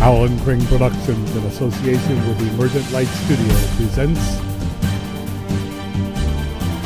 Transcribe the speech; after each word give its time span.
Alan 0.00 0.38
Kring 0.40 0.64
Productions, 0.64 1.36
in 1.36 1.44
association 1.44 2.16
with 2.26 2.40
Emergent 2.54 2.90
Light 2.90 3.06
Studio, 3.06 3.54
presents 3.76 4.38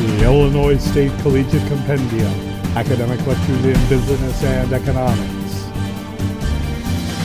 the 0.00 0.24
Illinois 0.24 0.78
State 0.78 1.12
Collegiate 1.20 1.64
Compendium, 1.68 2.32
Academic 2.76 3.24
Lectures 3.24 3.64
in 3.66 3.88
Business 3.88 4.42
and 4.42 4.72
Economics. 4.72 5.62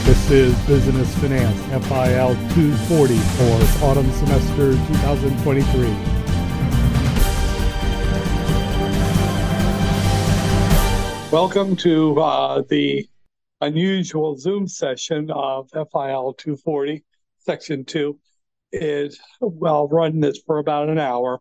This 0.05 0.29
is 0.29 0.53
Business 0.67 1.11
Finance, 1.17 1.59
FIL 1.87 2.35
240 2.53 3.17
for 3.17 3.85
autumn 3.85 4.11
semester 4.11 4.73
2023. 4.73 5.87
Welcome 11.31 11.75
to 11.77 12.21
uh, 12.21 12.61
the 12.69 13.09
unusual 13.61 14.37
Zoom 14.37 14.67
session 14.67 15.29
of 15.31 15.69
FIL 15.71 16.33
240, 16.33 17.03
Section 17.39 17.85
2. 17.85 18.17
It, 18.71 19.15
well, 19.41 19.87
run 19.87 20.19
this 20.19 20.41
for 20.45 20.59
about 20.59 20.89
an 20.89 20.99
hour. 20.99 21.39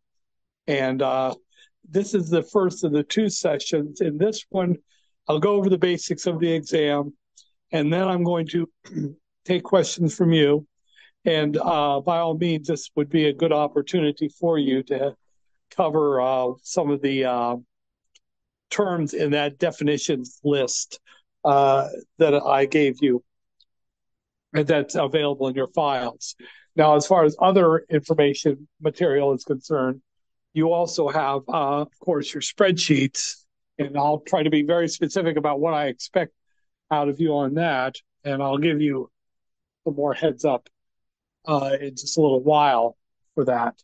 And 0.66 1.02
uh, 1.02 1.34
this 1.88 2.14
is 2.14 2.28
the 2.28 2.42
first 2.42 2.84
of 2.84 2.92
the 2.92 3.02
two 3.02 3.28
sessions. 3.28 4.00
In 4.00 4.18
this 4.18 4.44
one, 4.50 4.76
I'll 5.28 5.38
go 5.38 5.54
over 5.54 5.68
the 5.68 5.78
basics 5.78 6.26
of 6.26 6.40
the 6.40 6.50
exam, 6.50 7.14
and 7.70 7.92
then 7.92 8.08
I'm 8.08 8.24
going 8.24 8.46
to 8.48 8.68
take 9.44 9.62
questions 9.62 10.14
from 10.14 10.32
you. 10.32 10.66
And 11.24 11.56
uh, 11.58 12.00
by 12.00 12.18
all 12.18 12.36
means, 12.36 12.68
this 12.68 12.90
would 12.96 13.10
be 13.10 13.26
a 13.26 13.32
good 13.32 13.52
opportunity 13.52 14.28
for 14.28 14.58
you 14.58 14.82
to 14.84 15.14
cover 15.70 16.20
uh, 16.20 16.52
some 16.62 16.90
of 16.90 17.02
the 17.02 17.24
uh, 17.24 17.56
terms 18.70 19.14
in 19.14 19.32
that 19.32 19.58
definitions 19.58 20.40
list 20.44 21.00
uh, 21.44 21.88
that 22.18 22.34
I 22.34 22.66
gave 22.66 23.02
you 23.02 23.22
and 24.52 24.66
that's 24.66 24.94
available 24.94 25.48
in 25.48 25.54
your 25.54 25.68
files. 25.68 26.34
Now, 26.76 26.96
as 26.96 27.06
far 27.06 27.24
as 27.24 27.36
other 27.40 27.84
information 27.90 28.68
material 28.80 29.32
is 29.34 29.44
concerned, 29.44 30.00
you 30.52 30.72
also 30.72 31.08
have, 31.08 31.42
uh, 31.48 31.82
of 31.82 31.98
course, 32.00 32.32
your 32.32 32.40
spreadsheets, 32.40 33.44
and 33.78 33.96
I'll 33.96 34.20
try 34.20 34.42
to 34.42 34.50
be 34.50 34.62
very 34.62 34.88
specific 34.88 35.36
about 35.36 35.60
what 35.60 35.74
I 35.74 35.86
expect 35.86 36.32
out 36.90 37.08
of 37.08 37.20
you 37.20 37.34
on 37.34 37.54
that, 37.54 37.96
and 38.24 38.42
I'll 38.42 38.58
give 38.58 38.80
you 38.80 39.10
some 39.84 39.94
more 39.94 40.14
heads 40.14 40.44
up 40.44 40.68
uh, 41.46 41.76
in 41.80 41.90
just 41.96 42.16
a 42.16 42.20
little 42.20 42.42
while 42.42 42.96
for 43.34 43.44
that. 43.44 43.74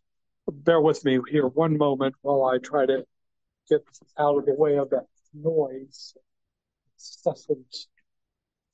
Bear 0.51 0.81
with 0.81 1.05
me 1.05 1.19
here 1.31 1.47
one 1.47 1.77
moment 1.77 2.15
while 2.23 2.45
I 2.45 2.59
try 2.59 2.87
to 2.87 3.05
get 3.69 3.83
out 4.19 4.39
of 4.39 4.47
the 4.47 4.55
way 4.55 4.79
of 4.79 4.91
that 4.91 5.07
noise, 5.33 6.15
incessant, 6.97 7.87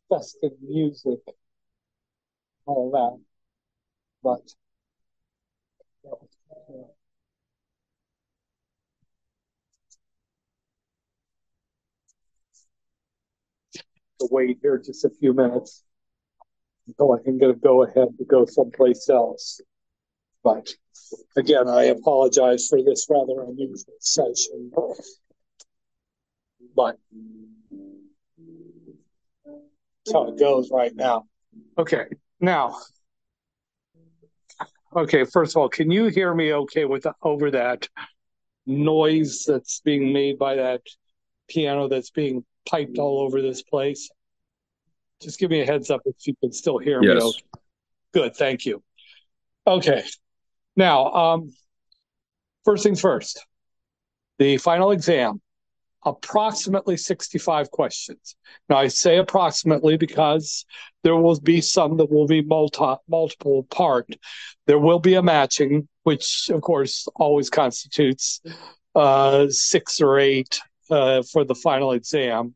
festive 0.09 0.53
music, 0.63 1.21
all 2.67 2.91
that. 2.91 3.21
But 4.23 4.55
uh, 6.07 6.17
to 14.21 14.29
wait 14.31 14.59
here 14.63 14.79
just 14.79 15.05
a 15.05 15.11
few 15.11 15.33
minutes 15.33 15.83
until 16.87 17.13
I 17.13 17.23
can 17.23 17.39
get 17.39 17.51
a 17.51 17.55
go 17.55 17.85
ahead 17.85 18.09
to 18.19 18.25
go 18.25 18.45
someplace 18.47 19.09
else. 19.09 19.61
But 20.43 20.75
again, 21.37 21.69
I 21.69 21.85
apologize 21.85 22.67
for 22.69 22.83
this 22.83 23.07
rather 23.09 23.43
unusual 23.43 23.95
session. 24.01 24.71
But 26.75 26.97
that's 30.11 30.25
how 30.25 30.33
it 30.33 30.39
goes 30.39 30.71
right 30.71 30.95
now. 30.95 31.27
Okay, 31.79 32.07
now, 32.41 32.77
okay, 34.95 35.25
first 35.25 35.57
of 35.57 35.61
all, 35.61 35.69
can 35.69 35.91
you 35.91 36.07
hear 36.07 36.35
me 36.35 36.53
okay 36.53 36.85
with 36.85 37.05
the, 37.05 37.15
over 37.23 37.51
that 37.51 37.89
noise 38.67 39.45
that's 39.47 39.81
being 39.81 40.13
made 40.13 40.39
by 40.39 40.57
that 40.57 40.83
piano 41.49 41.89
that's 41.89 42.11
being 42.11 42.45
piped 42.69 42.99
all 42.99 43.21
over 43.21 43.41
this 43.41 43.63
place? 43.63 44.11
Just 45.21 45.39
give 45.39 45.51
me 45.51 45.61
a 45.61 45.67
heads 45.67 45.91
up 45.91 46.01
if 46.05 46.15
you 46.27 46.35
can 46.41 46.53
still 46.53 46.79
hear 46.79 47.03
Yes. 47.03 47.15
me. 47.15 47.21
Okay. 47.21 47.39
Good, 48.13 48.37
thank 48.37 48.67
you. 48.67 48.83
Okay, 49.67 50.03
now, 50.77 51.13
um, 51.13 51.53
first 52.65 52.83
things 52.83 53.01
first, 53.01 53.47
the 54.39 54.57
final 54.57 54.91
exam, 54.91 55.41
approximately 56.05 56.97
65 56.97 57.71
questions. 57.71 58.37
Now, 58.69 58.79
I 58.79 58.89
say 58.89 59.19
approximately 59.19 59.97
because 59.97 60.65
there 61.03 61.17
will 61.17 61.39
be 61.41 61.61
some 61.61 61.97
that 61.99 62.11
will 62.11 62.27
be 62.27 62.43
multi, 62.43 62.95
multiple 63.09 63.65
part. 63.65 64.07
There 64.67 64.79
will 64.79 64.99
be 64.99 65.15
a 65.15 65.23
matching, 65.23 65.89
which 66.05 66.51
of 66.51 66.63
course 66.63 67.07
always 67.17 67.51
constitutes 67.51 68.41
uh, 68.95 69.47
six 69.51 70.01
or 70.01 70.19
eight 70.19 70.61
uh, 70.91 71.23
for 71.23 71.45
the 71.45 71.55
final 71.55 71.93
exam. 71.93 72.55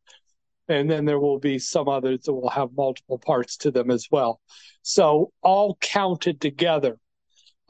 And 0.69 0.91
then 0.91 1.05
there 1.05 1.21
will 1.21 1.39
be 1.39 1.59
some 1.59 1.89
others 1.89 2.23
that 2.23 2.33
will 2.33 2.49
have 2.49 2.71
multiple 2.75 3.19
parts 3.19 3.59
to 3.59 3.71
them 3.71 3.91
as 3.91 4.09
well. 4.11 4.41
So, 4.83 5.33
all 5.43 5.77
counted 5.81 6.41
together, 6.41 6.99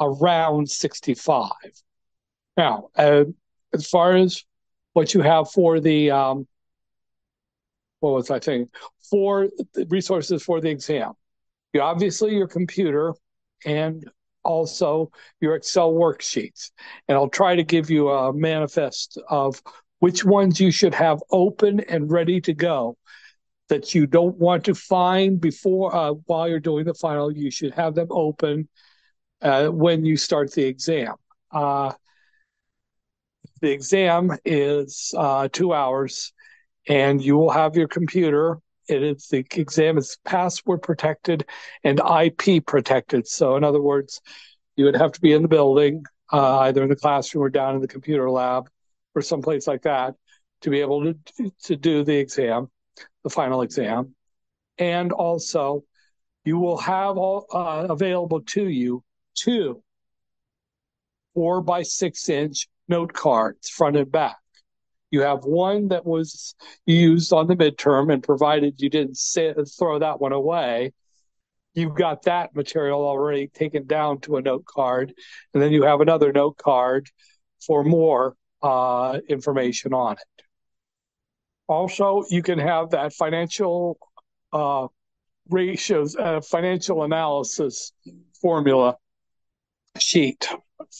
around 0.00 0.70
65. 0.70 1.50
Now, 2.56 2.88
uh, 2.96 3.24
as 3.72 3.88
far 3.88 4.16
as 4.16 4.44
what 4.94 5.14
you 5.14 5.20
have 5.20 5.50
for 5.50 5.78
the, 5.80 6.10
um, 6.10 6.46
what 8.00 8.14
was 8.14 8.30
I 8.30 8.40
saying? 8.40 8.68
For 9.10 9.48
resources 9.88 10.42
for 10.42 10.60
the 10.60 10.70
exam, 10.70 11.12
you 11.72 11.80
obviously 11.80 12.34
your 12.34 12.48
computer 12.48 13.14
and 13.64 14.08
also 14.44 15.10
your 15.40 15.56
Excel 15.56 15.92
worksheets. 15.92 16.70
And 17.08 17.16
I'll 17.16 17.28
try 17.28 17.56
to 17.56 17.62
give 17.62 17.90
you 17.90 18.08
a 18.10 18.32
manifest 18.32 19.18
of 19.28 19.60
which 19.98 20.24
ones 20.24 20.60
you 20.60 20.70
should 20.70 20.94
have 20.94 21.22
open 21.30 21.80
and 21.80 22.10
ready 22.10 22.40
to 22.42 22.54
go 22.54 22.96
that 23.68 23.94
you 23.94 24.06
don't 24.06 24.36
want 24.36 24.64
to 24.64 24.74
find 24.74 25.40
before 25.40 25.94
uh, 25.94 26.10
while 26.26 26.48
you're 26.48 26.60
doing 26.60 26.84
the 26.84 26.94
final. 26.94 27.32
You 27.32 27.50
should 27.50 27.72
have 27.74 27.94
them 27.94 28.08
open 28.10 28.68
uh, 29.40 29.68
when 29.68 30.04
you 30.04 30.16
start 30.16 30.52
the 30.52 30.64
exam. 30.64 31.14
Uh, 31.50 31.92
the 33.64 33.72
exam 33.72 34.30
is 34.44 35.14
uh, 35.16 35.48
two 35.50 35.72
hours, 35.72 36.34
and 36.86 37.24
you 37.24 37.34
will 37.38 37.50
have 37.50 37.76
your 37.76 37.88
computer. 37.88 38.58
It 38.90 39.02
is 39.02 39.28
the 39.28 39.38
exam 39.38 39.96
is 39.96 40.18
password 40.22 40.82
protected 40.82 41.46
and 41.82 41.98
IP 41.98 42.66
protected. 42.66 43.26
So, 43.26 43.56
in 43.56 43.64
other 43.64 43.80
words, 43.80 44.20
you 44.76 44.84
would 44.84 44.96
have 44.96 45.12
to 45.12 45.20
be 45.22 45.32
in 45.32 45.40
the 45.40 45.48
building, 45.48 46.04
uh, 46.30 46.58
either 46.58 46.82
in 46.82 46.90
the 46.90 46.96
classroom 46.96 47.42
or 47.42 47.48
down 47.48 47.74
in 47.74 47.80
the 47.80 47.88
computer 47.88 48.30
lab 48.30 48.68
or 49.14 49.22
someplace 49.22 49.66
like 49.66 49.80
that, 49.82 50.14
to 50.60 50.68
be 50.68 50.82
able 50.82 51.14
to 51.14 51.50
to 51.62 51.74
do 51.74 52.04
the 52.04 52.16
exam, 52.18 52.70
the 53.22 53.30
final 53.30 53.62
exam, 53.62 54.14
and 54.76 55.10
also 55.10 55.84
you 56.44 56.58
will 56.58 56.76
have 56.76 57.16
all 57.16 57.46
uh, 57.50 57.86
available 57.88 58.42
to 58.42 58.68
you 58.68 59.02
two 59.34 59.82
four 61.32 61.62
by 61.62 61.82
six 61.82 62.28
inch 62.28 62.68
note 62.88 63.12
cards, 63.12 63.68
front 63.68 63.96
and 63.96 64.10
back. 64.10 64.36
You 65.10 65.22
have 65.22 65.44
one 65.44 65.88
that 65.88 66.04
was 66.04 66.54
used 66.86 67.32
on 67.32 67.46
the 67.46 67.54
midterm, 67.54 68.12
and 68.12 68.22
provided 68.22 68.80
you 68.80 68.90
didn't 68.90 69.14
throw 69.14 69.98
that 70.00 70.20
one 70.20 70.32
away, 70.32 70.92
you've 71.74 71.94
got 71.94 72.22
that 72.22 72.54
material 72.54 73.06
already 73.06 73.48
taken 73.48 73.86
down 73.86 74.20
to 74.20 74.36
a 74.36 74.42
note 74.42 74.64
card. 74.64 75.14
And 75.52 75.62
then 75.62 75.72
you 75.72 75.84
have 75.84 76.00
another 76.00 76.32
note 76.32 76.56
card 76.56 77.08
for 77.64 77.84
more 77.84 78.36
uh, 78.62 79.20
information 79.28 79.92
on 79.92 80.14
it. 80.14 80.44
Also, 81.66 82.24
you 82.28 82.42
can 82.42 82.58
have 82.58 82.90
that 82.90 83.12
financial 83.12 83.98
uh, 84.52 84.88
ratios, 85.48 86.16
uh, 86.16 86.40
financial 86.40 87.04
analysis 87.04 87.92
formula 88.40 88.96
sheet 89.98 90.48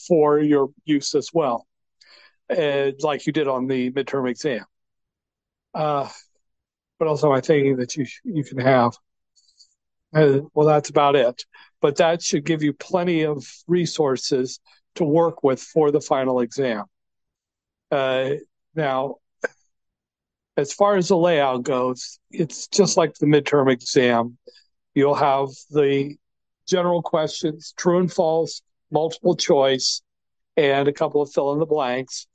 for 0.07 0.39
your 0.39 0.69
use 0.85 1.15
as 1.15 1.29
well 1.33 1.67
uh, 2.49 2.91
like 2.99 3.25
you 3.25 3.33
did 3.33 3.47
on 3.47 3.67
the 3.67 3.91
midterm 3.91 4.29
exam. 4.29 4.65
Uh, 5.73 6.07
what 6.97 7.07
else 7.07 7.23
am 7.23 7.31
I 7.31 7.41
thinking 7.41 7.77
that 7.77 7.95
you 7.95 8.05
you 8.23 8.43
can 8.43 8.59
have? 8.59 8.93
Uh, 10.13 10.39
well, 10.53 10.67
that's 10.67 10.89
about 10.89 11.15
it. 11.15 11.43
But 11.81 11.97
that 11.97 12.21
should 12.21 12.45
give 12.45 12.63
you 12.63 12.73
plenty 12.73 13.23
of 13.23 13.45
resources 13.67 14.59
to 14.95 15.03
work 15.03 15.43
with 15.43 15.61
for 15.61 15.91
the 15.91 15.99
final 15.99 16.39
exam. 16.39 16.85
Uh, 17.91 18.31
now, 18.73 19.15
as 20.57 20.73
far 20.73 20.95
as 20.95 21.09
the 21.09 21.17
layout 21.17 21.63
goes, 21.63 22.17
it's 22.31 22.67
just 22.67 22.95
like 22.95 23.13
the 23.15 23.25
midterm 23.25 23.69
exam. 23.69 24.37
You'll 24.93 25.15
have 25.15 25.49
the 25.69 26.15
general 26.65 27.01
questions, 27.01 27.73
true 27.77 27.99
and 27.99 28.11
false, 28.11 28.61
multiple 28.89 29.35
choice, 29.35 30.01
and 30.55 30.87
a 30.87 30.93
couple 30.93 31.21
of 31.21 31.31
fill 31.31 31.51
in 31.51 31.59
the 31.59 31.65
blanks 31.65 32.27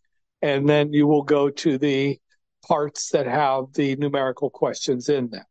and 0.42 0.68
then 0.68 0.92
you 0.92 1.06
will 1.06 1.22
go 1.22 1.50
to 1.50 1.78
the 1.78 2.18
parts 2.66 3.10
that 3.10 3.26
have 3.26 3.72
the 3.74 3.96
numerical 3.96 4.50
questions 4.50 5.08
in 5.08 5.30
them. 5.30 5.44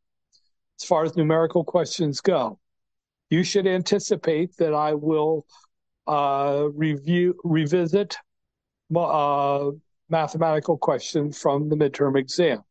As 0.80 0.88
far 0.88 1.04
as 1.04 1.16
numerical 1.16 1.64
questions 1.64 2.22
go, 2.22 2.60
you 3.30 3.44
should 3.44 3.68
anticipate 3.68 4.56
that 4.58 4.74
I 4.74 4.94
will 4.94 5.46
uh, 6.08 6.68
review 6.74 7.36
revisit 7.44 8.18
uh, 8.96 9.72
mathematical 10.10 10.78
questions 10.78 11.40
from 11.40 11.70
the 11.70 11.76
midterm 11.76 12.18
exam. 12.18 12.64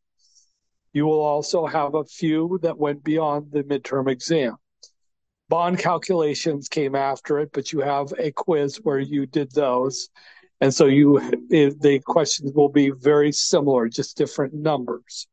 You 0.91 1.05
will 1.05 1.21
also 1.21 1.65
have 1.65 1.95
a 1.95 2.03
few 2.03 2.59
that 2.63 2.77
went 2.77 3.03
beyond 3.03 3.51
the 3.51 3.63
midterm 3.63 4.09
exam. 4.09 4.57
Bond 5.47 5.79
calculations 5.79 6.67
came 6.67 6.95
after 6.95 7.39
it, 7.39 7.51
but 7.53 7.71
you 7.71 7.79
have 7.79 8.13
a 8.17 8.31
quiz 8.31 8.77
where 8.77 8.99
you 8.99 9.25
did 9.25 9.51
those. 9.51 10.09
And 10.61 10.73
so 10.73 10.85
you 10.85 11.19
the 11.49 12.01
questions 12.05 12.53
will 12.53 12.69
be 12.69 12.91
very 12.91 13.31
similar, 13.31 13.87
just 13.87 14.17
different 14.17 14.53
numbers. 14.53 15.27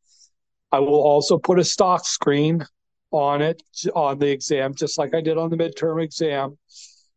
I 0.73 0.79
will 0.81 1.03
also 1.03 1.39
put 1.39 1.59
a 1.59 1.65
stock 1.65 2.05
screen 2.05 2.65
on 3.11 3.43
it 3.43 3.63
on 3.95 4.19
the 4.19 4.31
exam, 4.31 4.75
just 4.75 4.99
like 4.99 5.15
I 5.15 5.21
did 5.21 5.39
on 5.39 5.51
the 5.51 5.57
midterm 5.57 6.03
exam. 6.03 6.59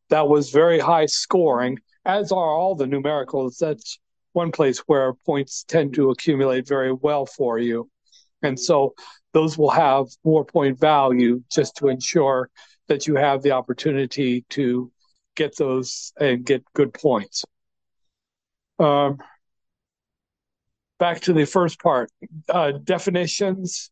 That 0.10 0.28
was 0.28 0.50
very 0.50 0.80
high 0.80 1.06
scoring, 1.06 1.78
as 2.06 2.32
are 2.32 2.52
all 2.52 2.76
the 2.76 2.86
numericals. 2.86 3.58
That's 3.58 4.00
one 4.34 4.52
place 4.52 4.80
where 4.80 5.14
points 5.26 5.64
tend 5.68 5.94
to 5.96 6.10
accumulate 6.10 6.68
very 6.68 6.94
well 6.94 7.26
for 7.26 7.60
you. 7.60 7.90
And 8.42 8.60
so 8.60 8.94
those 9.34 9.58
will 9.58 9.70
have 9.70 10.08
more 10.24 10.46
point 10.46 10.80
value 10.80 11.44
just 11.52 11.76
to 11.78 11.90
ensure 11.90 12.50
that 12.88 13.06
you 13.06 13.16
have 13.16 13.44
the 13.44 13.52
opportunity 13.52 14.46
to 14.50 14.92
get 15.36 15.58
those 15.58 16.12
and 16.20 16.46
get 16.46 16.64
good 16.74 16.94
points. 16.94 17.44
Um, 18.80 19.18
back 21.00 21.22
to 21.22 21.34
the 21.34 21.46
first 21.46 21.82
part 21.82 22.12
uh, 22.50 22.72
definitions, 22.72 23.92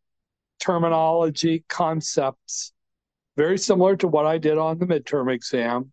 terminology, 0.60 1.66
concepts, 1.68 2.74
very 3.36 3.58
similar 3.58 3.96
to 3.98 4.08
what 4.08 4.26
I 4.26 4.38
did 4.38 4.58
on 4.58 4.80
the 4.80 4.86
midterm 4.86 5.32
exam, 5.32 5.92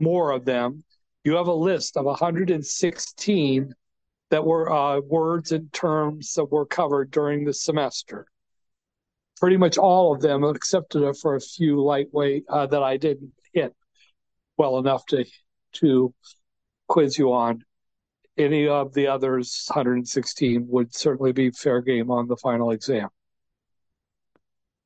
more 0.00 0.30
of 0.30 0.44
them. 0.44 0.84
You 1.24 1.36
have 1.36 1.48
a 1.48 1.52
list 1.52 1.96
of 1.96 2.06
116 2.06 3.74
that 4.30 4.44
were 4.44 4.72
uh, 4.72 5.00
words 5.00 5.52
and 5.52 5.72
terms 5.72 6.32
that 6.34 6.50
were 6.50 6.66
covered 6.66 7.10
during 7.10 7.44
the 7.44 7.52
semester. 7.52 8.26
Pretty 9.40 9.56
much 9.56 9.78
all 9.78 10.14
of 10.14 10.20
them, 10.20 10.44
except 10.44 10.96
for 11.20 11.34
a 11.34 11.40
few 11.40 11.82
lightweight 11.82 12.44
uh, 12.48 12.66
that 12.66 12.82
I 12.82 12.96
didn't 12.96 13.32
hit 13.52 13.74
well 14.56 14.78
enough 14.78 15.04
to 15.06 15.24
to 15.74 16.14
quiz 16.88 17.18
you 17.18 17.32
on. 17.32 17.64
Any 18.38 18.68
of 18.68 18.94
the 18.94 19.08
others, 19.08 19.64
116, 19.66 20.68
would 20.68 20.94
certainly 20.94 21.32
be 21.32 21.50
fair 21.50 21.80
game 21.82 22.08
on 22.10 22.28
the 22.28 22.36
final 22.36 22.70
exam. 22.70 23.08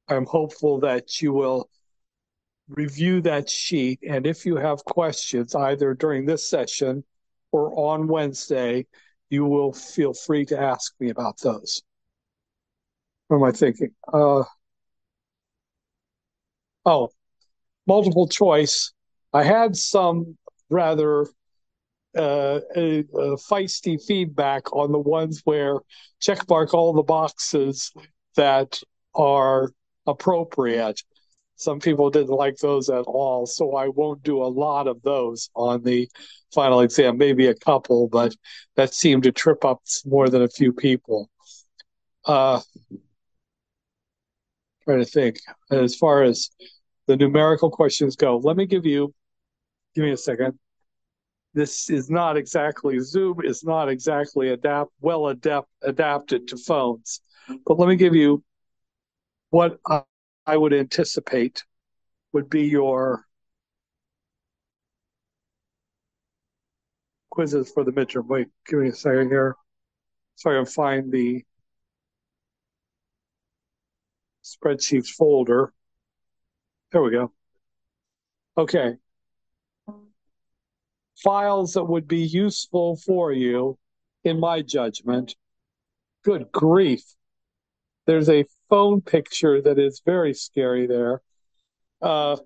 I'm 0.09 0.25
hopeful 0.25 0.81
that 0.81 1.21
you 1.21 1.35
will 1.35 1.69
review 2.69 3.21
that 3.23 3.51
sheet, 3.51 4.01
and 4.09 4.27
if 4.27 4.47
you 4.47 4.57
have 4.57 4.85
questions 4.85 5.55
either 5.55 5.93
during 5.93 6.25
this 6.25 6.49
session 6.49 7.05
or 7.51 7.73
on 7.79 8.09
Wednesday, 8.09 8.87
you 9.29 9.45
will 9.45 9.73
feel 9.73 10.15
free 10.15 10.47
to 10.47 10.59
ask 10.59 10.95
me 10.99 11.11
about 11.11 11.39
those. 11.41 11.83
What 13.29 13.37
am 13.37 13.45
I 13.45 13.53
thinking? 13.53 13.95
Uh, 14.13 14.45
oh, 16.87 17.11
multiple 17.87 18.29
choice. 18.29 18.93
I 19.33 19.43
had 19.43 19.77
some 19.77 20.37
rather 20.71 21.27
uh, 22.17 22.61
a, 22.77 23.05
feisty 23.49 24.03
feedback 24.03 24.73
on 24.73 24.93
the 24.93 24.99
ones 24.99 25.41
where 25.45 25.79
check 26.21 26.49
mark 26.49 26.75
all 26.75 26.93
the 26.93 27.03
boxes 27.03 27.93
that 28.37 28.81
are 29.15 29.71
appropriate. 30.07 31.01
Some 31.57 31.81
people 31.81 32.11
didn't 32.11 32.29
like 32.29 32.57
those 32.57 32.91
at 32.91 33.05
all, 33.07 33.47
so 33.47 33.77
I 33.77 33.89
won't 33.89 34.23
do 34.23 34.43
a 34.43 34.47
lot 34.47 34.89
of 34.89 35.01
those 35.03 35.49
on 35.55 35.83
the 35.83 36.09
final 36.53 36.81
exam, 36.81 37.19
maybe 37.19 37.47
a 37.47 37.55
couple, 37.55 38.09
but 38.09 38.35
that 38.77 38.95
seemed 38.95 39.23
to 39.25 39.33
trip 39.33 39.65
up 39.65 39.81
more 40.05 40.29
than 40.29 40.43
a 40.43 40.49
few 40.49 40.73
people. 40.73 41.31
Uh, 42.25 42.61
trying 44.85 44.99
to 44.99 45.05
think 45.05 45.39
as 45.71 45.95
far 45.95 46.23
as 46.23 46.51
the 47.07 47.17
numerical 47.17 47.71
questions 47.71 48.17
go. 48.17 48.39
Let 48.39 48.57
me 48.57 48.67
give 48.67 48.87
you, 48.87 49.15
give 49.95 50.05
me 50.05 50.11
a 50.11 50.17
second. 50.17 50.59
This 51.55 51.91
is 51.91 52.09
not 52.09 52.37
exactly 52.37 52.99
Zoom 53.01 53.41
is 53.45 53.63
not 53.63 53.89
exactly 53.89 54.51
adapt 54.51 54.91
well 55.01 55.29
adapt 55.29 55.69
adapted 55.83 56.49
to 56.49 56.57
phones, 56.57 57.21
but 57.67 57.79
let 57.79 57.89
me 57.89 57.97
give 57.97 58.15
you 58.15 58.43
what 59.51 59.79
I 60.47 60.57
would 60.57 60.73
anticipate 60.73 61.63
would 62.33 62.49
be 62.49 62.63
your 62.63 63.27
quizzes 67.31 67.71
for 67.71 67.85
the 67.85 67.93
midterm. 67.93 68.27
Wait, 68.29 68.49
give 68.67 68.79
me 68.81 68.89
a 68.89 68.95
second 68.95 69.29
here. 69.29 69.57
So 70.37 70.51
I 70.51 70.55
can 70.55 70.67
find 70.67 71.13
the 71.13 71.45
spreadsheets 74.43 75.09
folder. 75.09 75.73
There 76.91 77.03
we 77.03 77.11
go. 77.11 77.33
Okay. 78.57 78.97
Files 81.17 81.75
that 81.75 81.85
would 81.85 82.09
be 82.09 82.23
useful 82.23 82.97
for 82.97 83.33
you, 83.33 83.79
in 84.25 84.41
my 84.41 84.63
judgment. 84.63 85.35
Good 86.25 86.51
grief. 86.53 87.03
There's 88.07 88.29
a 88.29 88.45
phone 88.69 89.01
picture 89.01 89.61
that 89.63 89.79
is 89.79 90.03
very 90.05 90.35
scary 90.35 90.87
there. 90.87 91.21
Uh, 92.01 92.37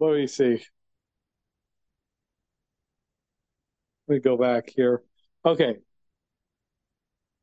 let 0.00 0.14
me 0.14 0.26
see. 0.26 0.62
Let 4.06 4.14
me 4.14 4.20
go 4.20 4.36
back 4.36 4.70
here. 4.74 5.02
Okay. 5.44 5.76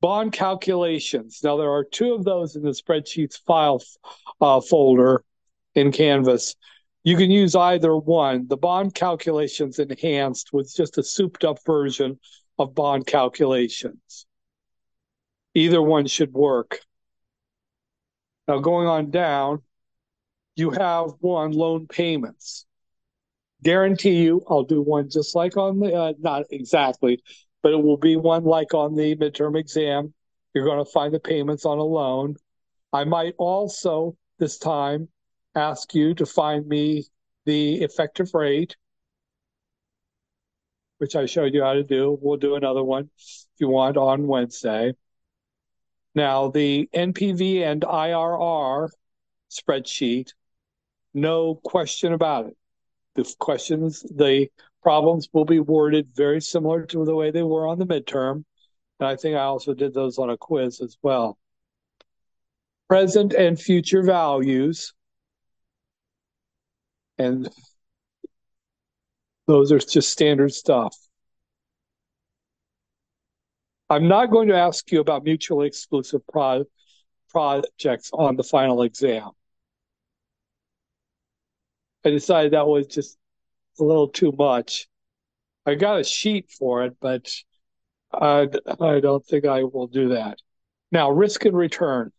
Bond 0.02 0.34
calculations. 0.34 1.40
Now, 1.44 1.58
there 1.58 1.72
are 1.72 1.84
two 1.84 2.14
of 2.14 2.24
those 2.24 2.56
in 2.56 2.64
the 2.64 2.72
spreadsheets 2.72 3.40
file 3.46 3.82
uh, 4.42 4.62
folder 4.62 5.24
in 5.74 5.92
Canvas. 5.92 6.56
You 7.06 7.16
can 7.18 7.30
use 7.30 7.56
either 7.56 7.96
one. 7.96 8.48
The 8.48 8.58
bond 8.58 8.96
calculations 8.96 9.78
enhanced 9.78 10.52
was 10.52 10.74
just 10.74 10.98
a 10.98 11.04
souped 11.04 11.44
up 11.44 11.60
version 11.64 12.20
of 12.58 12.74
bond 12.74 13.06
calculations. 13.06 14.26
Either 15.54 15.84
one 15.84 16.08
should 16.08 16.34
work. 16.34 16.80
Now, 18.48 18.58
going 18.58 18.88
on 18.88 19.12
down, 19.12 19.62
you 20.56 20.72
have 20.72 21.12
one 21.20 21.52
loan 21.52 21.86
payments. 21.86 22.66
Guarantee 23.62 24.24
you, 24.24 24.44
I'll 24.50 24.64
do 24.64 24.82
one 24.82 25.12
just 25.12 25.36
like 25.36 25.58
on 25.58 25.80
the, 25.80 25.94
uh, 25.94 26.14
not 26.18 26.46
exactly, 26.50 27.22
but 27.62 27.72
it 27.72 27.84
will 27.84 27.98
be 27.98 28.16
one 28.16 28.46
like 28.46 28.74
on 28.74 28.96
the 28.96 29.16
midterm 29.16 29.60
exam. 29.60 30.12
You're 30.56 30.66
going 30.66 30.84
to 30.84 30.92
find 30.92 31.14
the 31.14 31.20
payments 31.20 31.68
on 31.68 31.78
a 31.78 31.84
loan. 31.84 32.36
I 32.92 33.04
might 33.04 33.36
also 33.38 34.18
this 34.40 34.58
time 34.58 35.10
ask 35.56 35.94
you 35.96 36.14
to 36.16 36.26
find 36.26 36.68
me 36.68 37.06
the 37.46 37.82
effective 37.84 38.34
rate, 38.34 38.76
which 40.98 41.16
I 41.16 41.26
showed 41.26 41.54
you 41.54 41.64
how 41.64 41.74
to 41.74 41.84
do. 41.84 42.18
We'll 42.22 42.38
do 42.38 42.56
another 42.56 42.84
one 42.84 43.10
if 43.18 43.60
you 43.60 43.70
want 43.70 43.98
on 43.98 44.28
Wednesday. 44.28 44.94
Now, 46.14 46.50
the 46.50 46.90
NPV 46.94 47.64
and 47.64 47.82
IRR 47.82 48.90
spreadsheet, 49.52 50.30
no 51.14 51.56
question 51.56 52.14
about 52.14 52.48
it. 52.48 52.58
The 53.16 53.34
questions, 53.40 54.02
the 54.02 54.50
problems 54.82 55.30
will 55.34 55.46
be 55.46 55.60
worded 55.60 56.10
very 56.16 56.42
similar 56.42 56.86
to 56.86 57.06
the 57.06 57.16
way 57.16 57.32
they 57.32 57.44
were 57.44 57.68
on 57.68 57.80
the 57.80 57.86
midterm. 57.86 58.46
And 59.00 59.08
I 59.10 59.16
think 59.16 59.36
I 59.36 59.44
also 59.44 59.74
did 59.74 59.94
those 59.94 60.18
on 60.18 60.30
a 60.30 60.38
quiz 60.38 60.82
as 60.82 60.98
well. 61.02 61.38
Present 62.88 63.34
and 63.34 63.60
future 63.60 64.04
values. 64.04 64.94
And 67.18 67.50
those 69.48 69.72
are 69.72 69.80
just 69.80 70.12
standard 70.12 70.54
stuff. 70.54 70.96
I'm 73.90 74.08
not 74.08 74.32
going 74.32 74.48
to 74.48 74.56
ask 74.56 74.92
you 74.92 75.00
about 75.00 75.24
mutually 75.24 75.68
exclusive 75.68 76.26
pro- 76.28 76.66
projects 77.30 78.10
on 78.14 78.36
the 78.36 78.44
final 78.44 78.82
exam. 78.82 79.30
I 82.04 82.10
decided 82.10 82.54
that 82.54 82.68
was 82.68 82.88
just 82.88 83.18
a 83.80 83.84
little 83.84 84.08
too 84.08 84.32
much. 84.32 84.88
I 85.66 85.76
got 85.76 86.00
a 86.00 86.04
sheet 86.04 86.52
for 86.52 86.86
it, 86.86 86.96
but 87.00 87.32
I, 88.14 88.48
I 88.80 89.00
don't 89.00 89.26
think 89.26 89.46
I 89.46 89.64
will 89.64 89.88
do 89.88 90.10
that. 90.10 90.40
Now, 90.92 91.12
risk 91.12 91.46
and 91.46 91.58
return. 91.58 92.12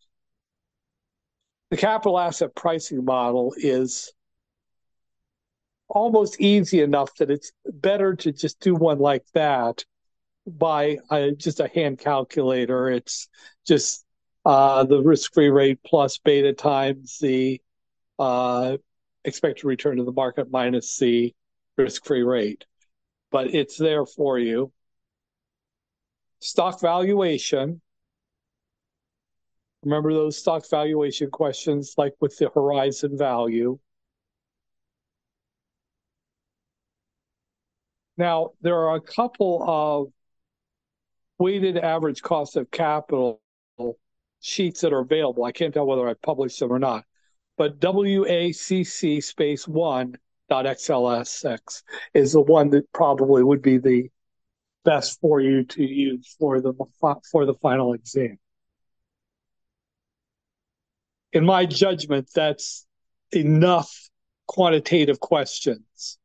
The 1.71 1.77
capital 1.77 2.19
asset 2.19 2.55
pricing 2.55 3.05
model 3.05 3.55
is 3.57 4.13
almost 5.89 6.41
easy 6.41 6.81
enough 6.81 7.15
that 7.17 7.31
it's 7.31 7.53
better 7.65 8.15
to 8.17 8.33
just 8.33 8.61
do 8.61 8.75
one 8.75 8.99
like 8.99 9.25
that 9.35 9.85
by 10.47 10.99
just 11.37 11.61
a 11.61 11.69
hand 11.69 11.99
calculator. 11.99 12.89
It's 12.89 13.29
just 13.67 14.05
uh, 14.45 14.85
the 14.85 15.03
risk-free 15.03 15.51
rate 15.51 15.81
plus 15.85 16.19
beta 16.19 16.53
times 16.53 17.19
the 17.21 17.61
uh, 18.19 18.77
expected 19.25 19.65
return 19.65 19.97
to 19.97 20.05
the 20.05 20.13
market 20.13 20.51
minus 20.51 20.99
the 20.99 21.35
risk-free 21.77 22.23
rate. 22.23 22.65
But 23.31 23.55
it's 23.55 23.77
there 23.77 24.07
for 24.07 24.39
you. 24.39 24.73
Stock 26.41 26.81
valuation. 26.81 27.81
Remember 29.83 30.13
those 30.13 30.39
stock 30.39 30.69
valuation 30.69 31.31
questions 31.31 31.95
like 31.97 32.15
with 32.21 32.37
the 32.39 32.51
horizon 32.55 33.17
value. 33.19 33.79
Now, 38.17 38.53
there 38.63 38.77
are 38.77 38.97
a 38.97 39.01
couple 39.01 39.63
of 39.67 40.13
weighted 41.39 41.77
average 41.77 42.23
cost 42.23 42.57
of 42.57 42.71
capital 42.71 43.41
sheets 44.41 44.81
that 44.81 44.93
are 44.93 45.01
available. 45.01 45.45
I 45.45 45.53
can't 45.53 45.75
tell 45.75 45.87
whether 45.87 46.09
I 46.09 46.15
published 46.15 46.61
them 46.61 46.73
or 46.73 46.79
not, 46.79 47.05
but 47.59 47.79
WACC 47.81 49.23
space 49.23 49.69
one 49.69 50.17
dot 50.49 50.65
XLSX 50.65 51.83
is 52.15 52.33
the 52.33 52.41
one 52.41 52.71
that 52.71 52.91
probably 52.93 53.43
would 53.43 53.63
be 53.63 53.79
the 53.79 54.09
best 54.85 55.21
for 55.21 55.41
you 55.41 55.65
to 55.65 55.83
use 55.83 56.37
for 56.39 56.61
the 56.61 56.73
for 57.31 57.45
the 57.45 57.55
final 57.55 57.93
exam. 57.93 58.39
In 61.33 61.45
my 61.45 61.67
judgment, 61.67 62.31
that's 62.35 62.87
enough 63.33 63.93
quantitative 64.47 65.19
questions 65.19 66.19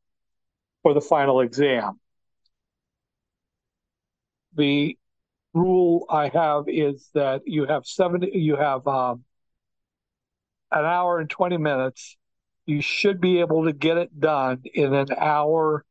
for 0.82 0.94
the 0.94 1.00
final 1.00 1.40
exam. 1.40 1.98
The 4.54 4.98
rule 5.54 6.06
I 6.10 6.28
have 6.28 6.64
is 6.68 7.08
that 7.14 7.42
you 7.46 7.66
have 7.66 7.86
70 7.86 8.30
you 8.38 8.56
have 8.56 8.86
um, 8.86 9.24
an 10.70 10.84
hour 10.84 11.18
and 11.20 11.28
20 11.28 11.58
minutes. 11.58 12.16
You 12.66 12.80
should 12.80 13.20
be 13.20 13.40
able 13.40 13.64
to 13.64 13.72
get 13.72 13.98
it 13.98 14.18
done 14.18 14.62
in 14.74 14.94
an 14.94 15.08
hour 15.16 15.84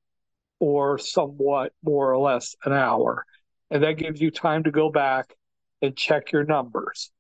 or 0.60 0.98
somewhat 0.98 1.74
more 1.84 2.12
or 2.12 2.18
less 2.18 2.56
an 2.66 2.74
hour. 2.74 3.26
And 3.70 3.84
that 3.84 3.98
gives 3.98 4.22
you 4.22 4.32
time 4.32 4.64
to 4.64 4.72
go 4.72 4.90
back 4.90 5.36
and 5.82 5.96
check 5.96 6.32
your 6.32 6.44
numbers. 6.44 7.12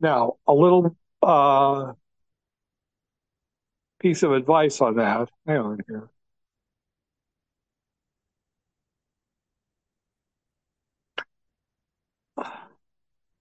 Now 0.00 0.34
a 0.46 0.54
little 0.54 0.96
uh, 1.22 1.92
piece 3.98 4.22
of 4.22 4.32
advice 4.32 4.80
on 4.80 4.96
that. 4.96 5.30
Hang 5.46 5.58
on 5.58 5.80
here 5.88 6.10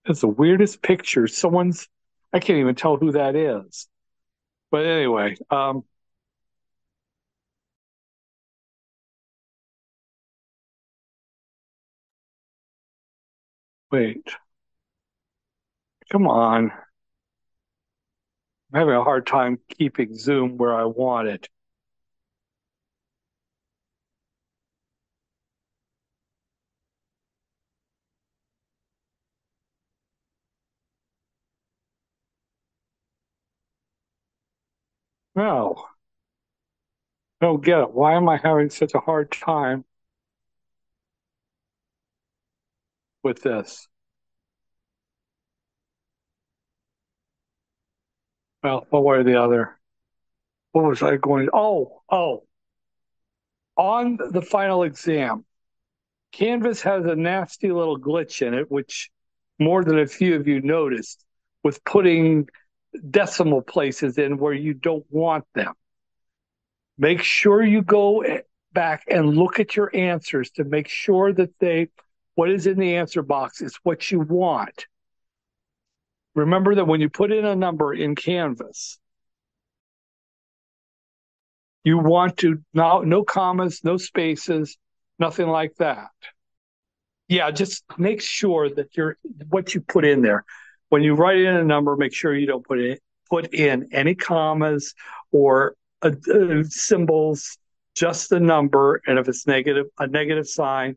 It's 0.06 0.22
the 0.22 0.28
weirdest 0.28 0.82
picture. 0.82 1.28
Someone's, 1.28 1.88
I 2.34 2.40
can't 2.40 2.60
even 2.60 2.76
tell 2.76 2.98
who 2.98 3.14
that 3.14 3.36
is. 3.36 3.88
But 4.72 4.86
anyway, 4.86 5.38
um, 5.52 5.86
wait. 13.92 14.36
Come 16.12 16.28
on. 16.28 16.72
I'm 18.74 18.80
having 18.80 18.94
a 18.94 19.04
hard 19.04 19.26
time 19.26 19.58
keeping 19.70 20.16
Zoom 20.16 20.58
where 20.58 20.76
I 20.76 20.86
want 20.86 21.28
it. 21.28 21.50
No. 35.36 35.86
I 37.42 37.46
don't 37.46 37.64
get 37.64 37.80
it. 37.80 37.92
Why 37.92 38.14
am 38.16 38.28
I 38.30 38.38
having 38.38 38.70
such 38.70 38.94
a 38.94 39.00
hard 39.00 39.32
time 39.32 39.86
with 43.24 43.42
this? 43.42 43.88
Well, 48.64 48.86
one 48.90 49.04
way 49.04 49.18
or 49.18 49.24
the 49.24 49.42
other. 49.42 49.78
What 50.72 50.86
was 50.86 51.04
I 51.04 51.18
going? 51.18 51.50
Oh, 51.54 52.02
oh. 52.10 52.44
On 53.78 54.18
the 54.18 54.42
final 54.42 54.84
exam, 54.84 55.46
Canvas 56.32 56.82
has 56.82 57.06
a 57.06 57.16
nasty 57.16 57.72
little 57.72 58.00
glitch 58.00 58.46
in 58.46 58.54
it, 58.54 58.72
which 58.72 59.10
more 59.60 59.84
than 59.84 60.00
a 60.00 60.08
few 60.08 60.36
of 60.36 60.48
you 60.48 60.62
noticed, 60.62 61.24
with 61.64 61.84
putting 61.84 62.48
decimal 63.10 63.62
places 63.62 64.18
in 64.18 64.38
where 64.38 64.54
you 64.54 64.74
don't 64.74 65.06
want 65.10 65.46
them. 65.54 65.74
Make 66.98 67.22
sure 67.22 67.64
you 67.64 67.82
go 67.82 68.24
back 68.74 69.04
and 69.08 69.36
look 69.36 69.60
at 69.60 69.76
your 69.76 69.90
answers 69.94 70.52
to 70.52 70.64
make 70.64 70.88
sure 70.88 71.34
that 71.34 71.58
they 71.60 71.90
what 72.36 72.52
is 72.52 72.68
in 72.68 72.78
the 72.78 72.96
answer 72.96 73.22
box 73.22 73.62
is 73.62 73.80
what 73.84 74.12
you 74.12 74.20
want. 74.20 74.86
Remember 76.36 76.76
that 76.76 76.86
when 76.86 77.00
you 77.00 77.10
put 77.10 77.32
in 77.32 77.46
a 77.46 77.56
number 77.56 77.94
in 77.94 78.14
Canvas, 78.14 79.00
you 81.84 81.98
want 81.98 82.38
to 82.38 82.62
no 82.74 83.02
no 83.02 83.24
commas, 83.24 83.84
no 83.84 83.98
spaces, 83.98 84.78
nothing 85.18 85.48
like 85.48 85.76
that. 85.78 86.10
Yeah, 87.28 87.50
just 87.52 87.84
make 87.98 88.22
sure 88.22 88.70
that 88.70 88.96
you're 88.98 89.18
what 89.50 89.74
you 89.74 89.82
put 89.82 90.06
in 90.06 90.22
there 90.22 90.44
when 90.96 91.04
you 91.04 91.14
write 91.14 91.40
in 91.40 91.58
a 91.58 91.64
number, 91.66 91.98
make 91.98 92.14
sure 92.14 92.34
you 92.34 92.48
don't 92.48 92.66
put 92.66 92.80
in 92.80 92.98
put 93.30 93.54
in 93.54 93.90
any 93.92 94.16
commas 94.16 94.94
or 95.34 95.76
uh, 96.02 96.12
uh, 96.34 96.64
symbols, 96.70 97.58
just 97.96 98.30
the 98.30 98.40
number, 98.40 99.02
and 99.06 99.20
if 99.20 99.28
it's 99.28 99.46
negative, 99.46 99.88
a 100.00 100.08
negative 100.08 100.48
sign, 100.48 100.96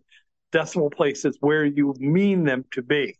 decimal 0.53 0.89
places 0.89 1.37
where 1.41 1.65
you 1.65 1.97
mean 1.99 2.45
them 2.45 2.65
to 2.71 2.81
be. 2.81 3.19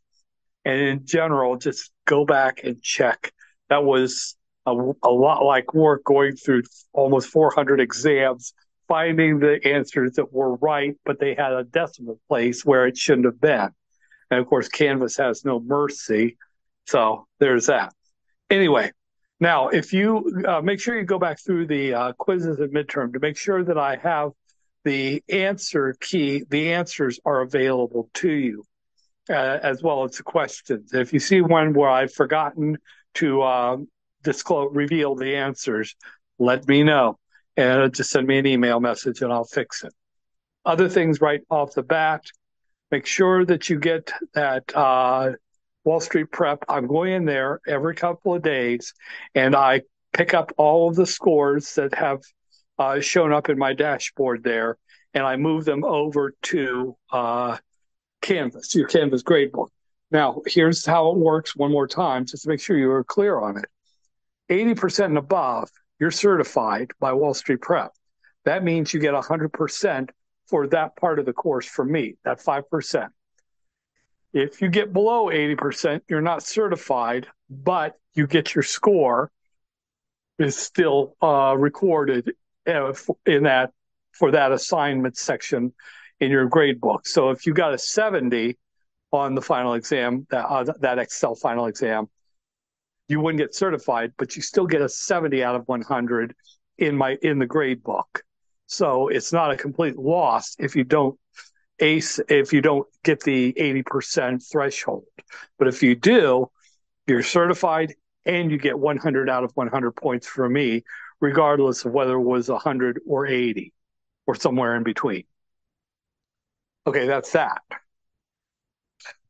And 0.65 0.81
in 0.81 1.05
general, 1.05 1.57
just 1.57 1.91
go 2.05 2.25
back 2.25 2.61
and 2.63 2.81
check. 2.81 3.33
That 3.71 3.83
was 3.83 4.37
a, 4.65 4.71
a 5.03 5.11
lot 5.11 5.45
like 5.45 5.75
work 5.75 6.05
going 6.05 6.37
through 6.37 6.63
almost 6.93 7.29
400 7.31 7.81
exams, 7.81 8.53
finding 8.87 9.41
the 9.41 9.59
answers 9.67 10.13
that 10.13 10.33
were 10.33 10.55
right, 10.55 10.95
but 11.05 11.19
they 11.19 11.35
had 11.35 11.55
a 11.55 11.65
decimal 11.65 12.21
place 12.29 12.65
where 12.65 12.87
it 12.87 12.97
shouldn't 12.97 13.27
have 13.27 13.41
been. 13.41 13.71
And 14.31 14.39
of 14.39 14.47
course, 14.47 14.69
Canvas 14.69 15.17
has 15.17 15.45
no 15.45 15.59
mercy. 15.59 16.37
So 16.89 17.27
there's 17.39 17.67
that. 17.67 17.93
Anyway, 18.49 18.93
now 19.41 19.69
if 19.69 19.93
you 19.93 20.45
uh, 20.49 20.63
make 20.63 20.81
sure 20.81 20.99
you 20.99 21.05
go 21.05 21.19
back 21.19 21.39
through 21.39 21.67
the 21.67 21.93
uh, 21.93 22.13
quizzes 22.15 22.61
and 22.61 22.75
midterm 22.75 23.13
to 23.13 23.21
make 23.21 23.37
sure 23.37 23.63
that 23.63 23.77
I 23.77 23.97
have 23.97 24.31
the 24.85 25.23
answer 25.29 25.95
key, 26.01 26.45
the 26.49 26.73
answers 26.73 27.21
are 27.27 27.43
available 27.43 28.09
to 28.15 28.31
you. 28.31 28.65
Uh, 29.31 29.59
as 29.63 29.83
well 29.83 30.05
as 30.05 30.17
the 30.17 30.23
questions. 30.23 30.95
If 30.95 31.13
you 31.13 31.21
see 31.21 31.43
one 31.43 31.75
where 31.75 31.91
I've 31.91 32.15
forgotten 32.15 32.79
to 33.17 33.43
uh, 33.43 33.77
disclose, 34.23 34.71
reveal 34.75 35.17
the 35.17 35.37
answers, 35.37 35.95
let 36.39 36.67
me 36.67 36.83
know 36.83 37.19
and 37.55 37.93
just 37.93 38.09
send 38.09 38.27
me 38.27 38.39
an 38.39 38.47
email 38.47 38.81
message 38.81 39.21
and 39.21 39.31
I'll 39.31 39.45
fix 39.45 39.85
it. 39.85 39.93
Other 40.65 40.89
things 40.89 41.21
right 41.21 41.43
off 41.51 41.75
the 41.75 41.83
bat, 41.83 42.25
make 42.91 43.05
sure 43.05 43.45
that 43.45 43.69
you 43.69 43.79
get 43.79 44.11
that 44.33 44.75
uh, 44.75 45.33
Wall 45.89 46.01
Street 46.01 46.31
Prep. 46.31 46.63
I'm 46.69 46.87
going 46.87 47.15
in 47.15 47.25
there 47.25 47.61
every 47.67 47.95
couple 47.95 48.35
of 48.35 48.43
days 48.43 48.93
and 49.35 49.57
I 49.57 49.81
pick 50.13 50.35
up 50.35 50.53
all 50.59 50.91
of 50.91 50.97
the 50.97 51.07
scores 51.07 51.77
that 51.77 51.95
have 51.95 52.21
uh, 52.79 53.01
shown 53.01 53.33
up 53.33 53.49
in 53.49 53.57
my 53.57 53.73
dashboard 53.73 54.45
there 54.45 54.77
and 55.15 55.25
I 55.25 55.37
move 55.37 55.65
them 55.65 55.85
over 55.85 56.35
to 56.43 56.95
uh, 57.11 57.57
Canvas, 58.21 58.75
your 58.75 58.87
Canvas 58.87 59.23
gradebook. 59.23 59.69
Now, 60.11 60.43
here's 60.47 60.85
how 60.85 61.11
it 61.11 61.17
works 61.17 61.57
one 61.57 61.73
more 61.73 61.89
time, 61.89 62.27
just 62.27 62.43
to 62.43 62.51
make 62.51 62.61
sure 62.61 62.77
you 62.77 62.91
are 62.91 63.03
clear 63.03 63.41
on 63.41 63.57
it. 63.57 63.65
80% 64.51 65.07
and 65.07 65.17
above, 65.17 65.71
you're 65.99 66.11
certified 66.11 66.91
by 67.01 67.15
Wall 67.15 67.33
Street 67.33 67.63
Prep. 67.63 67.93
That 68.45 68.63
means 68.63 68.93
you 68.93 69.01
get 69.01 69.15
100% 69.15 70.11
for 70.49 70.67
that 70.67 70.97
part 70.97 71.19
of 71.19 71.25
the 71.25 71.33
course 71.33 71.65
from 71.65 71.91
me, 71.91 72.17
that 72.27 72.41
5%. 72.41 73.09
If 74.33 74.61
you 74.61 74.69
get 74.69 74.93
below 74.93 75.27
80%, 75.27 76.03
you're 76.09 76.21
not 76.21 76.43
certified, 76.43 77.27
but 77.49 77.99
you 78.15 78.27
get 78.27 78.55
your 78.55 78.63
score 78.63 79.31
is 80.39 80.57
still 80.57 81.17
uh, 81.23 81.57
recorded 81.57 82.33
uh, 82.67 82.93
in 83.27 83.45
that 83.45 83.73
for 84.13 84.31
that 84.33 84.53
assignment 84.53 85.17
section 85.17 85.73
in 86.21 86.31
your 86.31 86.47
grade 86.47 86.81
book. 86.81 87.07
So 87.07 87.31
if 87.31 87.47
you 87.47 87.55
got 87.55 87.75
a 87.75 87.79
70 87.79 88.57
on 89.13 89.35
the 89.35 89.43
final 89.43 89.75
exam, 89.75 90.27
that 90.31 90.45
uh, 90.45 90.65
that 90.81 90.99
Excel 90.99 91.35
final 91.35 91.67
exam, 91.67 92.09
you 93.09 93.21
wouldn't 93.21 93.41
get 93.41 93.55
certified, 93.55 94.13
but 94.19 94.37
you 94.37 94.43
still 94.43 94.67
get 94.67 94.83
a 94.83 94.89
70 94.89 95.43
out 95.43 95.55
of 95.55 95.67
100 95.67 96.35
in 96.79 96.97
my 96.97 97.17
in 97.23 97.39
the 97.39 97.47
grade 97.47 97.83
book. 97.83 98.23
So 98.67 99.09
it's 99.09 99.33
not 99.33 99.51
a 99.51 99.57
complete 99.57 99.97
loss 99.97 100.55
if 100.59 100.77
you 100.77 100.85
don't 100.85 101.19
ace 101.81 102.21
if 102.29 102.53
you 102.53 102.61
don't 102.61 102.87
get 103.05 103.21
the 103.23 103.55
80% 103.59 104.43
threshold. 104.51 105.05
But 105.59 105.69
if 105.69 105.83
you 105.83 105.95
do, 105.95 106.51
You're 107.09 107.25
certified 107.25 107.95
and 108.27 108.51
you 108.53 108.59
get 108.59 108.79
100 108.79 109.31
out 109.31 109.45
of 109.45 109.53
100 109.57 109.93
points 109.93 110.29
from 110.29 110.55
me, 110.55 110.85
regardless 111.21 111.85
of 111.85 111.93
whether 111.93 112.15
it 112.15 112.23
was 112.23 112.49
100 112.51 113.01
or 113.07 113.27
80 113.27 113.75
or 114.29 114.37
somewhere 114.37 114.77
in 114.77 114.85
between. 114.85 115.25
Okay, 116.87 117.07
that's 117.07 117.33
that. 117.33 117.63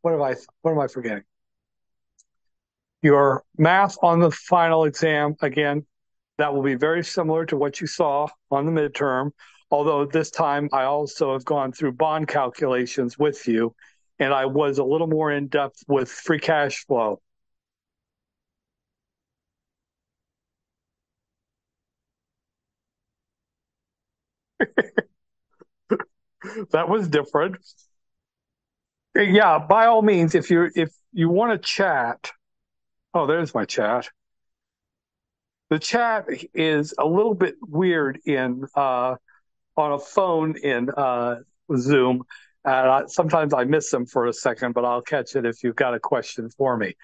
What 0.00 0.12
have 0.12 0.21
I 0.21 0.35
what 0.62 0.73
am 0.73 0.81
I 0.81 0.88
forgetting? 0.88 1.25
Your 3.02 3.45
math 3.57 3.97
on 4.02 4.21
the 4.21 4.31
final 4.31 4.85
exam 4.85 5.37
again, 5.40 5.87
that 6.38 6.52
will 6.55 6.62
be 6.62 6.75
very 6.75 7.05
similar 7.05 7.47
to 7.47 7.57
what 7.57 7.81
you 7.81 7.87
saw 7.87 8.28
on 8.50 8.67
the 8.67 8.73
midterm, 8.73 9.33
although 9.70 10.04
this 10.06 10.30
time 10.30 10.68
I 10.72 10.84
also 10.84 11.32
have 11.32 11.44
gone 11.44 11.72
through 11.72 11.92
bond 11.92 12.28
calculations 12.28 13.18
with 13.18 13.46
you 13.48 13.75
and 14.18 14.32
I 14.34 14.46
was 14.46 14.78
a 14.78 14.84
little 14.84 15.06
more 15.06 15.30
in 15.32 15.48
depth 15.48 15.84
with 15.88 16.10
free 16.10 16.40
cash 16.40 16.84
flow 16.87 17.20
that 26.70 26.88
was 26.88 27.08
different. 27.08 27.56
Yeah, 29.14 29.58
by 29.58 29.87
all 29.87 30.02
means, 30.02 30.34
if 30.34 30.50
you 30.50 30.70
if 30.75 30.90
you 31.12 31.28
want 31.28 31.52
to 31.52 31.58
chat, 31.58 32.30
oh, 33.14 33.26
there's 33.26 33.54
my 33.54 33.64
chat. 33.64 34.08
The 35.70 35.78
chat 35.78 36.26
is 36.54 36.94
a 36.98 37.06
little 37.06 37.34
bit 37.34 37.56
weird 37.60 38.20
in 38.25 38.66
uh, 38.75 39.16
on 39.78 39.92
a 39.92 39.99
phone 39.99 40.56
in 40.62 40.90
uh, 40.90 41.37
Zoom. 41.76 42.23
Uh, 42.64 43.06
sometimes 43.06 43.54
I 43.54 43.64
miss 43.64 43.90
them 43.90 44.04
for 44.04 44.26
a 44.26 44.32
second, 44.32 44.73
but 44.73 44.85
I'll 44.85 45.00
catch 45.00 45.37
it 45.37 45.47
if 45.47 45.62
you've 45.62 45.76
got 45.76 45.94
a 45.94 46.00
question 46.00 46.50
for 46.50 46.76
me. 46.76 46.97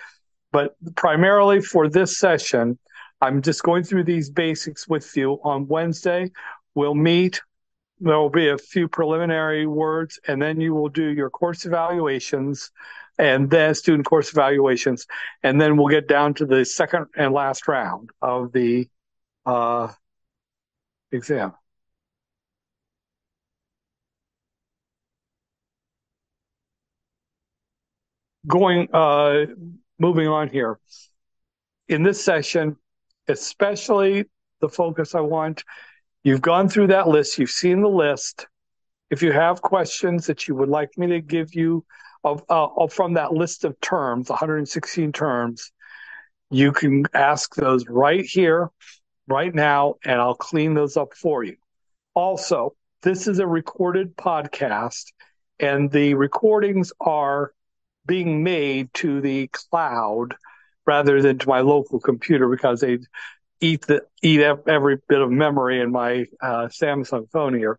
But 0.53 0.75
primarily 0.97 1.61
for 1.61 1.89
this 1.89 2.19
session, 2.19 2.79
I'm 3.21 3.43
just 3.43 3.63
going 3.63 3.85
through 3.85 4.05
these 4.05 4.29
basics 4.29 4.89
with 4.89 5.17
you. 5.17 5.41
On 5.45 5.69
Wednesday, 5.69 6.33
we'll 6.75 6.95
meet 6.95 7.41
there 8.01 8.19
will 8.19 8.29
be 8.29 8.49
a 8.49 8.59
few 8.59 8.89
preliminary 8.89 9.67
words, 9.67 10.19
and 10.27 10.43
then 10.43 10.61
you 10.61 10.75
will 10.75 10.89
do 10.89 11.05
your 11.05 11.31
course 11.31 11.65
evaluations 11.65 12.73
and 13.19 13.49
then 13.49 13.73
student 13.75 14.05
course 14.05 14.33
evaluations, 14.33 15.07
and 15.45 15.61
then 15.61 15.77
we'll 15.77 15.87
get 15.87 16.09
down 16.09 16.35
to 16.35 16.45
the 16.45 16.65
second 16.65 17.07
and 17.17 17.33
last 17.33 17.69
round 17.69 18.11
of 18.21 18.53
the 18.53 18.89
uh, 19.47 19.89
exam. 21.13 21.53
Going, 28.47 28.89
uh, 28.93 29.47
moving 29.99 30.29
on 30.29 30.49
here. 30.49 30.79
In 31.89 32.03
this 32.03 32.25
session, 32.25 32.77
especially 33.29 34.25
the 34.61 34.69
focus 34.69 35.15
I 35.15 35.21
want 35.21 35.65
You've 36.25 36.41
gone 36.41 36.71
through 36.71 36.87
that 36.87 37.07
list, 37.07 37.39
you've 37.39 37.51
seen 37.51 37.83
the 37.83 37.89
list. 37.89 38.47
If 39.11 39.23
you 39.23 39.31
have 39.31 39.61
questions 39.61 40.27
that 40.27 40.49
you 40.49 40.55
would 40.55 40.71
like 40.71 40.97
me 40.97 41.07
to 41.09 41.21
give 41.21 41.55
you 41.55 41.85
of, 42.25 42.43
uh, 42.49 42.87
from 42.87 43.13
that 43.15 43.35
list 43.35 43.67
of 43.67 43.79
terms, 43.83 44.31
116 44.31 45.13
terms, 45.13 45.71
you 46.51 46.73
can 46.73 47.05
ask 47.13 47.55
those 47.55 47.87
right 47.91 48.25
here, 48.25 48.71
right 49.29 49.55
now, 49.55 49.97
and 50.03 50.19
I'll 50.19 50.35
clean 50.35 50.73
those 50.73 50.97
up 50.97 51.13
for 51.13 51.45
you. 51.45 51.57
Also, 52.15 52.75
this 53.03 53.29
is 53.29 53.39
a 53.39 53.47
recorded 53.47 54.17
podcast, 54.17 55.13
and 55.61 55.91
the 55.91 56.15
recordings 56.15 56.91
are 57.01 57.53
being 58.07 58.43
made 58.43 58.93
to 58.95 59.21
the 59.21 59.49
cloud 59.49 60.35
rather 60.87 61.23
than 61.23 61.39
to 61.39 61.49
my 61.49 61.61
local 61.61 61.99
computer 62.01 62.49
because 62.49 62.81
they 62.81 62.99
eat 63.61 63.87
the 63.87 64.03
eat 64.23 64.41
every 64.41 64.99
bit 65.09 65.21
of 65.21 65.31
memory 65.31 65.81
in 65.81 65.91
my 65.91 66.27
uh, 66.43 66.67
Samsung 66.67 67.31
phone 67.31 67.55
here. 67.55 67.79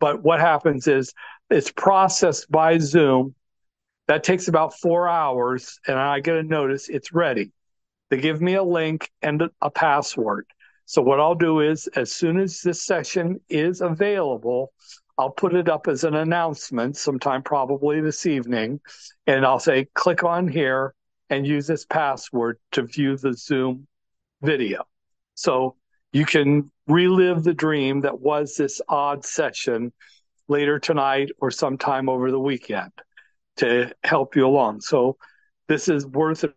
But 0.00 0.22
what 0.22 0.40
happens 0.40 0.88
is 0.88 1.12
it's 1.50 1.70
processed 1.70 2.50
by 2.50 2.78
Zoom. 2.78 3.34
That 4.08 4.24
takes 4.24 4.48
about 4.48 4.76
four 4.78 5.08
hours, 5.08 5.78
and 5.86 5.96
I 5.96 6.18
get 6.20 6.36
a 6.36 6.42
notice 6.42 6.88
it's 6.88 7.12
ready. 7.12 7.52
They 8.08 8.16
give 8.16 8.40
me 8.40 8.54
a 8.54 8.62
link 8.62 9.08
and 9.22 9.50
a 9.60 9.70
password. 9.70 10.46
So 10.84 11.00
what 11.00 11.20
I'll 11.20 11.36
do 11.36 11.60
is, 11.60 11.86
as 11.94 12.10
soon 12.10 12.40
as 12.40 12.60
this 12.62 12.82
session 12.82 13.40
is 13.48 13.80
available, 13.80 14.72
I'll 15.20 15.28
put 15.28 15.54
it 15.54 15.68
up 15.68 15.86
as 15.86 16.04
an 16.04 16.14
announcement 16.14 16.96
sometime 16.96 17.42
probably 17.42 18.00
this 18.00 18.24
evening, 18.24 18.80
and 19.26 19.44
I'll 19.44 19.58
say 19.58 19.86
click 19.92 20.24
on 20.24 20.48
here 20.48 20.94
and 21.28 21.46
use 21.46 21.66
this 21.66 21.84
password 21.84 22.56
to 22.72 22.84
view 22.84 23.18
the 23.18 23.34
Zoom 23.34 23.86
video. 24.40 24.84
So 25.34 25.76
you 26.14 26.24
can 26.24 26.72
relive 26.86 27.44
the 27.44 27.52
dream 27.52 28.00
that 28.00 28.18
was 28.18 28.56
this 28.56 28.80
odd 28.88 29.26
session 29.26 29.92
later 30.48 30.78
tonight 30.78 31.28
or 31.38 31.50
sometime 31.50 32.08
over 32.08 32.30
the 32.30 32.40
weekend 32.40 32.92
to 33.58 33.92
help 34.02 34.36
you 34.36 34.46
along. 34.46 34.80
So 34.80 35.18
this 35.68 35.90
is 35.90 36.06
worth 36.06 36.44
it 36.44 36.54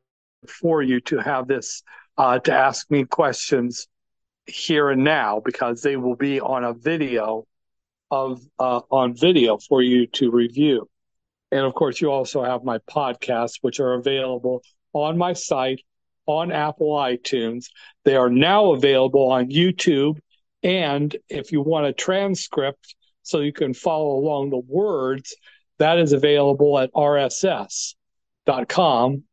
for 0.47 0.81
you 0.81 1.01
to 1.01 1.17
have 1.17 1.49
this 1.49 1.83
uh, 2.17 2.39
to 2.39 2.53
ask 2.53 2.89
me 2.89 3.03
questions 3.03 3.89
here 4.45 4.89
and 4.89 5.03
now 5.03 5.41
because 5.43 5.81
they 5.81 5.97
will 5.97 6.15
be 6.15 6.39
on 6.39 6.63
a 6.63 6.73
video 6.73 7.45
of 8.13 8.41
uh, 8.59 8.81
on 8.91 9.15
video 9.15 9.57
for 9.57 9.81
you 9.81 10.05
to 10.05 10.29
review. 10.29 10.87
And 11.51 11.61
of 11.61 11.73
course, 11.73 11.99
you 11.99 12.11
also 12.11 12.43
have 12.43 12.63
my 12.63 12.77
podcasts, 12.77 13.55
which 13.61 13.79
are 13.79 13.93
available 13.93 14.61
on 14.93 15.17
my 15.17 15.33
site 15.33 15.81
on 16.27 16.51
Apple 16.51 16.91
iTunes. 16.91 17.65
They 18.05 18.15
are 18.15 18.29
now 18.29 18.73
available 18.73 19.31
on 19.31 19.49
YouTube. 19.49 20.19
And 20.61 21.15
if 21.27 21.51
you 21.51 21.61
want 21.61 21.87
a 21.87 21.93
transcript 21.93 22.95
so 23.23 23.39
you 23.39 23.51
can 23.51 23.73
follow 23.73 24.11
along 24.11 24.51
the 24.51 24.59
words, 24.59 25.35
that 25.79 25.97
is 25.97 26.13
available 26.13 26.77
at 26.77 26.93
rss.com. 26.93 27.95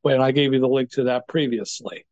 And 0.05 0.23
I 0.23 0.33
gave 0.33 0.55
you 0.55 0.61
the 0.61 0.69
link 0.69 0.93
to 0.93 1.05
that 1.05 1.29
previously. 1.29 2.07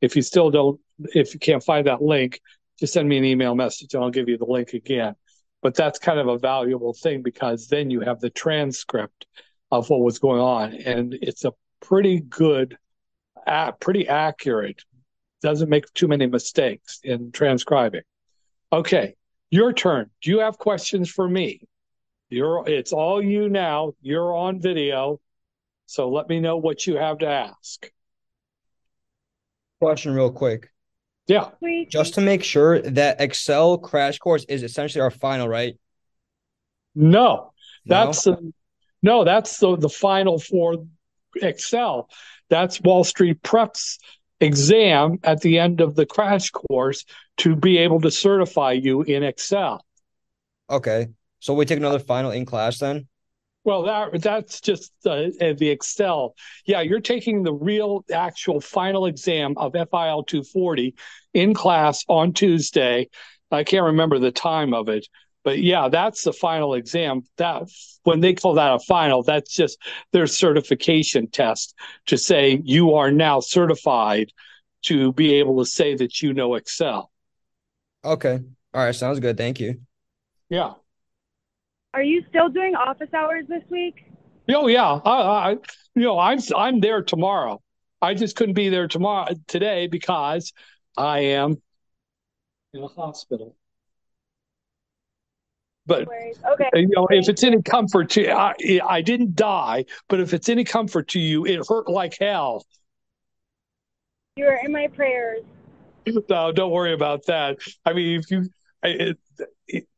If 0.00 0.14
you 0.14 0.22
still 0.22 0.52
don't, 0.52 0.78
if 1.14 1.34
you 1.34 1.40
can't 1.40 1.64
find 1.64 1.88
that 1.88 2.00
link, 2.00 2.40
just 2.78 2.92
send 2.92 3.08
me 3.08 3.18
an 3.18 3.24
email 3.24 3.56
message 3.56 3.94
and 3.94 4.04
I'll 4.04 4.10
give 4.10 4.28
you 4.28 4.38
the 4.38 4.46
link 4.46 4.72
again. 4.72 5.16
But 5.62 5.74
that's 5.74 5.98
kind 5.98 6.18
of 6.18 6.28
a 6.28 6.38
valuable 6.38 6.92
thing 6.92 7.22
because 7.22 7.68
then 7.68 7.90
you 7.90 8.00
have 8.00 8.20
the 8.20 8.30
transcript 8.30 9.26
of 9.70 9.88
what 9.88 10.00
was 10.00 10.18
going 10.18 10.40
on. 10.40 10.74
And 10.74 11.14
it's 11.22 11.44
a 11.44 11.52
pretty 11.80 12.20
good 12.20 12.76
pretty 13.80 14.08
accurate. 14.08 14.82
Doesn't 15.42 15.68
make 15.68 15.92
too 15.94 16.08
many 16.08 16.26
mistakes 16.26 17.00
in 17.02 17.32
transcribing. 17.32 18.02
Okay, 18.72 19.14
your 19.50 19.72
turn. 19.72 20.10
Do 20.22 20.30
you 20.30 20.40
have 20.40 20.58
questions 20.58 21.10
for 21.10 21.28
me? 21.28 21.62
You're 22.30 22.64
it's 22.68 22.92
all 22.92 23.22
you 23.22 23.48
now. 23.48 23.92
You're 24.00 24.34
on 24.34 24.60
video. 24.60 25.20
So 25.86 26.08
let 26.08 26.28
me 26.28 26.40
know 26.40 26.56
what 26.56 26.86
you 26.86 26.96
have 26.96 27.18
to 27.18 27.28
ask. 27.28 27.90
Question 29.80 30.14
real 30.14 30.30
quick. 30.30 30.71
Yeah. 31.26 31.50
Just 31.88 32.14
to 32.14 32.20
make 32.20 32.42
sure 32.42 32.80
that 32.82 33.20
Excel 33.20 33.78
crash 33.78 34.18
course 34.18 34.44
is 34.48 34.62
essentially 34.62 35.02
our 35.02 35.10
final, 35.10 35.48
right? 35.48 35.78
No. 36.94 37.52
That's 37.86 38.26
no, 38.26 38.34
the, 38.34 38.52
no 39.02 39.24
that's 39.24 39.58
the, 39.58 39.76
the 39.76 39.88
final 39.88 40.38
for 40.38 40.84
Excel. 41.36 42.08
That's 42.48 42.80
Wall 42.80 43.04
Street 43.04 43.42
Prep's 43.42 43.98
exam 44.40 45.18
at 45.22 45.40
the 45.40 45.58
end 45.58 45.80
of 45.80 45.94
the 45.94 46.04
crash 46.04 46.50
course 46.50 47.04
to 47.38 47.56
be 47.56 47.78
able 47.78 48.00
to 48.00 48.10
certify 48.10 48.72
you 48.72 49.02
in 49.02 49.22
Excel. 49.22 49.84
Okay. 50.68 51.08
So 51.38 51.54
we 51.54 51.64
take 51.64 51.78
another 51.78 51.98
final 51.98 52.30
in 52.30 52.44
class 52.44 52.78
then? 52.78 53.08
Well, 53.64 53.82
that 53.84 54.20
that's 54.20 54.60
just 54.60 54.92
uh, 55.06 55.28
the 55.38 55.68
Excel. 55.70 56.34
Yeah, 56.66 56.80
you're 56.80 57.00
taking 57.00 57.44
the 57.44 57.52
real, 57.52 58.04
actual 58.12 58.60
final 58.60 59.06
exam 59.06 59.54
of 59.56 59.72
FIL 59.72 60.24
240 60.24 60.94
in 61.34 61.54
class 61.54 62.04
on 62.08 62.32
Tuesday. 62.32 63.08
I 63.52 63.64
can't 63.64 63.84
remember 63.84 64.18
the 64.18 64.32
time 64.32 64.74
of 64.74 64.88
it, 64.88 65.06
but 65.44 65.58
yeah, 65.58 65.88
that's 65.88 66.24
the 66.24 66.32
final 66.32 66.74
exam. 66.74 67.22
That 67.36 67.64
when 68.02 68.20
they 68.20 68.34
call 68.34 68.54
that 68.54 68.74
a 68.74 68.80
final, 68.80 69.22
that's 69.22 69.54
just 69.54 69.78
their 70.12 70.26
certification 70.26 71.28
test 71.28 71.74
to 72.06 72.18
say 72.18 72.60
you 72.64 72.94
are 72.94 73.12
now 73.12 73.40
certified 73.40 74.32
to 74.82 75.12
be 75.12 75.34
able 75.34 75.58
to 75.58 75.70
say 75.70 75.94
that 75.94 76.20
you 76.20 76.32
know 76.32 76.54
Excel. 76.54 77.12
Okay. 78.04 78.40
All 78.74 78.84
right. 78.84 78.94
Sounds 78.94 79.20
good. 79.20 79.36
Thank 79.36 79.60
you. 79.60 79.80
Yeah. 80.48 80.72
Are 81.94 82.02
you 82.02 82.24
still 82.28 82.48
doing 82.48 82.74
office 82.74 83.12
hours 83.12 83.44
this 83.48 83.62
week? 83.68 84.04
Oh 84.48 84.66
yeah. 84.66 85.00
I, 85.04 85.10
I 85.10 85.50
you 85.94 86.02
know 86.02 86.18
I'm 86.18 86.38
I'm 86.56 86.80
there 86.80 87.02
tomorrow. 87.02 87.60
I 88.00 88.14
just 88.14 88.34
couldn't 88.36 88.54
be 88.54 88.68
there 88.68 88.88
tomorrow 88.88 89.34
today 89.46 89.86
because 89.86 90.52
I 90.96 91.20
am 91.20 91.60
in 92.72 92.82
a 92.82 92.88
hospital. 92.88 93.56
But 95.84 96.08
okay. 96.52 96.70
you 96.74 96.88
know, 96.88 97.08
if 97.10 97.28
it's 97.28 97.42
any 97.42 97.60
comfort 97.60 98.10
to 98.10 98.30
I, 98.30 98.54
I 98.88 99.02
didn't 99.02 99.34
die, 99.34 99.84
but 100.08 100.20
if 100.20 100.32
it's 100.32 100.48
any 100.48 100.64
comfort 100.64 101.08
to 101.08 101.18
you, 101.18 101.44
it 101.44 101.60
hurt 101.68 101.88
like 101.88 102.16
hell. 102.18 102.64
You 104.36 104.46
are 104.46 104.60
in 104.64 104.72
my 104.72 104.86
prayers. 104.86 105.42
No, 106.06 106.52
don't 106.52 106.70
worry 106.70 106.94
about 106.94 107.26
that. 107.26 107.58
I 107.84 107.92
mean, 107.92 108.18
if 108.18 108.30
you, 108.30 108.48
it, 108.82 109.18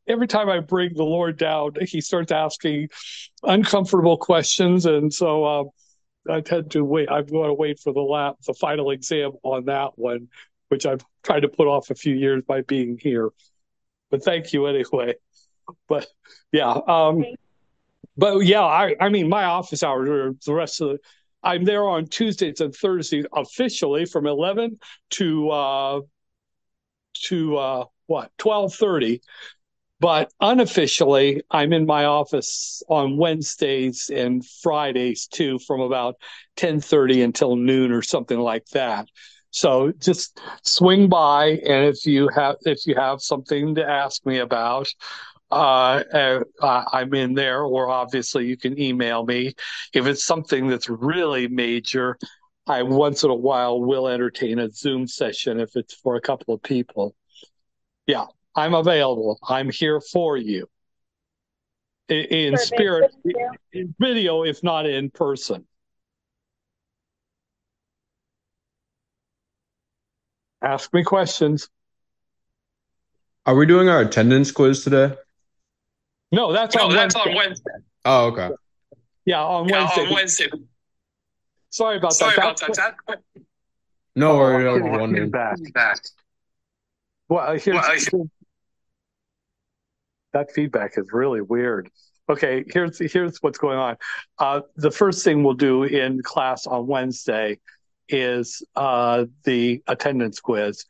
every 0.07 0.27
time 0.27 0.49
I 0.49 0.59
bring 0.59 0.93
the 0.93 1.03
Lord 1.03 1.37
down, 1.37 1.73
he 1.81 2.01
starts 2.01 2.31
asking 2.31 2.89
uncomfortable 3.43 4.17
questions, 4.17 4.85
and 4.85 5.13
so 5.13 5.43
uh, 5.43 5.63
I 6.29 6.41
tend 6.41 6.71
to 6.71 6.83
wait. 6.83 7.09
I'm 7.09 7.25
going 7.25 7.49
to 7.49 7.53
wait 7.53 7.79
for 7.79 7.93
the 7.93 8.01
lap, 8.01 8.35
the 8.45 8.53
final 8.53 8.91
exam 8.91 9.31
on 9.43 9.65
that 9.65 9.97
one, 9.97 10.27
which 10.69 10.85
I've 10.85 11.03
tried 11.23 11.41
to 11.41 11.49
put 11.49 11.67
off 11.67 11.89
a 11.89 11.95
few 11.95 12.15
years 12.15 12.43
by 12.47 12.61
being 12.61 12.97
here. 13.01 13.29
But 14.11 14.23
thank 14.23 14.53
you 14.53 14.67
anyway. 14.67 15.15
But 15.87 16.07
yeah, 16.51 16.79
um, 16.87 17.25
but 18.17 18.45
yeah, 18.45 18.63
I, 18.63 18.95
I 18.99 19.09
mean, 19.09 19.29
my 19.29 19.45
office 19.45 19.83
hours 19.83 20.09
are 20.09 20.35
the 20.45 20.53
rest 20.53 20.81
of 20.81 20.89
the. 20.89 20.99
I'm 21.43 21.63
there 21.63 21.87
on 21.87 22.07
Tuesdays 22.07 22.59
and 22.59 22.73
Thursdays 22.73 23.25
officially 23.31 24.05
from 24.05 24.25
11 24.25 24.79
to 25.11 25.49
uh, 25.51 25.99
to 27.25 27.57
uh, 27.57 27.85
what 28.07 28.31
12:30, 28.37 29.21
but 29.99 30.31
unofficially 30.41 31.41
I'm 31.49 31.73
in 31.73 31.85
my 31.85 32.05
office 32.05 32.83
on 32.89 33.17
Wednesdays 33.17 34.09
and 34.13 34.45
Fridays 34.45 35.27
too, 35.27 35.59
from 35.59 35.81
about 35.81 36.15
10:30 36.55 37.21
until 37.23 37.55
noon 37.55 37.91
or 37.91 38.01
something 38.01 38.39
like 38.39 38.65
that. 38.67 39.07
So 39.51 39.93
just 39.99 40.39
swing 40.63 41.07
by, 41.07 41.61
and 41.65 41.85
if 41.85 42.05
you 42.05 42.29
have 42.35 42.57
if 42.65 42.85
you 42.85 42.95
have 42.95 43.21
something 43.21 43.75
to 43.75 43.85
ask 43.89 44.25
me 44.25 44.39
about, 44.39 44.87
uh, 45.51 46.03
uh, 46.13 46.83
I'm 46.91 47.13
in 47.13 47.33
there, 47.35 47.63
or 47.63 47.89
obviously 47.89 48.47
you 48.47 48.57
can 48.57 48.79
email 48.79 49.25
me. 49.25 49.53
If 49.93 50.07
it's 50.07 50.25
something 50.25 50.67
that's 50.67 50.89
really 50.89 51.47
major, 51.47 52.17
I 52.67 52.83
once 52.83 53.23
in 53.23 53.29
a 53.29 53.35
while 53.35 53.79
will 53.79 54.07
entertain 54.07 54.59
a 54.59 54.69
Zoom 54.71 55.07
session 55.07 55.59
if 55.59 55.75
it's 55.75 55.93
for 55.93 56.15
a 56.15 56.21
couple 56.21 56.53
of 56.53 56.61
people. 56.63 57.15
Yeah, 58.07 58.25
I'm 58.55 58.73
available. 58.73 59.37
I'm 59.47 59.69
here 59.69 59.99
for 59.99 60.37
you 60.37 60.67
in, 62.07 62.17
in 62.25 62.53
Perfect. 62.53 62.67
spirit, 62.73 63.15
in 63.73 63.95
video, 63.99 64.43
if 64.43 64.63
not 64.63 64.85
in 64.85 65.09
person. 65.11 65.65
Ask 70.61 70.93
me 70.93 71.03
questions. 71.03 71.69
Are 73.45 73.55
we 73.55 73.65
doing 73.65 73.89
our 73.89 74.01
attendance 74.01 74.51
quiz 74.51 74.83
today? 74.83 75.13
No, 76.31 76.51
that's 76.51 76.75
on 76.75 76.89
Wednesday. 76.95 77.35
Wednesday. 77.35 77.71
Oh, 78.05 78.27
okay. 78.27 78.49
Yeah, 79.25 79.43
on 79.43 79.67
Yeah, 79.69 79.79
Wednesday. 79.83 80.01
on 80.07 80.13
Wednesday. 80.13 80.49
Sorry 81.69 81.97
about 81.97 82.13
Sorry 82.13 82.35
that. 82.35 82.35
Sorry 82.35 82.47
about 82.47 82.59
That's- 82.59 82.77
that. 83.07 83.21
That- 83.35 83.43
No 84.15 84.31
Oh, 84.31 84.37
worries. 84.37 84.65
I 84.67 84.71
was 84.71 84.81
feedback. 84.81 84.99
wondering. 85.01 85.23
Feedback. 85.25 85.73
Back. 85.73 85.99
Well, 87.27 87.51
here's, 87.51 87.67
Well, 87.67 87.77
I- 88.23 88.25
that 90.35 90.51
feedback 90.51 90.97
is 90.97 91.07
really 91.11 91.41
weird. 91.41 91.89
Okay, 92.29 92.63
here's 92.67 92.99
here's 92.99 93.37
what's 93.41 93.57
going 93.57 93.77
on. 93.77 93.97
Uh, 94.37 94.61
the 94.75 94.91
first 94.91 95.23
thing 95.23 95.43
we'll 95.43 95.53
do 95.53 95.83
in 95.83 96.21
class 96.21 96.67
on 96.67 96.87
Wednesday 96.87 97.59
is 98.09 98.63
uh, 98.75 99.25
the 99.45 99.81
attendance 99.87 100.39
quiz. 100.39 100.85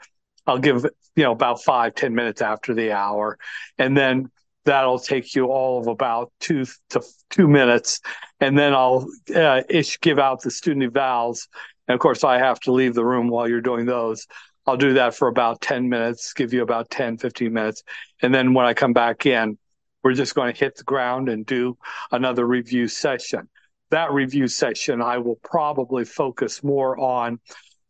I'll 0.48 0.60
give 0.60 0.84
you 1.16 1.24
know 1.24 1.32
about 1.32 1.64
five 1.64 1.96
ten 1.96 2.16
minutes 2.16 2.42
after 2.42 2.74
the 2.74 2.92
hour, 2.92 3.38
and 3.78 3.96
then 3.96 4.30
that'll 4.66 5.00
take 5.00 5.36
you 5.36 5.46
all 5.46 5.80
of 5.80 5.88
about 5.88 6.32
two 6.40 6.66
to 6.90 7.02
two 7.30 7.48
minutes, 7.48 8.00
and 8.40 8.58
then 8.58 8.74
I'll 8.74 9.08
uh, 9.36 9.62
ish 9.70 10.00
give 10.00 10.20
out 10.20 10.42
the 10.42 10.52
student 10.52 10.92
evals. 10.92 11.48
And 11.88 11.94
of 11.94 12.00
course, 12.00 12.24
I 12.24 12.40
have 12.40 12.60
to 12.62 12.72
leave 12.72 12.96
the 12.96 13.06
room 13.06 13.28
while 13.28 13.48
you're 13.48 13.62
doing 13.62 13.86
those. 13.86 14.26
I'll 14.67 14.78
do 14.78 14.93
that 14.93 15.15
for 15.15 15.28
about 15.28 15.62
10 15.62 15.89
minutes, 15.89 16.34
give 16.34 16.54
you 16.54 16.63
about 16.63 16.89
10, 16.89 17.17
15 17.17 17.54
minutes. 17.54 17.84
And 18.21 18.34
then 18.34 18.54
when 18.54 18.65
I 18.65 18.73
come 18.73 18.93
back 18.93 19.25
in, 19.25 19.58
we're 20.04 20.13
just 20.13 20.36
going 20.36 20.54
to 20.54 20.60
hit 20.60 20.75
the 20.75 20.84
ground 20.84 21.30
and 21.30 21.45
do 21.45 21.78
another 22.12 22.45
review 22.45 22.88
session. 22.88 23.49
That 23.91 24.12
review 24.12 24.47
session, 24.47 25.01
I 25.01 25.19
will 25.19 25.38
probably 25.43 26.06
focus 26.06 26.63
more 26.63 26.97
on 26.99 27.39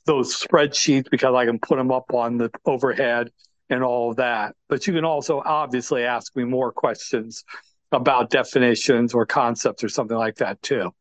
those 0.05 0.35
spreadsheets 0.35 1.09
because 1.09 1.33
I 1.33 1.45
can 1.45 1.59
put 1.59 1.77
them 1.77 1.91
up 1.91 2.13
on 2.13 2.37
the 2.37 2.51
overhead 2.65 3.31
and 3.69 3.83
all 3.83 4.11
of 4.11 4.17
that. 4.17 4.55
But 4.69 4.85
you 4.87 4.93
can 4.93 5.05
also 5.05 5.41
obviously 5.43 6.03
ask 6.03 6.35
me 6.35 6.43
more 6.43 6.71
questions 6.71 7.43
about 7.91 8.29
definitions 8.29 9.13
or 9.13 9.25
concepts 9.25 9.83
or 9.83 9.89
something 9.89 10.17
like 10.17 10.35
that 10.35 10.61
too. 10.61 10.93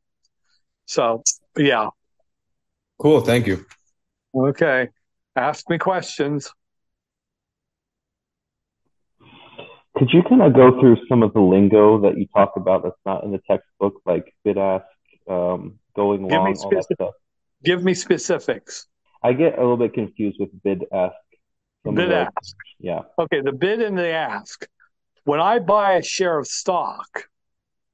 So, 0.86 1.22
yeah. 1.56 1.88
Cool. 2.98 3.20
Thank 3.20 3.46
you. 3.46 3.66
Okay. 4.34 4.88
Ask 5.36 5.68
me 5.68 5.78
questions. 5.78 6.52
Could 9.96 10.12
you 10.12 10.22
kind 10.28 10.42
of 10.42 10.54
go 10.54 10.80
through 10.80 10.96
some 11.08 11.22
of 11.22 11.32
the 11.32 11.40
lingo 11.40 12.00
that 12.00 12.18
you 12.18 12.26
talk 12.34 12.52
about 12.56 12.82
that's 12.82 12.96
not 13.06 13.22
in 13.24 13.30
the 13.30 13.40
textbook, 13.48 14.00
like 14.04 14.34
bid 14.44 14.58
ask, 14.58 14.84
um, 15.28 15.78
going 15.94 16.22
me 16.26 16.30
long, 16.30 16.46
all 16.46 16.52
that 16.52 16.56
specific- 16.58 16.96
stuff? 16.96 17.14
Give 17.62 17.82
me 17.82 17.94
specifics. 17.94 18.86
I 19.22 19.32
get 19.32 19.56
a 19.56 19.60
little 19.60 19.76
bit 19.76 19.94
confused 19.94 20.38
with 20.40 20.50
bid 20.62 20.84
ask. 20.92 21.14
Bid 21.84 21.96
the- 21.96 22.30
ask. 22.36 22.56
Yeah. 22.78 23.02
Okay, 23.18 23.40
the 23.40 23.52
bid 23.52 23.80
and 23.80 23.96
the 23.96 24.08
ask. 24.08 24.66
When 25.24 25.40
I 25.40 25.60
buy 25.60 25.94
a 25.94 26.02
share 26.02 26.38
of 26.38 26.46
stock, 26.46 27.28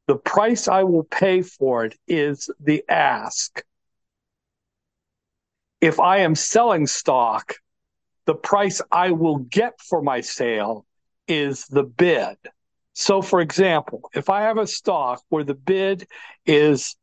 the 0.07 0.16
price 0.16 0.68
I 0.68 0.83
will 0.85 1.05
pay 1.05 1.42
for 1.42 1.85
it 1.85 1.96
is 2.09 2.50
the 2.59 2.83
ask. 2.88 3.62
If 5.80 5.98
I 5.98 6.18
am 6.18 6.34
selling 6.34 6.86
stock, 6.86 7.54
the 8.26 8.34
price 8.34 8.80
I 8.90 9.12
will 9.12 9.38
get 9.38 9.80
for 9.80 10.02
my 10.02 10.20
sale 10.20 10.86
is 11.26 11.66
the 11.66 11.82
bid. 11.82 12.36
So, 12.92 13.22
for 13.22 13.40
example, 13.40 14.10
if 14.14 14.28
I 14.28 14.42
have 14.42 14.58
a 14.58 14.66
stock 14.66 15.22
where 15.28 15.44
the 15.44 15.54
bid 15.54 16.06
is, 16.44 16.96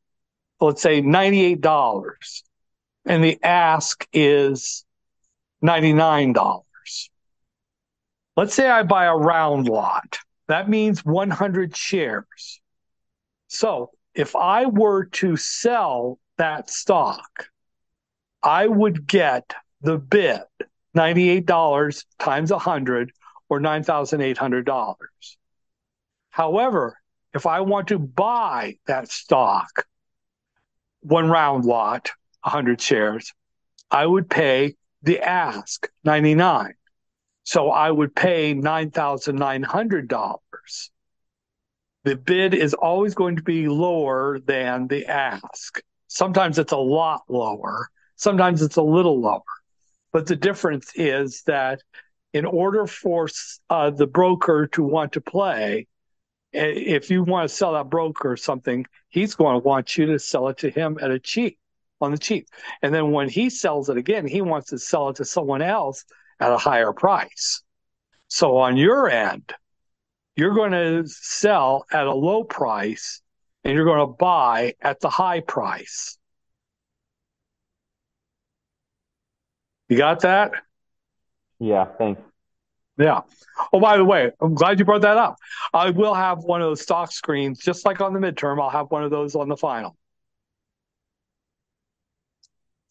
let's 0.60 0.82
say, 0.82 1.02
$98 1.02 2.44
and 3.06 3.24
the 3.24 3.40
ask 3.44 4.08
is 4.14 4.86
$99. 5.64 6.62
Let's 8.36 8.54
say 8.54 8.70
I 8.70 8.84
buy 8.84 9.06
a 9.06 9.16
round 9.16 9.68
lot. 9.68 10.20
That 10.48 10.70
means 10.70 11.04
100 11.04 11.76
shares. 11.76 12.62
So 13.48 13.92
if 14.14 14.36
I 14.36 14.66
were 14.66 15.06
to 15.06 15.36
sell 15.36 16.20
that 16.38 16.70
stock, 16.70 17.48
I 18.48 18.66
would 18.66 19.06
get 19.06 19.54
the 19.82 19.98
bid 19.98 20.40
$98 20.96 22.06
times 22.18 22.50
100 22.50 23.12
or 23.50 23.60
$9,800. 23.60 24.96
However, 26.30 26.98
if 27.34 27.46
I 27.46 27.60
want 27.60 27.90
to 27.90 28.00
buy 28.00 28.78
that 28.88 29.12
stock, 29.12 29.86
one 31.02 31.30
round 31.30 31.66
lot, 31.66 32.12
100 32.44 32.80
shares, 32.80 33.34
I 33.92 34.06
would 34.06 34.30
pay 34.30 34.76
the 35.04 35.20
ask 35.20 35.90
99. 36.06 36.74
So 37.44 37.70
I 37.70 37.92
would 37.92 38.16
pay 38.16 38.54
$9,900. 38.54 40.90
The 42.06 42.16
bid 42.16 42.54
is 42.54 42.74
always 42.74 43.14
going 43.14 43.36
to 43.36 43.44
be 43.44 43.68
lower 43.68 44.40
than 44.40 44.88
the 44.88 45.06
ask. 45.08 45.82
Sometimes 46.08 46.58
it's 46.58 46.72
a 46.72 46.78
lot 46.78 47.24
lower, 47.28 47.90
sometimes 48.18 48.62
it's 48.62 48.76
a 48.76 48.82
little 48.82 49.20
lower. 49.22 49.42
But 50.12 50.28
the 50.28 50.36
difference 50.36 50.92
is 50.96 51.44
that 51.44 51.82
in 52.34 52.46
order 52.46 52.86
for 52.86 53.30
uh, 53.70 53.90
the 53.92 54.08
broker 54.08 54.68
to 54.74 54.84
want 54.84 55.14
to 55.14 55.22
play, 55.22 55.88
if 56.54 57.10
you 57.10 57.24
want 57.24 57.50
to 57.50 57.56
sell 57.56 57.74
that 57.74 57.90
broker 57.90 58.36
something, 58.36 58.86
he's 59.10 59.36
going 59.36 59.60
to 59.60 59.66
want 59.66 59.98
you 59.98 60.08
to 60.08 60.20
sell 60.20 60.48
it 60.50 60.58
to 60.60 60.70
him 60.70 60.98
at 61.02 61.12
a 61.12 61.20
cheap, 61.20 61.58
on 62.02 62.12
the 62.12 62.18
cheap. 62.18 62.48
And 62.82 62.94
then 62.94 63.12
when 63.12 63.30
he 63.30 63.50
sells 63.50 63.90
it 63.90 63.98
again, 63.98 64.28
he 64.28 64.42
wants 64.42 64.70
to 64.70 64.80
sell 64.80 65.10
it 65.10 65.18
to 65.18 65.26
someone 65.26 65.62
else 65.62 66.06
at 66.40 66.52
a 66.52 66.58
higher 66.58 66.94
price. 66.94 67.64
So 68.28 68.58
on 68.58 68.78
your 68.78 69.10
end, 69.10 69.54
you're 70.36 70.54
going 70.54 70.72
to 70.72 71.04
sell 71.08 71.86
at 71.92 72.08
a 72.08 72.14
low 72.14 72.44
price 72.44 73.22
and 73.64 73.74
you're 73.74 73.86
going 73.86 74.08
to 74.08 74.14
buy 74.14 74.76
at 74.82 75.00
the 75.00 75.10
high 75.10 75.42
price. 75.42 76.17
You 79.90 79.98
got 79.98 80.22
that? 80.22 80.52
Yeah. 81.60 81.86
Thanks. 81.98 82.22
Yeah. 82.98 83.22
Oh, 83.72 83.80
by 83.80 83.98
the 83.98 84.06
way, 84.06 84.32
I'm 84.42 84.56
glad 84.56 84.80
you 84.80 84.86
brought 84.86 85.02
that 85.02 85.18
up. 85.18 85.38
I 85.74 85.92
will 85.92 86.16
have 86.16 86.40
one 86.40 86.62
of 86.62 86.68
those 86.68 86.82
stock 86.82 87.12
screens, 87.12 87.60
just 87.60 87.86
like 87.86 88.02
on 88.02 88.14
the 88.14 88.20
midterm. 88.20 88.62
I'll 88.62 88.70
have 88.70 88.90
one 88.90 89.04
of 89.04 89.12
those 89.12 89.36
on 89.36 89.50
the 89.50 89.58
final. 89.58 89.96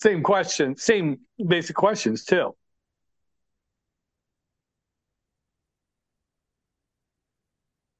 Same 0.00 0.22
question, 0.22 0.76
same 0.76 1.20
basic 1.44 1.74
questions 1.74 2.24
too. 2.24 2.54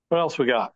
What 0.09 0.19
else 0.19 0.39
we 0.39 0.47
got? 0.47 0.76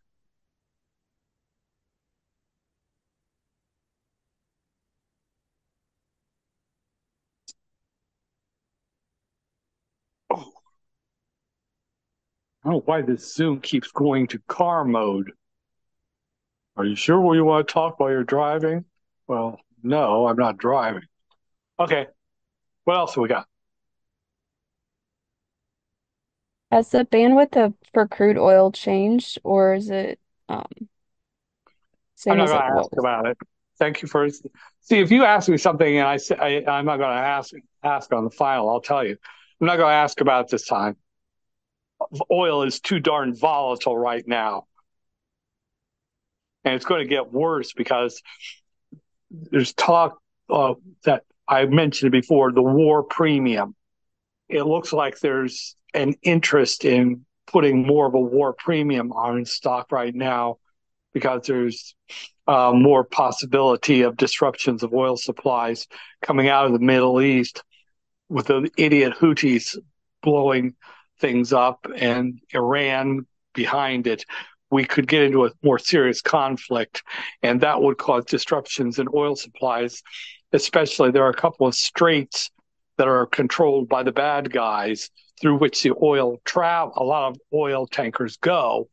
Don't 12.70 12.87
know 12.87 12.92
why 12.92 13.02
this 13.02 13.35
Zoom 13.35 13.61
keeps 13.61 13.90
going 13.90 14.26
to 14.28 14.38
car 14.46 14.85
mode. 14.85 15.33
Are 16.76 16.85
you 16.85 16.94
sure 16.94 17.35
you 17.35 17.44
want 17.44 17.66
to 17.66 17.72
talk 17.72 17.98
while 17.98 18.11
you're 18.11 18.24
driving? 18.24 18.85
Well, 19.26 19.59
no, 19.83 20.26
I'm 20.26 20.37
not 20.37 20.56
driving. 20.56 21.02
Okay. 21.78 22.06
What 22.85 22.96
else 22.96 23.14
have 23.14 23.22
we 23.22 23.28
got? 23.28 23.46
Has 26.70 26.90
the 26.90 27.04
bandwidth 27.04 27.56
of, 27.56 27.74
for 27.92 28.06
crude 28.06 28.38
oil 28.38 28.70
changed, 28.70 29.40
or 29.42 29.74
is 29.74 29.90
it 29.90 30.20
um, 30.48 30.64
I'm 30.78 30.88
same 32.14 32.37
not 32.37 32.44
as 32.44 32.50
going 32.50 32.61
it 32.61 32.66
to 32.66 32.78
ask 32.78 32.92
was? 32.92 32.98
about 32.98 33.26
it. 33.26 33.38
Thank 33.78 34.02
you 34.02 34.09
for 34.09 34.28
see 34.30 35.00
if 35.00 35.11
you 35.11 35.24
ask 35.24 35.48
me 35.48 35.56
something 35.56 35.98
and 35.98 36.06
I 36.06 36.18
say 36.18 36.37
I, 36.37 36.78
I'm 36.78 36.85
not 36.85 36.98
going 36.98 37.11
to 37.11 37.22
ask 37.22 37.52
ask 37.83 38.12
on 38.12 38.24
the 38.24 38.30
file. 38.30 38.68
I'll 38.68 38.80
tell 38.80 39.04
you. 39.04 39.16
I'm 39.61 39.66
not 39.66 39.76
going 39.76 39.90
to 39.90 39.94
ask 39.94 40.20
about 40.20 40.44
it 40.44 40.50
this 40.50 40.66
time. 40.66 40.96
Oil 42.30 42.62
is 42.62 42.80
too 42.80 43.00
darn 43.00 43.34
volatile 43.34 43.96
right 43.96 44.26
now, 44.26 44.66
and 46.64 46.74
it's 46.74 46.84
going 46.84 47.02
to 47.02 47.08
get 47.08 47.32
worse 47.32 47.72
because 47.72 48.22
there's 49.30 49.72
talk 49.74 50.18
uh, 50.48 50.74
that 51.04 51.24
I 51.46 51.66
mentioned 51.66 52.12
before 52.12 52.52
the 52.52 52.62
war 52.62 53.02
premium. 53.02 53.74
It 54.48 54.64
looks 54.64 54.92
like 54.92 55.20
there's 55.20 55.76
an 55.94 56.14
interest 56.22 56.84
in 56.84 57.24
putting 57.46 57.86
more 57.86 58.06
of 58.06 58.14
a 58.14 58.20
war 58.20 58.52
premium 58.52 59.12
on 59.12 59.44
stock 59.44 59.90
right 59.92 60.14
now 60.14 60.58
because 61.12 61.46
there's 61.46 61.94
uh, 62.46 62.72
more 62.74 63.04
possibility 63.04 64.02
of 64.02 64.16
disruptions 64.16 64.82
of 64.82 64.92
oil 64.94 65.16
supplies 65.16 65.86
coming 66.22 66.48
out 66.48 66.66
of 66.66 66.72
the 66.72 66.78
Middle 66.78 67.20
East 67.20 67.62
with 68.28 68.46
the 68.46 68.70
idiot 68.76 69.14
Houthis 69.20 69.76
blowing 70.22 70.74
things 71.20 71.52
up 71.52 71.87
and 71.94 72.40
Iran 72.54 73.26
behind 73.54 74.06
it. 74.06 74.24
We 74.70 74.85
could 74.85 75.09
get 75.09 75.22
into 75.22 75.46
a 75.46 75.50
more 75.62 75.78
serious 75.78 76.22
conflict, 76.22 77.02
and 77.42 77.61
that 77.61 77.83
would 77.83 77.98
cause 77.98 78.24
disruptions 78.24 78.98
in 78.98 79.09
oil 79.14 79.35
supplies. 79.35 80.02
Especially, 80.52 81.11
there 81.11 81.24
are 81.24 81.30
a 81.30 81.35
couple 81.35 81.66
of 81.66 81.74
straits 81.74 82.50
that 82.96 83.09
are 83.09 83.26
controlled 83.26 83.88
by 83.88 84.02
the 84.02 84.12
bad 84.12 84.52
guys 84.52 85.11
through 85.40 85.56
which 85.56 85.83
the 85.83 85.92
oil 86.02 86.38
travel. 86.44 86.92
A 86.96 87.04
lot 87.04 87.30
of 87.30 87.38
oil 87.52 87.87
tankers 87.87 88.37
go, 88.37 88.88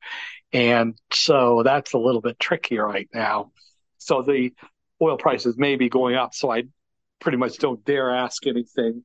and 0.52 0.98
so 1.12 1.62
that's 1.64 1.94
a 1.94 2.00
little 2.00 2.22
bit 2.22 2.40
tricky 2.40 2.78
right 2.78 3.10
now. 3.14 3.52
So 3.98 4.22
the 4.22 4.54
oil 5.02 5.18
prices 5.18 5.58
may 5.58 5.76
be 5.76 5.90
going 5.90 6.16
up. 6.16 6.34
So 6.34 6.52
I 6.52 6.64
pretty 7.20 7.38
much 7.38 7.58
don't 7.58 7.84
dare 7.86 8.16
ask 8.16 8.48
anything 8.48 9.04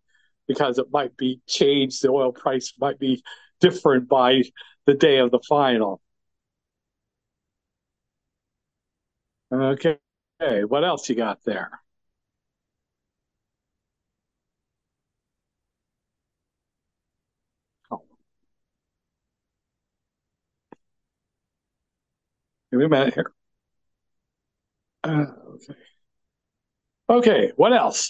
because 0.53 0.79
it 0.79 0.87
might 0.93 1.17
be 1.17 1.41
changed. 1.47 2.03
The 2.03 2.11
oil 2.11 2.33
price 2.33 2.73
might 2.81 2.99
be 2.99 3.23
different 3.61 4.09
by 4.09 4.43
the 4.87 4.95
day 4.95 5.19
of 5.19 5.31
the 5.31 5.41
final. 5.49 6.01
Okay. 9.53 9.99
What 10.67 10.85
else 10.85 11.09
you 11.09 11.15
got 11.15 11.39
there? 11.45 11.81
Oh. 17.91 18.03
Give 22.71 22.81
me 22.81 22.87
a 22.87 22.89
minute 22.89 23.15
here. 23.15 23.33
Uh, 25.05 25.27
okay. 25.55 25.75
Okay, 27.09 27.53
what 27.57 27.73
else? 27.73 28.09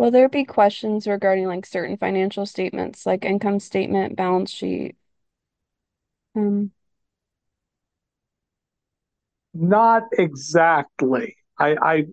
Will 0.00 0.10
there 0.10 0.30
be 0.30 0.46
questions 0.46 1.06
regarding 1.06 1.46
like 1.46 1.66
certain 1.66 1.98
financial 1.98 2.46
statements, 2.46 3.04
like 3.04 3.22
income 3.22 3.60
statement, 3.60 4.16
balance 4.16 4.50
sheet? 4.50 4.96
Um, 6.34 6.70
Not 9.52 10.04
exactly. 10.12 11.36
I, 11.58 11.76
I 11.82 12.04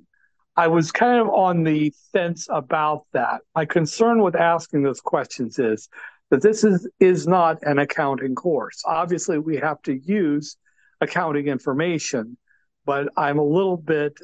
I 0.58 0.68
was 0.68 0.92
kind 0.92 1.22
of 1.22 1.30
on 1.30 1.64
the 1.64 1.94
fence 2.12 2.48
about 2.52 3.06
that. 3.14 3.40
My 3.56 3.64
concern 3.64 4.22
with 4.22 4.36
asking 4.36 4.84
those 4.84 5.00
questions 5.00 5.58
is 5.58 5.88
that 6.30 6.42
this 6.42 6.66
is 6.66 6.90
is 7.00 7.26
not 7.26 7.60
an 7.62 7.80
accounting 7.80 8.36
course. 8.36 8.84
Obviously, 8.86 9.40
we 9.40 9.56
have 9.60 9.82
to 9.84 9.94
use 9.98 10.58
accounting 11.00 11.48
information, 11.48 12.38
but 12.86 13.08
I'm 13.16 13.40
a 13.40 13.46
little 13.46 13.78
bit 13.78 14.20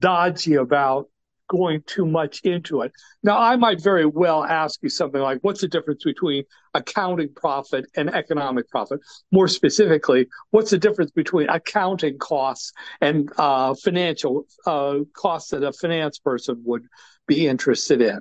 dodgy 0.00 0.54
about 0.54 1.08
going 1.52 1.82
too 1.82 2.06
much 2.06 2.40
into 2.44 2.80
it. 2.80 2.92
Now, 3.22 3.38
I 3.38 3.56
might 3.56 3.82
very 3.82 4.06
well 4.06 4.42
ask 4.42 4.80
you 4.82 4.88
something 4.88 5.20
like, 5.20 5.38
what's 5.42 5.60
the 5.60 5.68
difference 5.68 6.02
between 6.02 6.44
accounting 6.72 7.28
profit 7.34 7.84
and 7.94 8.08
economic 8.08 8.70
profit? 8.70 9.00
More 9.30 9.48
specifically, 9.48 10.28
what's 10.50 10.70
the 10.70 10.78
difference 10.78 11.10
between 11.10 11.50
accounting 11.50 12.16
costs 12.16 12.72
and 13.02 13.30
uh, 13.36 13.74
financial 13.74 14.46
uh, 14.66 15.00
costs 15.14 15.50
that 15.50 15.62
a 15.62 15.74
finance 15.74 16.18
person 16.18 16.62
would 16.64 16.86
be 17.26 17.46
interested 17.46 18.00
in? 18.00 18.20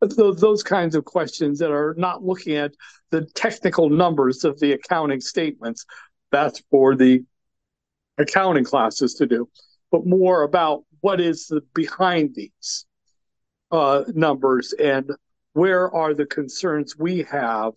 Those, 0.00 0.62
kinds 0.62 0.94
of 0.94 1.04
questions 1.04 1.58
that 1.58 1.72
are 1.72 1.96
not 1.98 2.22
looking 2.22 2.54
at 2.54 2.72
the 3.10 3.22
technical 3.34 3.90
numbers 3.90 4.44
of 4.44 4.60
the 4.60 4.70
accounting 4.74 5.20
statements. 5.20 5.84
That's 6.30 6.62
for 6.70 6.94
the 6.94 7.24
accounting 8.18 8.62
classes 8.62 9.14
to 9.14 9.26
do, 9.26 9.48
but 9.90 10.06
more 10.06 10.44
about 10.44 10.84
what 11.00 11.20
is 11.20 11.46
the, 11.46 11.62
behind 11.74 12.34
these 12.34 12.86
uh, 13.70 14.04
numbers 14.14 14.72
and 14.72 15.10
where 15.52 15.92
are 15.94 16.14
the 16.14 16.26
concerns 16.26 16.96
we 16.96 17.22
have 17.24 17.72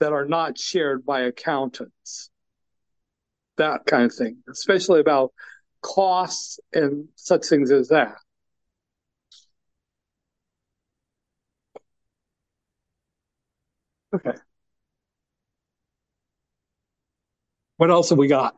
that 0.00 0.12
are 0.12 0.26
not 0.26 0.58
shared 0.58 1.04
by 1.04 1.22
accountants. 1.22 2.30
That 3.56 3.86
kind 3.86 4.04
of 4.04 4.14
thing, 4.14 4.38
especially 4.50 5.00
about 5.00 5.32
costs 5.80 6.60
and 6.72 7.08
such 7.14 7.46
things 7.46 7.70
as 7.70 7.88
that. 7.88 8.16
Okay. 14.14 14.32
What 17.76 17.90
else 17.90 18.10
have 18.10 18.18
we 18.18 18.28
got? 18.28 18.54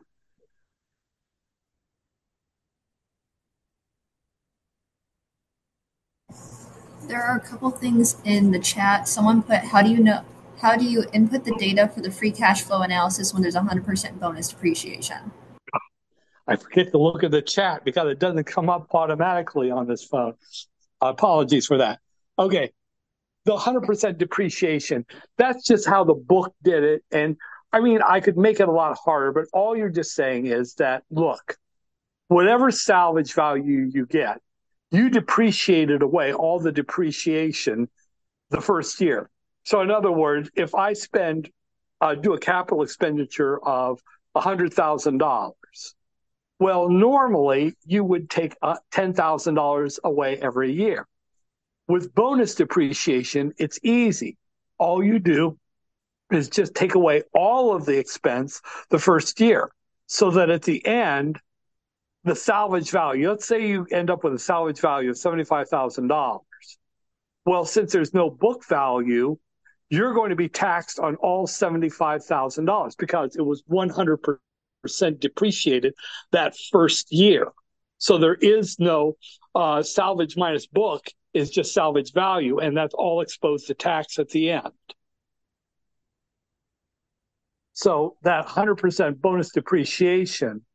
There 7.09 7.23
are 7.23 7.37
a 7.37 7.39
couple 7.39 7.71
things 7.71 8.17
in 8.23 8.51
the 8.51 8.59
chat. 8.59 9.07
Someone 9.07 9.41
put, 9.41 9.61
how 9.61 9.81
do 9.81 9.89
you 9.89 9.97
know, 9.97 10.23
how 10.61 10.77
do 10.77 10.85
you 10.85 11.05
input 11.11 11.43
the 11.43 11.55
data 11.55 11.87
for 11.87 12.01
the 12.01 12.11
free 12.11 12.29
cash 12.29 12.61
flow 12.61 12.83
analysis 12.83 13.33
when 13.33 13.41
there's 13.41 13.55
100% 13.55 14.19
bonus 14.19 14.49
depreciation? 14.49 15.31
I 16.47 16.55
forget 16.55 16.91
to 16.91 16.99
look 16.99 17.23
at 17.23 17.31
the 17.31 17.41
chat 17.41 17.83
because 17.83 18.11
it 18.11 18.19
doesn't 18.19 18.43
come 18.43 18.69
up 18.69 18.93
automatically 18.93 19.71
on 19.71 19.87
this 19.87 20.03
phone. 20.03 20.35
Apologies 21.01 21.65
for 21.65 21.79
that. 21.79 21.97
Okay. 22.37 22.71
The 23.45 23.57
100% 23.57 24.19
depreciation, 24.19 25.03
that's 25.35 25.65
just 25.65 25.87
how 25.87 26.03
the 26.03 26.13
book 26.13 26.53
did 26.61 26.83
it. 26.83 27.03
And 27.11 27.37
I 27.73 27.79
mean, 27.79 28.01
I 28.07 28.19
could 28.19 28.37
make 28.37 28.59
it 28.59 28.67
a 28.67 28.71
lot 28.71 28.95
harder, 29.03 29.31
but 29.31 29.45
all 29.51 29.75
you're 29.75 29.89
just 29.89 30.13
saying 30.13 30.45
is 30.45 30.75
that, 30.75 31.01
look, 31.09 31.57
whatever 32.27 32.69
salvage 32.69 33.33
value 33.33 33.89
you 33.91 34.05
get, 34.05 34.41
you 34.91 35.09
depreciated 35.09 36.01
away 36.01 36.33
all 36.33 36.59
the 36.59 36.71
depreciation 36.71 37.89
the 38.49 38.61
first 38.61 38.99
year. 39.01 39.29
So, 39.63 39.81
in 39.81 39.91
other 39.91 40.11
words, 40.11 40.49
if 40.55 40.73
I 40.73 40.93
spend, 40.93 41.49
uh, 42.01 42.15
do 42.15 42.33
a 42.33 42.39
capital 42.39 42.81
expenditure 42.81 43.63
of 43.63 44.01
$100,000, 44.35 45.51
well, 46.59 46.89
normally 46.89 47.75
you 47.85 48.03
would 48.03 48.29
take 48.29 48.55
uh, 48.61 48.77
$10,000 48.91 49.99
away 50.03 50.37
every 50.37 50.73
year. 50.73 51.07
With 51.87 52.13
bonus 52.13 52.55
depreciation, 52.55 53.53
it's 53.57 53.79
easy. 53.83 54.37
All 54.77 55.03
you 55.03 55.19
do 55.19 55.57
is 56.31 56.49
just 56.49 56.75
take 56.75 56.95
away 56.95 57.23
all 57.33 57.75
of 57.75 57.85
the 57.85 57.97
expense 57.97 58.61
the 58.89 58.99
first 58.99 59.39
year 59.39 59.71
so 60.05 60.31
that 60.31 60.49
at 60.49 60.63
the 60.63 60.85
end, 60.85 61.39
the 62.23 62.35
salvage 62.35 62.91
value, 62.91 63.29
let's 63.29 63.47
say 63.47 63.67
you 63.67 63.87
end 63.91 64.09
up 64.09 64.23
with 64.23 64.33
a 64.33 64.39
salvage 64.39 64.79
value 64.79 65.09
of 65.09 65.15
$75,000. 65.15 66.39
Well, 67.45 67.65
since 67.65 67.91
there's 67.91 68.13
no 68.13 68.29
book 68.29 68.65
value, 68.67 69.37
you're 69.89 70.13
going 70.13 70.29
to 70.29 70.35
be 70.35 70.49
taxed 70.49 70.99
on 70.99 71.15
all 71.15 71.47
$75,000 71.47 72.97
because 72.97 73.35
it 73.35 73.41
was 73.41 73.63
100% 73.63 74.37
depreciated 75.19 75.93
that 76.31 76.55
first 76.71 77.11
year. 77.11 77.47
So 77.97 78.17
there 78.17 78.35
is 78.35 78.79
no 78.79 79.17
uh, 79.55 79.81
salvage 79.81 80.37
minus 80.37 80.67
book 80.67 81.05
is 81.33 81.49
just 81.49 81.73
salvage 81.73 82.13
value, 82.13 82.59
and 82.59 82.75
that's 82.75 82.93
all 82.93 83.21
exposed 83.21 83.67
to 83.67 83.73
tax 83.73 84.19
at 84.19 84.29
the 84.29 84.51
end. 84.51 84.71
So 87.73 88.17
that 88.23 88.45
100% 88.45 89.21
bonus 89.21 89.51
depreciation, 89.51 90.65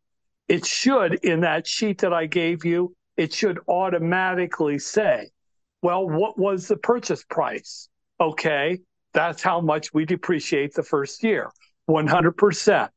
it 0.48 0.66
should, 0.66 1.14
in 1.24 1.40
that 1.40 1.66
sheet 1.66 1.98
that 1.98 2.12
I 2.12 2.26
gave 2.26 2.64
you, 2.64 2.94
it 3.16 3.32
should 3.32 3.58
automatically 3.68 4.78
say, 4.78 5.30
well, 5.82 6.08
what 6.08 6.38
was 6.38 6.68
the 6.68 6.76
purchase 6.76 7.24
price? 7.24 7.88
Okay, 8.20 8.80
That's 9.14 9.42
how 9.42 9.60
much 9.60 9.94
we 9.94 10.04
depreciate 10.04 10.74
the 10.74 10.82
first 10.82 11.22
year 11.22 11.50
100%. 11.88 12.88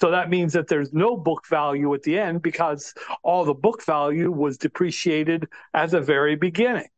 So 0.00 0.10
that 0.10 0.30
means 0.30 0.54
that 0.54 0.66
there's 0.66 0.92
no 0.92 1.16
book 1.16 1.46
value 1.48 1.92
at 1.94 2.02
the 2.02 2.18
end 2.18 2.42
because 2.42 2.94
all 3.22 3.44
the 3.44 3.54
book 3.54 3.84
value 3.84 4.32
was 4.32 4.56
depreciated 4.56 5.46
at 5.74 5.90
the 5.90 6.00
very 6.00 6.36
beginning. 6.36 6.88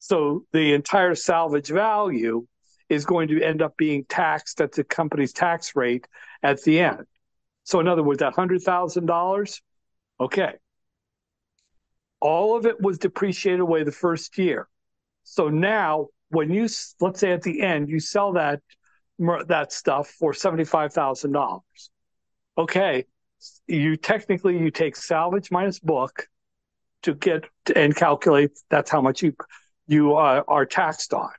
So 0.00 0.44
the 0.52 0.74
entire 0.74 1.14
salvage 1.14 1.68
value 1.68 2.46
is 2.88 3.04
going 3.04 3.28
to 3.28 3.40
end 3.42 3.62
up 3.62 3.76
being 3.76 4.04
taxed 4.04 4.60
at 4.60 4.72
the 4.72 4.82
company's 4.82 5.32
tax 5.32 5.76
rate 5.76 6.08
at 6.42 6.62
the 6.64 6.80
end. 6.80 7.06
So, 7.70 7.78
in 7.78 7.86
other 7.86 8.02
words, 8.02 8.18
that 8.18 8.34
$100,000, 8.34 9.60
okay, 10.20 10.54
all 12.20 12.56
of 12.56 12.66
it 12.66 12.80
was 12.80 12.98
depreciated 12.98 13.60
away 13.60 13.84
the 13.84 13.92
first 13.92 14.36
year. 14.38 14.68
So 15.22 15.48
now, 15.48 16.08
when 16.30 16.50
you 16.50 16.68
let's 17.00 17.20
say 17.20 17.30
at 17.30 17.42
the 17.42 17.62
end 17.62 17.88
you 17.88 18.00
sell 18.00 18.32
that 18.32 18.60
that 19.46 19.72
stuff 19.72 20.08
for 20.08 20.34
seventy 20.34 20.64
five 20.64 20.92
thousand 20.92 21.30
dollars, 21.30 21.90
okay, 22.58 23.04
you 23.68 23.96
technically 23.96 24.58
you 24.58 24.72
take 24.72 24.96
salvage 24.96 25.52
minus 25.52 25.78
book 25.78 26.26
to 27.02 27.14
get 27.14 27.44
and 27.76 27.94
calculate 27.94 28.50
that's 28.68 28.90
how 28.90 29.00
much 29.00 29.22
you 29.22 29.34
you 29.86 30.16
uh, 30.16 30.42
are 30.48 30.66
taxed 30.66 31.14
on. 31.14 31.30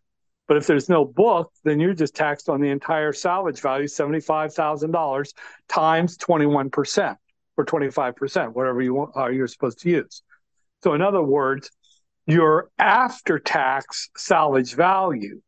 But 0.51 0.57
if 0.57 0.67
there's 0.67 0.89
no 0.89 1.05
book, 1.05 1.53
then 1.63 1.79
you're 1.79 1.93
just 1.93 2.13
taxed 2.13 2.49
on 2.49 2.59
the 2.59 2.67
entire 2.67 3.13
salvage 3.13 3.61
value, 3.61 3.85
$75,000 3.85 5.33
times 5.69 6.17
21% 6.17 7.15
or 7.55 7.65
25%, 7.65 8.51
whatever 8.51 8.81
you 8.81 8.93
want, 8.93 9.15
uh, 9.15 9.27
you're 9.27 9.47
supposed 9.47 9.79
to 9.79 9.89
use. 9.89 10.23
So, 10.83 10.93
in 10.93 11.01
other 11.01 11.23
words, 11.23 11.71
your 12.25 12.69
after 12.77 13.39
tax 13.39 14.09
salvage 14.17 14.75
value 14.75 15.41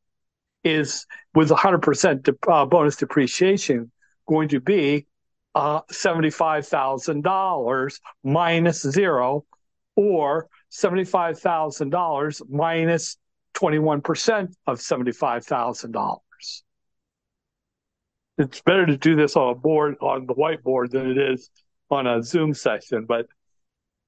is 0.63 1.05
with 1.35 1.49
100% 1.49 2.23
de- 2.23 2.49
uh, 2.49 2.65
bonus 2.65 2.95
depreciation 2.95 3.91
going 4.25 4.47
to 4.47 4.61
be 4.61 5.05
uh, 5.53 5.81
$75,000 5.91 7.99
minus 8.23 8.81
zero 8.83 9.43
or 9.97 10.47
$75,000 10.71 12.41
minus 12.49 13.17
21% 13.63 14.53
of 14.67 14.79
$75,000. 14.79 16.19
It's 18.37 18.61
better 18.61 18.85
to 18.85 18.97
do 18.97 19.15
this 19.15 19.35
on 19.37 19.51
a 19.51 19.55
board, 19.55 19.95
on 20.01 20.25
the 20.25 20.33
whiteboard, 20.33 20.91
than 20.91 21.09
it 21.11 21.17
is 21.17 21.49
on 21.89 22.07
a 22.07 22.21
Zoom 22.21 22.53
session. 22.53 23.05
But 23.05 23.27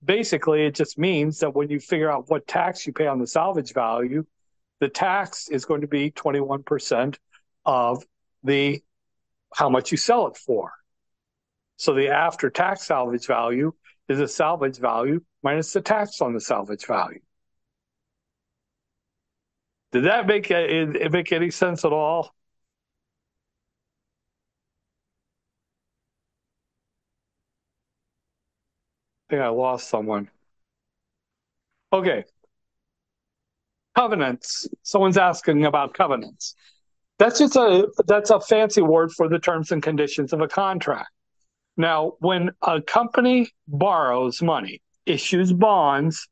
basically, 0.03 0.65
it 0.65 0.75
just 0.75 0.97
means 0.97 1.39
that 1.39 1.55
when 1.55 1.69
you 1.69 1.79
figure 1.79 2.11
out 2.11 2.29
what 2.29 2.47
tax 2.47 2.85
you 2.85 2.91
pay 2.91 3.07
on 3.07 3.19
the 3.19 3.27
salvage 3.27 3.73
value, 3.73 4.25
the 4.81 4.89
tax 4.89 5.47
is 5.47 5.63
going 5.63 5.81
to 5.81 5.87
be 5.87 6.11
21% 6.11 7.15
of 7.65 8.03
the 8.43 8.83
how 9.53 9.69
much 9.69 9.91
you 9.91 9.97
sell 9.97 10.27
it 10.27 10.35
for. 10.35 10.71
So 11.77 11.93
the 11.93 12.09
after 12.09 12.49
tax 12.49 12.85
salvage 12.85 13.25
value 13.25 13.71
is 14.09 14.19
a 14.19 14.27
salvage 14.27 14.79
value 14.79 15.21
minus 15.43 15.71
the 15.71 15.81
tax 15.81 16.19
on 16.19 16.33
the 16.33 16.41
salvage 16.41 16.85
value. 16.85 17.21
Did 19.91 20.05
that 20.05 20.27
make 20.27 20.51
it 20.51 21.11
make 21.11 21.31
any 21.31 21.49
sense 21.51 21.85
at 21.85 21.93
all? 21.93 22.35
I 29.29 29.33
think 29.33 29.41
I 29.41 29.47
lost 29.49 29.89
someone. 29.89 30.29
Okay. 31.91 32.25
Covenants. 33.95 34.67
Someone's 34.83 35.17
asking 35.17 35.65
about 35.65 35.93
covenants. 35.93 36.55
That's 37.17 37.39
just 37.39 37.55
a 37.55 37.87
that's 38.07 38.29
a 38.29 38.39
fancy 38.41 38.81
word 38.81 39.11
for 39.13 39.29
the 39.29 39.39
terms 39.39 39.71
and 39.71 39.81
conditions 39.81 40.33
of 40.33 40.41
a 40.41 40.47
contract. 40.47 41.09
Now, 41.77 42.13
when 42.19 42.51
a 42.61 42.81
company 42.81 43.49
borrows 43.67 44.41
money, 44.41 44.81
issues 45.05 45.53
bonds, 45.53 46.27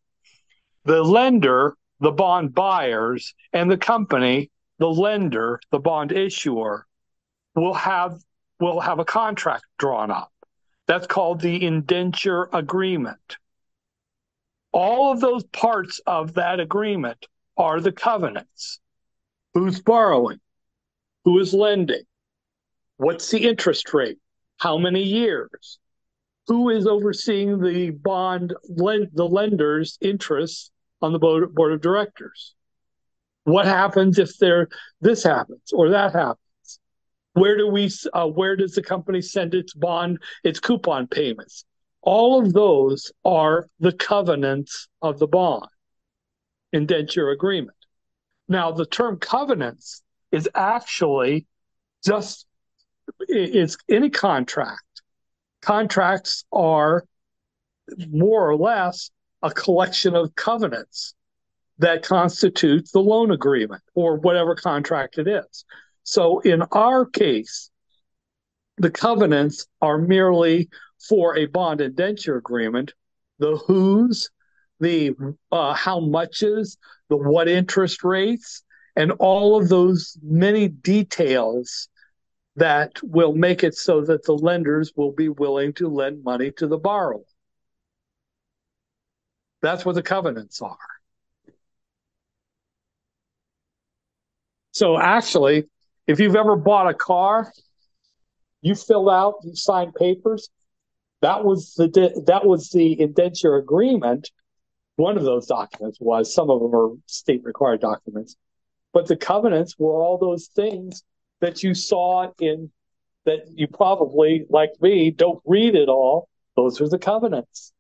the 0.86 1.04
lender 1.04 1.76
the 2.04 2.12
bond 2.12 2.54
buyers 2.54 3.34
and 3.54 3.72
the 3.72 3.78
company, 3.78 4.52
the 4.78 4.90
lender, 4.90 5.62
the 5.72 5.80
bond 5.80 6.12
issuer, 6.12 6.86
will 7.56 7.74
have 7.74 8.20
will 8.60 8.82
have 8.82 9.00
a 9.00 9.06
contract 9.06 9.64
drawn 9.78 10.12
up. 10.12 10.32
That's 10.86 11.08
called 11.08 11.40
the 11.40 11.66
indenture 11.66 12.50
agreement. 12.52 13.38
All 14.74 15.14
of 15.14 15.22
those 15.22 15.46
parts 15.46 16.02
of 16.06 16.34
that 16.34 16.60
agreement 16.60 17.26
are 17.56 17.80
the 17.80 17.92
covenants. 17.94 18.82
Who's 19.54 19.80
borrowing? 19.80 20.42
Who 21.24 21.40
is 21.40 21.54
lending? 21.54 22.04
What's 22.98 23.32
the 23.32 23.48
interest 23.48 23.94
rate? 23.94 24.18
How 24.58 24.78
many 24.78 25.04
years? 25.04 25.80
Who 26.48 26.70
is 26.70 26.86
overseeing 26.86 27.62
the 27.62 27.92
bond, 27.92 28.54
the 28.68 29.28
lender's 29.30 29.98
interests 30.02 30.73
on 31.04 31.14
the 31.14 31.20
board, 31.20 31.54
board 31.54 31.74
of 31.74 31.82
directors? 31.82 32.56
What 33.44 33.66
happens 33.66 34.18
if 34.18 34.38
there 34.38 34.70
this 35.02 35.24
happens 35.24 35.72
or 35.74 35.90
that 35.90 36.14
happens? 36.14 36.40
Where 37.34 37.58
do 37.58 37.68
we? 37.68 37.92
Uh, 38.14 38.28
where 38.28 38.56
does 38.56 38.74
the 38.74 38.82
company 38.82 39.22
send 39.22 39.54
its 39.54 39.74
bond, 39.74 40.20
its 40.44 40.60
coupon 40.60 41.08
payments? 41.08 41.66
All 42.02 42.42
of 42.42 42.54
those 42.54 43.12
are 43.26 43.68
the 43.80 43.92
covenants 43.92 44.88
of 45.02 45.20
the 45.20 45.28
bond 45.28 45.68
indenture 46.72 47.30
agreement. 47.30 47.78
Now, 48.48 48.72
the 48.72 48.86
term 48.86 49.20
covenants 49.20 50.02
is 50.32 50.50
actually 50.56 51.46
just 52.06 52.46
it's 53.20 53.78
any 53.90 54.10
contract. 54.10 55.02
Contracts 55.62 56.44
are 56.52 57.06
more 58.10 58.50
or 58.50 58.56
less 58.58 59.12
a 59.44 59.52
collection 59.52 60.16
of 60.16 60.34
covenants 60.36 61.14
that 61.78 62.04
constitute 62.04 62.90
the 62.94 63.02
loan 63.02 63.30
agreement 63.32 63.84
or 63.94 64.16
whatever 64.16 64.56
contract 64.56 65.18
it 65.18 65.28
is. 65.28 65.66
So 66.04 66.40
in 66.40 66.64
our 66.72 67.06
case, 67.06 67.70
the 68.78 68.90
covenants 68.90 69.68
are 69.82 69.98
merely 69.98 70.70
for 71.08 71.38
a 71.38 71.46
bond 71.46 71.82
indenture 71.82 72.38
agreement, 72.38 72.94
the 73.40 73.58
who's, 73.58 74.30
the 74.80 75.14
uh, 75.52 75.74
how 75.74 76.00
muches, 76.00 76.78
the 77.10 77.18
what 77.18 77.48
interest 77.48 78.04
rates, 78.04 78.64
and 78.96 79.12
all 79.14 79.60
of 79.60 79.70
those 79.70 80.18
many 80.24 80.68
details 80.68 81.90
that 82.56 82.92
will 83.02 83.34
make 83.34 83.64
it 83.64 83.76
so 83.76 84.02
that 84.02 84.24
the 84.24 84.34
lenders 84.34 84.94
will 84.96 85.12
be 85.12 85.30
willing 85.30 85.74
to 85.74 85.88
lend 85.88 86.24
money 86.24 86.52
to 86.52 86.68
the 86.68 86.78
borrower. 86.78 87.24
That's 89.64 89.86
what 89.86 89.96
the 89.96 90.04
covenants 90.04 90.62
are. 90.62 90.78
So 94.72 95.00
actually, 95.00 95.64
if 96.06 96.20
you've 96.20 96.36
ever 96.36 96.58
bought 96.58 96.90
a 96.90 96.94
car, 96.94 97.52
you 98.62 98.76
filled 98.76 99.10
out, 99.10 99.36
you 99.44 99.56
signed 99.56 99.96
papers. 99.96 100.50
That 101.22 101.46
was 101.46 101.76
the 101.76 101.88
that 102.28 102.46
was 102.46 102.72
the 102.72 103.00
indenture 103.00 103.56
agreement. 103.56 104.30
One 104.98 105.16
of 105.16 105.24
those 105.24 105.48
documents 105.48 105.98
was. 106.02 106.34
Some 106.34 106.50
of 106.50 106.60
them 106.60 106.76
are 106.76 106.90
state 107.06 107.42
required 107.46 107.80
documents, 107.80 108.36
but 108.92 109.08
the 109.08 109.16
covenants 109.16 109.80
were 109.80 110.04
all 110.04 110.18
those 110.18 110.48
things 110.48 111.04
that 111.40 111.64
you 111.64 111.74
saw 111.74 112.30
in 112.42 112.70
that 113.26 113.46
you 113.56 113.68
probably, 113.68 114.46
like 114.50 114.72
me, 114.82 115.10
don't 115.10 115.42
read 115.46 115.76
it 115.76 115.88
all. 115.88 116.28
Those 116.58 116.82
are 116.82 116.90
the 116.90 117.00
covenants 117.00 117.72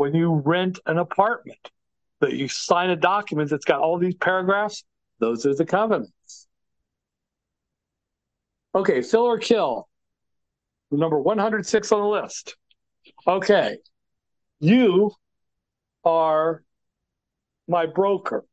when 0.00 0.14
you 0.14 0.32
rent 0.32 0.78
an 0.86 0.96
apartment, 0.96 1.70
that 2.20 2.32
you 2.32 2.48
sign 2.48 2.88
a 2.88 2.96
document 2.96 3.50
that's 3.50 3.66
got 3.66 3.80
all 3.80 3.98
these 3.98 4.14
paragraphs, 4.14 4.82
those 5.18 5.44
are 5.44 5.54
the 5.54 5.66
covenants. 5.66 6.48
Okay, 8.74 9.02
fill 9.02 9.24
or 9.24 9.38
kill. 9.38 9.90
Number 10.90 11.20
106 11.20 11.92
on 11.92 12.00
the 12.00 12.06
list. 12.06 12.56
Okay, 13.26 13.76
you 14.58 15.10
are 16.02 16.62
my 17.68 17.84
broker 17.84 18.46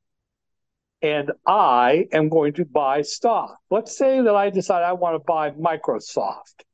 and 1.01 1.31
I 1.45 2.07
am 2.11 2.27
going 2.27 2.55
to 2.55 2.65
buy 2.65 3.03
stock. 3.03 3.55
Let's 3.69 3.97
say 3.97 4.19
that 4.19 4.35
I 4.35 4.49
decide 4.49 4.83
I 4.83 4.91
want 4.91 5.15
to 5.15 5.19
buy 5.25 5.51
Microsoft. 5.51 6.65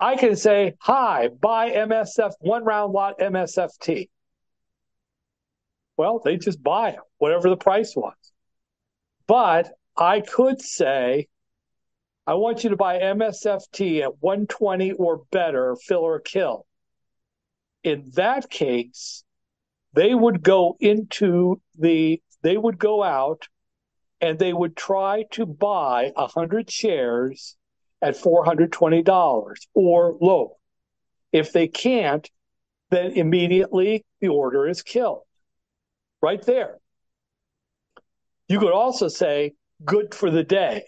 I 0.00 0.16
can 0.16 0.36
say, 0.36 0.74
hi, 0.78 1.28
buy 1.28 1.70
MSF, 1.70 2.32
one 2.40 2.64
round 2.64 2.92
lot 2.92 3.18
MSFT. 3.18 4.08
Well, 5.96 6.20
they 6.24 6.36
just 6.36 6.62
buy 6.62 6.90
it, 6.90 7.00
whatever 7.18 7.50
the 7.50 7.56
price 7.56 7.96
was. 7.96 8.14
But 9.26 9.72
I 9.96 10.20
could 10.20 10.62
say, 10.62 11.26
I 12.26 12.34
want 12.34 12.62
you 12.62 12.70
to 12.70 12.76
buy 12.76 13.00
MSFT 13.00 14.02
at 14.02 14.22
120 14.22 14.92
or 14.92 15.22
better, 15.32 15.76
fill 15.76 16.00
or 16.00 16.20
kill. 16.20 16.66
In 17.82 18.10
that 18.14 18.48
case, 18.48 19.24
they 19.94 20.14
would 20.14 20.42
go 20.42 20.76
into 20.78 21.60
the 21.76 22.22
they 22.42 22.56
would 22.56 22.78
go 22.78 23.02
out 23.02 23.48
and 24.20 24.38
they 24.38 24.52
would 24.52 24.76
try 24.76 25.24
to 25.32 25.46
buy 25.46 26.12
100 26.14 26.70
shares 26.70 27.56
at 28.02 28.16
$420 28.16 29.54
or 29.74 30.16
lower. 30.20 30.54
If 31.32 31.52
they 31.52 31.68
can't, 31.68 32.28
then 32.90 33.12
immediately 33.12 34.04
the 34.20 34.28
order 34.28 34.66
is 34.66 34.82
killed. 34.82 35.22
Right 36.22 36.42
there. 36.42 36.78
You 38.48 38.58
could 38.58 38.72
also 38.72 39.08
say 39.08 39.52
good 39.84 40.14
for 40.14 40.30
the 40.30 40.42
day 40.42 40.84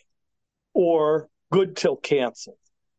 or 0.72 1.28
good 1.52 1.76
till 1.76 1.96
canceled. 1.96 2.56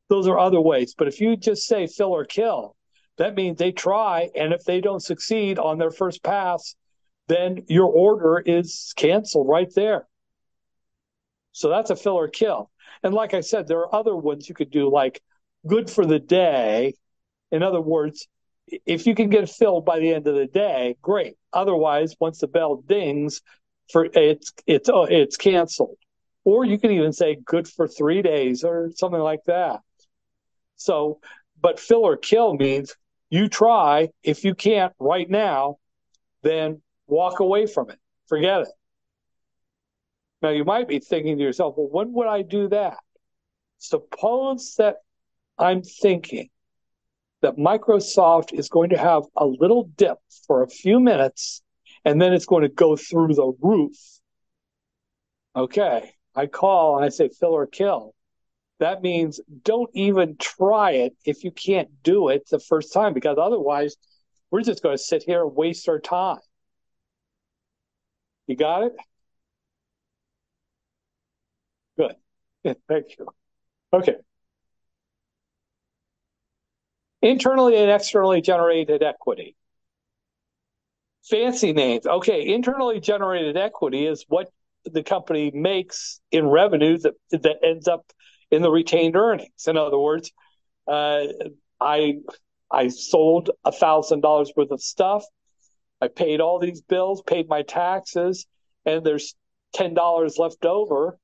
Those 0.10 0.28
are 0.28 0.38
other 0.38 0.62
ways. 0.62 0.94
But 0.98 1.08
if 1.08 1.20
you 1.20 1.36
just 1.36 1.66
say 1.66 1.88
fill 1.88 2.12
or 2.12 2.26
kill, 2.26 2.76
that 3.18 3.36
means 3.36 3.58
they 3.58 3.72
try. 3.72 4.30
And 4.36 4.54
if 4.54 4.64
they 4.64 4.82
don't 4.82 5.02
succeed 5.02 5.58
on 5.58 5.78
their 5.78 5.92
first 5.92 6.24
pass, 6.24 6.76
then 7.28 7.64
your 7.68 7.88
order 7.88 8.40
is 8.40 8.94
canceled 8.96 9.48
right 9.48 9.72
there. 9.74 10.08
So 11.54 11.70
that's 11.70 11.90
a 11.90 11.96
fill 11.96 12.16
or 12.16 12.28
kill. 12.28 12.71
And 13.04 13.14
like 13.14 13.34
I 13.34 13.42
said, 13.42 13.68
there 13.68 13.80
are 13.80 13.96
other 13.96 14.16
ones 14.16 14.48
you 14.48 14.56
could 14.56 14.72
do, 14.72 14.92
like 14.92 15.22
good 15.66 15.90
for 15.90 16.06
the 16.06 16.20
day. 16.20 16.96
In 17.52 17.64
other 17.64 17.82
words, 17.82 18.28
if 18.86 19.06
you 19.06 19.16
can 19.16 19.30
get 19.30 19.50
filled 19.50 19.86
by 19.86 20.00
the 20.00 20.14
end 20.14 20.28
of 20.28 20.36
the 20.36 20.46
day, 20.46 20.96
great. 21.02 21.36
Otherwise, 21.52 22.16
once 22.20 22.40
the 22.40 22.48
bell 22.48 22.78
dings, 22.88 23.42
for 23.92 24.06
it's 24.14 24.54
it's 24.66 24.90
oh, 24.90 25.04
it's 25.04 25.38
canceled. 25.38 25.98
Or 26.44 26.66
you 26.66 26.80
can 26.80 26.92
even 26.92 27.14
say 27.14 27.38
good 27.44 27.68
for 27.68 27.88
three 27.88 28.22
days 28.22 28.64
or 28.64 28.92
something 28.96 29.20
like 29.20 29.44
that. 29.46 29.82
So, 30.76 31.20
but 31.62 31.80
fill 31.80 32.04
or 32.06 32.18
kill 32.18 32.56
means 32.56 32.96
you 33.30 33.48
try. 33.48 34.10
If 34.24 34.44
you 34.44 34.56
can't 34.56 34.94
right 35.00 35.30
now, 35.30 35.78
then 36.42 36.82
walk 37.08 37.40
away 37.40 37.68
from 37.68 37.92
it. 37.92 38.00
Forget 38.28 38.62
it. 38.62 38.68
Now, 40.42 40.50
you 40.50 40.66
might 40.66 40.88
be 40.88 41.00
thinking 41.00 41.38
to 41.38 41.44
yourself, 41.44 41.76
well, 41.78 41.88
when 41.90 42.14
would 42.14 42.28
I 42.28 42.42
do 42.42 42.68
that? 42.70 42.98
Suppose 43.78 44.76
that 44.78 44.98
I'm 45.58 45.84
thinking 45.84 46.50
that 47.42 47.58
Microsoft 47.58 48.54
is 48.54 48.70
going 48.70 48.92
to 48.92 48.98
have 48.98 49.24
a 49.36 49.46
little 49.46 49.90
dip 49.96 50.18
for 50.48 50.64
a 50.64 50.70
few 50.70 51.00
minutes 51.00 51.62
and 52.06 52.22
then 52.22 52.34
it's 52.34 52.46
going 52.46 52.64
to 52.64 52.70
go 52.70 52.96
through 52.96 53.34
the 53.36 53.54
roof. 53.62 53.98
Okay, 55.56 56.12
I 56.36 56.48
call 56.48 56.98
and 56.98 57.06
I 57.06 57.10
say 57.10 57.30
fill 57.30 57.54
or 57.54 57.68
kill. 57.68 58.16
That 58.80 59.04
means 59.04 59.40
don't 59.64 59.90
even 59.94 60.38
try 60.38 60.92
it 60.92 61.14
if 61.26 61.44
you 61.44 61.52
can't 61.52 61.90
do 62.02 62.30
it 62.30 62.50
the 62.50 62.60
first 62.60 62.94
time, 62.94 63.14
because 63.14 63.38
otherwise 63.40 63.96
we're 64.50 64.64
just 64.64 64.82
going 64.82 64.98
to 64.98 65.04
sit 65.04 65.24
here 65.24 65.44
and 65.44 65.56
waste 65.56 65.88
our 65.88 66.00
time. 66.00 66.40
You 68.48 68.56
got 68.56 68.84
it? 68.84 68.94
Good. 71.98 72.16
Thank 72.88 73.18
you. 73.18 73.28
Okay. 73.94 74.16
Internally 77.22 77.78
and 77.78 77.90
externally 77.92 78.42
generated 78.42 79.04
equity. 79.04 79.56
Fancy 81.30 81.72
names. 81.72 82.08
Okay, 82.08 82.48
internally 82.54 83.00
generated 83.00 83.56
equity 83.56 84.08
is 84.08 84.26
what 84.28 84.50
the 84.86 85.04
company 85.04 85.52
makes 85.54 86.20
in 86.32 86.48
revenue 86.48 86.98
that 86.98 87.14
that 87.32 87.58
ends 87.64 87.88
up 87.88 88.12
in 88.50 88.64
the 88.64 88.72
retained 88.72 89.16
earnings. 89.16 89.68
In 89.68 89.78
other 89.78 90.00
words, 90.00 90.32
uh, 90.88 91.26
I 91.80 92.18
I 92.72 92.88
sold 92.88 93.52
a 93.64 93.72
thousand 93.72 94.22
dollars 94.22 94.52
worth 94.56 94.72
of 94.72 94.82
stuff. 94.82 95.24
I 96.02 96.08
paid 96.08 96.42
all 96.42 96.58
these 96.60 96.82
bills, 96.82 97.22
paid 97.22 97.48
my 97.48 97.62
taxes, 97.62 98.48
and 98.86 99.06
there's 99.06 99.36
ten 99.74 99.94
dollars 99.94 100.40
left 100.40 100.66
over. 100.66 101.20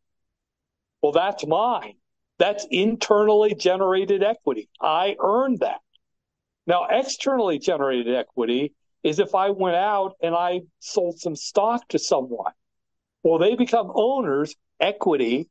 Well, 1.01 1.11
that's 1.11 1.45
mine. 1.45 1.95
That's 2.39 2.67
internally 2.69 3.55
generated 3.55 4.23
equity. 4.23 4.69
I 4.81 5.15
earned 5.19 5.59
that. 5.59 5.81
Now, 6.65 6.87
externally 6.89 7.59
generated 7.59 8.13
equity 8.13 8.73
is 9.03 9.19
if 9.19 9.33
I 9.33 9.51
went 9.51 9.75
out 9.75 10.15
and 10.21 10.35
I 10.35 10.61
sold 10.79 11.19
some 11.19 11.35
stock 11.35 11.87
to 11.89 11.99
someone. 11.99 12.51
Well, 13.23 13.39
they 13.39 13.55
become 13.55 13.91
owners, 13.93 14.55
equity, 14.79 15.49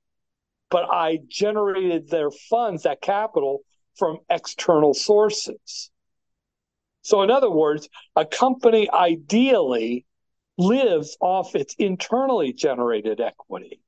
but 0.71 0.85
I 0.91 1.19
generated 1.29 2.09
their 2.09 2.31
funds, 2.31 2.83
that 2.83 3.01
capital, 3.01 3.61
from 3.97 4.19
external 4.29 4.95
sources. 4.95 5.91
So, 7.03 7.23
in 7.23 7.31
other 7.31 7.51
words, 7.51 7.89
a 8.15 8.27
company 8.27 8.91
ideally 8.91 10.05
lives 10.59 11.17
off 11.21 11.55
its 11.55 11.75
internally 11.79 12.53
generated 12.53 13.21
equity. 13.21 13.81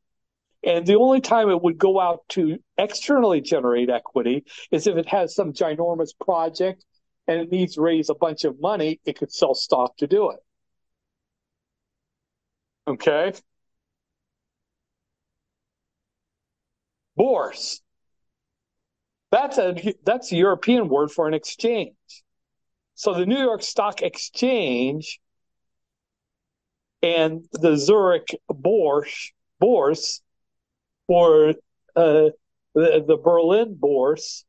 And 0.64 0.86
the 0.86 0.96
only 0.96 1.20
time 1.20 1.50
it 1.50 1.62
would 1.62 1.78
go 1.78 2.00
out 2.00 2.20
to 2.30 2.59
externally 2.76 3.40
generate 3.40 3.90
equity 3.90 4.44
is 4.70 4.86
if 4.86 4.96
it 4.96 5.06
has 5.06 5.34
some 5.34 5.52
ginormous 5.52 6.11
project 6.18 6.84
and 7.26 7.40
it 7.40 7.52
needs 7.52 7.74
to 7.74 7.82
raise 7.82 8.11
a 8.11 8.14
bunch 8.14 8.44
of 8.44 8.61
money, 8.61 9.00
it 9.04 9.16
could 9.18 9.32
sell 9.32 9.54
stock 9.54 9.96
to 9.98 10.06
do 10.06 10.30
it. 10.30 10.40
Okay. 12.88 13.32
Bourse. 17.16 17.80
That's 19.30 19.59
a 19.59 19.94
that's 20.04 20.32
a 20.32 20.36
European 20.36 20.88
word 20.88 21.11
for 21.11 21.28
an 21.28 21.34
exchange. 21.34 21.94
So 22.94 23.14
the 23.14 23.26
New 23.26 23.38
York 23.38 23.62
Stock 23.62 24.02
Exchange 24.02 25.20
and 27.02 27.44
the 27.52 27.76
Zurich 27.76 28.28
Bourse, 28.48 29.32
Bourse 29.61 30.22
or 31.09 31.54
uh, 31.96 32.30
the, 32.74 33.04
the 33.06 33.16
Berlin 33.22 33.74
Bourse 33.74 34.44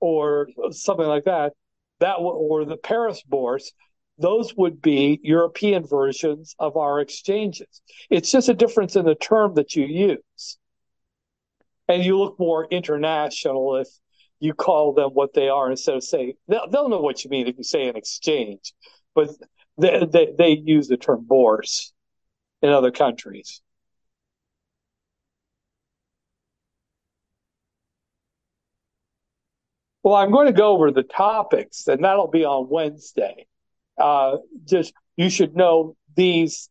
or 0.00 0.48
something 0.70 1.06
like 1.06 1.24
that, 1.24 1.54
that 1.98 2.14
or 2.14 2.64
the 2.64 2.76
Paris 2.76 3.22
Bourse, 3.22 3.72
those 4.18 4.54
would 4.56 4.80
be 4.80 5.20
European 5.22 5.86
versions 5.86 6.54
of 6.58 6.76
our 6.76 7.00
exchanges. 7.00 7.82
It's 8.10 8.30
just 8.30 8.48
a 8.48 8.54
difference 8.54 8.96
in 8.96 9.04
the 9.04 9.14
term 9.14 9.54
that 9.54 9.74
you 9.74 9.86
use. 9.86 10.58
And 11.88 12.04
you 12.04 12.18
look 12.18 12.38
more 12.38 12.66
international 12.66 13.76
if 13.76 13.88
you 14.40 14.54
call 14.54 14.92
them 14.92 15.10
what 15.10 15.34
they 15.34 15.48
are 15.48 15.70
instead 15.70 15.96
of 15.96 16.04
saying, 16.04 16.34
they'll, 16.46 16.68
they'll 16.70 16.88
know 16.88 17.00
what 17.00 17.24
you 17.24 17.30
mean 17.30 17.48
if 17.48 17.56
you 17.56 17.64
say 17.64 17.88
an 17.88 17.96
exchange, 17.96 18.72
but 19.14 19.30
they, 19.78 20.04
they, 20.10 20.28
they 20.36 20.50
use 20.50 20.88
the 20.88 20.96
term 20.96 21.24
bourse 21.26 21.92
in 22.62 22.70
other 22.70 22.90
countries. 22.90 23.62
Well, 30.02 30.14
I'm 30.14 30.30
going 30.30 30.46
to 30.46 30.52
go 30.52 30.72
over 30.72 30.90
the 30.90 31.02
topics, 31.02 31.86
and 31.88 32.04
that'll 32.04 32.30
be 32.30 32.44
on 32.44 32.68
Wednesday. 32.68 33.46
Uh, 33.98 34.36
just 34.64 34.92
you 35.16 35.28
should 35.28 35.56
know 35.56 35.96
these. 36.14 36.68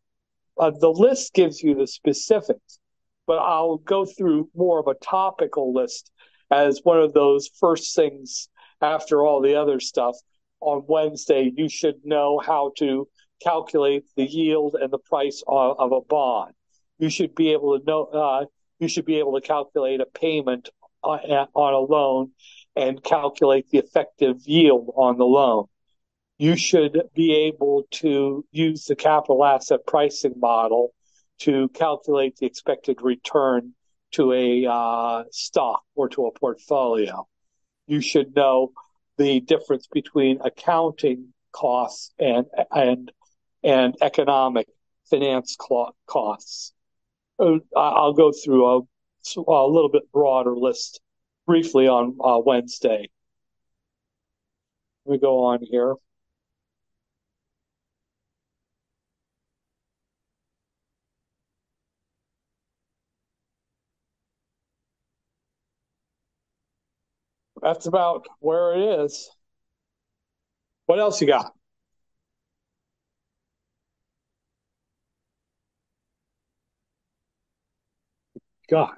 Uh, 0.58 0.70
the 0.70 0.88
list 0.90 1.34
gives 1.34 1.62
you 1.62 1.74
the 1.74 1.86
specifics, 1.86 2.78
but 3.26 3.38
I'll 3.38 3.76
go 3.76 4.04
through 4.04 4.48
more 4.56 4.80
of 4.80 4.88
a 4.88 4.94
topical 4.94 5.72
list 5.72 6.10
as 6.50 6.80
one 6.82 6.98
of 6.98 7.12
those 7.12 7.48
first 7.60 7.94
things 7.94 8.48
after 8.80 9.24
all 9.24 9.40
the 9.40 9.54
other 9.54 9.78
stuff 9.78 10.16
on 10.60 10.84
Wednesday. 10.88 11.52
You 11.54 11.68
should 11.68 11.96
know 12.04 12.38
how 12.44 12.72
to 12.78 13.06
calculate 13.42 14.04
the 14.16 14.24
yield 14.24 14.74
and 14.80 14.90
the 14.90 14.98
price 14.98 15.42
of, 15.46 15.78
of 15.78 15.92
a 15.92 16.00
bond. 16.00 16.54
You 16.98 17.10
should 17.10 17.34
be 17.34 17.52
able 17.52 17.78
to 17.78 17.84
know. 17.84 18.04
Uh, 18.04 18.44
you 18.80 18.88
should 18.88 19.04
be 19.04 19.18
able 19.18 19.38
to 19.38 19.46
calculate 19.46 20.00
a 20.00 20.06
payment 20.06 20.70
on, 21.02 21.20
on 21.54 21.74
a 21.74 21.78
loan 21.78 22.32
and 22.78 23.02
calculate 23.02 23.68
the 23.70 23.78
effective 23.78 24.36
yield 24.44 24.92
on 24.94 25.18
the 25.18 25.24
loan. 25.24 25.64
You 26.38 26.56
should 26.56 27.02
be 27.14 27.34
able 27.34 27.88
to 28.02 28.44
use 28.52 28.84
the 28.84 28.94
capital 28.94 29.44
asset 29.44 29.80
pricing 29.84 30.34
model 30.36 30.94
to 31.40 31.68
calculate 31.70 32.36
the 32.36 32.46
expected 32.46 33.02
return 33.02 33.74
to 34.12 34.32
a 34.32 34.64
uh, 34.70 35.24
stock 35.32 35.82
or 35.96 36.08
to 36.10 36.26
a 36.26 36.32
portfolio. 36.32 37.26
You 37.88 38.00
should 38.00 38.36
know 38.36 38.70
the 39.16 39.40
difference 39.40 39.88
between 39.88 40.40
accounting 40.42 41.34
costs 41.50 42.12
and 42.20 42.46
and 42.70 43.10
and 43.64 43.96
economic 44.00 44.68
finance 45.10 45.56
costs. 46.06 46.72
Uh, 47.40 47.58
I'll 47.76 48.12
go 48.12 48.32
through 48.32 48.66
a, 48.66 48.78
a 49.36 49.66
little 49.66 49.90
bit 49.90 50.10
broader 50.12 50.56
list 50.56 51.00
briefly 51.48 51.88
on 51.88 52.16
uh, 52.22 52.38
Wednesday. 52.44 53.08
Me 55.06 55.18
go 55.18 55.46
on 55.46 55.60
here. 55.62 55.96
That's 67.62 67.86
about 67.86 68.26
where 68.40 68.74
it 68.74 69.04
is. 69.04 69.30
What 70.86 70.98
else 70.98 71.20
you 71.20 71.26
got? 71.28 71.52
God. 78.68 78.96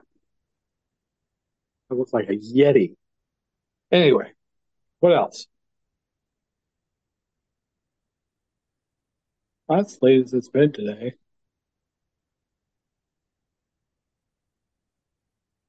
I 1.91 1.95
look 1.95 2.13
like 2.13 2.29
a 2.29 2.37
Yeti. 2.37 2.97
Anyway, 3.93 4.33
what 5.01 5.13
else? 5.15 5.49
That's 9.71 10.03
late 10.03 10.23
as 10.23 10.35
it's 10.35 10.49
been 10.51 10.71
today. 10.73 11.15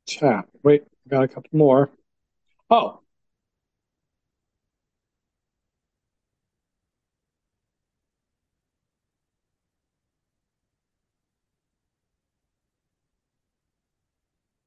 Chat. 0.07 0.47
Wait, 0.63 0.83
got 1.07 1.23
a 1.23 1.27
couple 1.27 1.49
more. 1.57 1.89
Oh, 2.69 3.01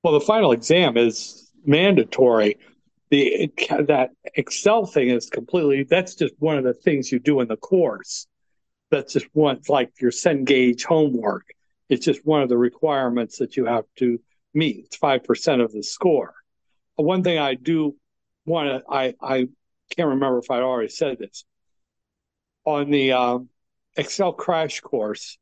well, 0.03 0.13
the 0.15 0.21
final 0.21 0.53
exam 0.53 0.97
is 0.97 1.44
mandatory. 1.67 2.59
The 3.11 3.53
that 3.87 4.11
Excel 4.35 4.87
thing 4.87 5.11
is 5.11 5.29
completely. 5.29 5.85
That's 5.85 6.15
just 6.15 6.35
one 6.39 6.59
of 6.59 6.65
the 6.65 6.75
things 6.75 7.13
you 7.13 7.19
do 7.19 7.41
in 7.41 7.49
the 7.49 7.57
course. 7.57 8.27
That's 8.91 9.13
just 9.13 9.27
one 9.33 9.61
like 9.69 9.93
your 10.01 10.11
Cengage 10.11 10.85
homework. 10.85 11.47
It's 11.89 12.05
just 12.05 12.25
one 12.25 12.43
of 12.43 12.49
the 12.49 12.57
requirements 12.57 13.39
that 13.39 13.57
you 13.57 13.67
have 13.67 13.85
to 13.97 14.19
meet. 14.53 14.87
It's 14.87 14.97
five 14.97 15.25
percent 15.25 15.61
of 15.63 15.73
the 15.73 15.83
score. 15.83 16.35
One 16.97 17.23
thing 17.23 17.39
I 17.39 17.55
do 17.55 17.97
want 18.47 18.69
to. 18.69 18.83
I 18.91 19.15
I 19.21 19.49
can't 19.91 20.09
remember 20.09 20.39
if 20.39 20.51
I 20.51 20.61
already 20.61 20.89
said 20.89 21.19
this 21.19 21.45
on 22.65 22.91
the 22.91 23.13
um, 23.13 23.49
Excel 23.97 24.33
crash 24.33 24.81
course. 24.81 25.39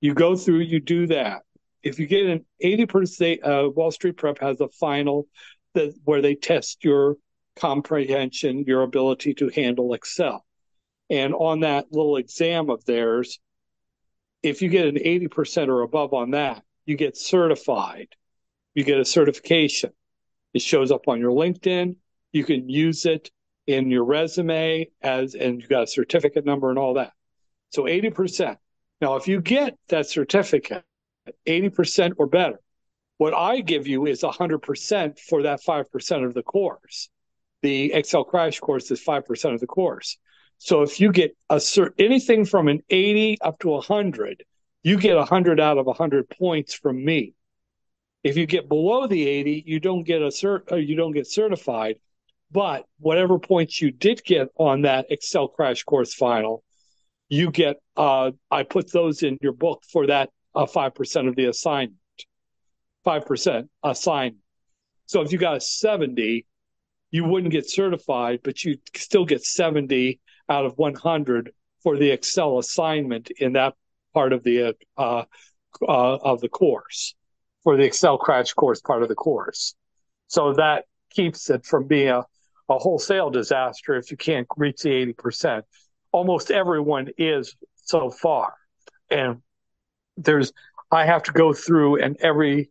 You 0.00 0.14
go 0.14 0.36
through, 0.36 0.60
you 0.60 0.80
do 0.80 1.06
that. 1.08 1.42
If 1.86 2.00
you 2.00 2.08
get 2.08 2.26
an 2.26 2.44
80%, 2.64 3.46
uh, 3.46 3.70
Wall 3.70 3.92
Street 3.92 4.16
Prep 4.16 4.40
has 4.40 4.60
a 4.60 4.68
final 4.68 5.28
that 5.74 5.94
where 6.04 6.20
they 6.20 6.34
test 6.34 6.82
your 6.82 7.16
comprehension, 7.54 8.64
your 8.66 8.82
ability 8.82 9.34
to 9.34 9.50
handle 9.50 9.94
Excel. 9.94 10.44
And 11.10 11.32
on 11.32 11.60
that 11.60 11.86
little 11.92 12.16
exam 12.16 12.70
of 12.70 12.84
theirs, 12.86 13.38
if 14.42 14.62
you 14.62 14.68
get 14.68 14.88
an 14.88 14.96
80% 14.96 15.68
or 15.68 15.82
above 15.82 16.12
on 16.12 16.32
that, 16.32 16.64
you 16.86 16.96
get 16.96 17.16
certified. 17.16 18.08
You 18.74 18.82
get 18.82 18.98
a 18.98 19.04
certification. 19.04 19.92
It 20.54 20.62
shows 20.62 20.90
up 20.90 21.06
on 21.06 21.20
your 21.20 21.30
LinkedIn. 21.30 21.94
You 22.32 22.42
can 22.42 22.68
use 22.68 23.06
it 23.06 23.30
in 23.68 23.92
your 23.92 24.04
resume 24.04 24.90
as 25.02 25.36
and 25.36 25.62
you 25.62 25.68
got 25.68 25.84
a 25.84 25.86
certificate 25.86 26.44
number 26.44 26.68
and 26.70 26.80
all 26.80 26.94
that. 26.94 27.12
So 27.70 27.84
80%. 27.84 28.56
Now, 29.00 29.14
if 29.14 29.28
you 29.28 29.40
get 29.40 29.78
that 29.86 30.08
certificate, 30.08 30.82
80% 31.46 32.14
or 32.18 32.26
better, 32.26 32.60
what 33.18 33.34
I 33.34 33.60
give 33.60 33.86
you 33.86 34.06
is 34.06 34.22
100% 34.22 35.18
for 35.18 35.42
that 35.42 35.60
5% 35.62 36.26
of 36.26 36.34
the 36.34 36.42
course. 36.42 37.08
The 37.62 37.92
Excel 37.92 38.24
crash 38.24 38.60
course 38.60 38.90
is 38.90 39.02
5% 39.02 39.54
of 39.54 39.60
the 39.60 39.66
course. 39.66 40.18
So 40.58 40.82
if 40.82 41.00
you 41.00 41.12
get 41.12 41.36
a 41.50 41.56
cert, 41.56 41.90
anything 41.98 42.44
from 42.44 42.68
an 42.68 42.82
80 42.88 43.38
up 43.40 43.58
to 43.60 43.68
100, 43.68 44.44
you 44.82 44.98
get 44.98 45.16
100 45.16 45.60
out 45.60 45.78
of 45.78 45.86
100 45.86 46.28
points 46.30 46.74
from 46.74 47.02
me. 47.04 47.34
If 48.22 48.36
you 48.36 48.46
get 48.46 48.68
below 48.68 49.06
the 49.06 49.26
80, 49.26 49.64
you 49.66 49.80
don't 49.80 50.02
get 50.02 50.22
a 50.22 50.26
cert, 50.26 50.72
uh, 50.72 50.76
you 50.76 50.96
don't 50.96 51.12
get 51.12 51.26
certified. 51.26 51.96
But 52.50 52.86
whatever 52.98 53.38
points 53.38 53.80
you 53.80 53.90
did 53.90 54.22
get 54.24 54.48
on 54.56 54.82
that 54.82 55.06
Excel 55.10 55.48
crash 55.48 55.82
course 55.82 56.14
final, 56.14 56.62
you 57.28 57.50
get. 57.50 57.76
Uh, 57.96 58.32
I 58.50 58.62
put 58.62 58.92
those 58.92 59.22
in 59.22 59.38
your 59.40 59.52
book 59.52 59.82
for 59.90 60.06
that 60.06 60.30
uh, 60.56 60.66
five 60.66 60.94
percent 60.94 61.28
of 61.28 61.36
the 61.36 61.46
assignment. 61.46 62.00
Five 63.04 63.26
percent 63.26 63.70
assignment. 63.82 64.42
So 65.06 65.20
if 65.20 65.30
you 65.30 65.38
got 65.38 65.56
a 65.56 65.60
70, 65.60 66.44
you 67.12 67.24
wouldn't 67.24 67.52
get 67.52 67.70
certified, 67.70 68.40
but 68.42 68.64
you 68.64 68.78
still 68.96 69.24
get 69.24 69.44
70 69.44 70.20
out 70.48 70.66
of 70.66 70.76
100 70.76 71.52
for 71.82 71.96
the 71.96 72.10
Excel 72.10 72.58
assignment 72.58 73.30
in 73.38 73.52
that 73.52 73.74
part 74.12 74.32
of 74.32 74.42
the 74.42 74.74
uh, 74.96 75.24
uh, 75.86 76.16
of 76.16 76.40
the 76.40 76.48
course, 76.48 77.14
for 77.62 77.76
the 77.76 77.84
Excel 77.84 78.18
crash 78.18 78.52
course 78.54 78.80
part 78.80 79.02
of 79.02 79.08
the 79.08 79.14
course. 79.14 79.74
So 80.26 80.54
that 80.54 80.86
keeps 81.10 81.48
it 81.50 81.64
from 81.64 81.86
being 81.86 82.08
a, 82.08 82.24
a 82.68 82.78
wholesale 82.78 83.30
disaster 83.30 83.94
if 83.94 84.10
you 84.10 84.16
can't 84.16 84.48
reach 84.56 84.82
the 84.82 85.14
80%. 85.14 85.62
Almost 86.12 86.50
everyone 86.50 87.08
is 87.18 87.54
so 87.76 88.10
far. 88.10 88.54
And 89.10 89.42
there's, 90.16 90.52
I 90.90 91.04
have 91.04 91.22
to 91.24 91.32
go 91.32 91.52
through 91.52 92.02
and 92.02 92.16
every 92.20 92.70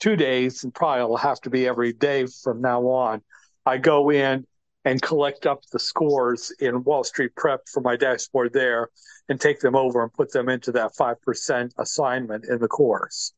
two 0.00 0.16
days, 0.16 0.64
and 0.64 0.74
probably 0.74 1.02
it'll 1.02 1.16
have 1.16 1.40
to 1.42 1.50
be 1.50 1.66
every 1.66 1.92
day 1.92 2.26
from 2.26 2.60
now 2.60 2.82
on, 2.88 3.22
I 3.64 3.78
go 3.78 4.10
in 4.10 4.46
and 4.84 5.00
collect 5.00 5.46
up 5.46 5.62
the 5.70 5.78
scores 5.78 6.52
in 6.58 6.82
Wall 6.82 7.04
Street 7.04 7.34
Prep 7.36 7.68
for 7.72 7.80
my 7.80 7.96
dashboard 7.96 8.52
there 8.52 8.88
and 9.28 9.40
take 9.40 9.60
them 9.60 9.76
over 9.76 10.02
and 10.02 10.12
put 10.12 10.32
them 10.32 10.48
into 10.48 10.72
that 10.72 10.92
5% 10.98 11.72
assignment 11.78 12.46
in 12.46 12.58
the 12.58 12.66
course. 12.66 13.32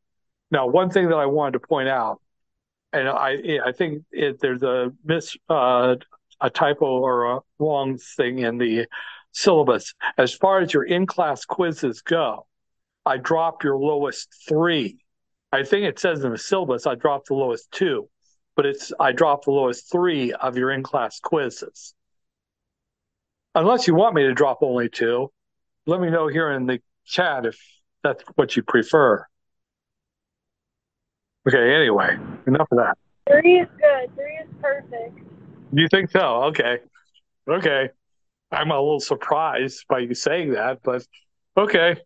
Now, 0.51 0.67
one 0.67 0.91
thing 0.91 1.09
that 1.09 1.17
I 1.17 1.27
wanted 1.27 1.53
to 1.53 1.61
point 1.61 1.89
out, 1.89 2.21
and 2.93 3.09
I 3.09 3.59
I 3.65 3.73
think 3.73 4.05
it, 4.13 4.41
there's 4.41 4.63
a 4.63 4.93
miss 5.05 5.37
uh, 5.51 5.97
a 6.41 6.51
typo 6.51 6.87
or 6.87 7.37
a 7.37 7.41
wrong 7.59 7.99
thing 7.99 8.39
in 8.39 8.59
the 8.59 8.87
syllabus. 9.33 9.95
As 10.17 10.33
far 10.33 10.61
as 10.61 10.73
your 10.73 10.85
in-class 10.85 11.45
quizzes 11.45 12.03
go, 12.03 12.47
I 13.07 13.17
dropped 13.19 13.65
your 13.65 13.79
lowest 13.79 14.29
three. 14.49 14.99
I 15.53 15.63
think 15.63 15.85
it 15.85 15.99
says 15.99 16.25
in 16.25 16.33
the 16.33 16.39
syllabus 16.39 16.87
I 16.87 16.95
dropped 16.95 17.29
the 17.29 17.35
lowest 17.35 17.71
two 17.71 18.09
but 18.57 18.67
it's 18.67 18.93
I 19.01 19.13
dropped 19.13 19.47
the 19.47 19.51
lowest 19.51 19.91
three 19.91 20.33
of 20.33 20.57
your 20.57 20.71
in-class 20.71 21.21
quizzes. 21.21 21.95
Unless 23.55 23.87
you 23.87 23.95
want 23.95 24.15
me 24.15 24.23
to 24.23 24.35
drop 24.35 24.59
only 24.63 24.89
two, 24.89 25.31
let 25.87 26.01
me 26.01 26.11
know 26.11 26.29
here 26.29 26.51
in 26.53 26.67
the 26.67 26.81
chat 27.05 27.47
if 27.47 27.59
that's 28.03 28.23
what 28.35 28.57
you 28.57 28.63
prefer. 28.63 29.25
Okay, 31.49 31.75
anyway, 31.75 32.17
enough 32.47 32.69
of 32.71 32.79
that. 32.79 32.99
Three 33.29 33.61
is 33.61 33.69
good. 33.79 34.15
Three 34.15 34.39
is 34.43 34.49
perfect. 34.61 35.19
You 35.73 35.89
think 35.89 36.11
so? 36.11 36.45
Okay. 36.45 36.79
Okay. 37.49 37.91
I'm 38.51 38.71
a 38.71 38.81
little 38.81 39.01
surprised 39.01 39.85
by 39.89 40.01
you 40.01 40.15
saying 40.15 40.53
that, 40.53 40.81
but 40.83 41.07
okay. 41.57 41.97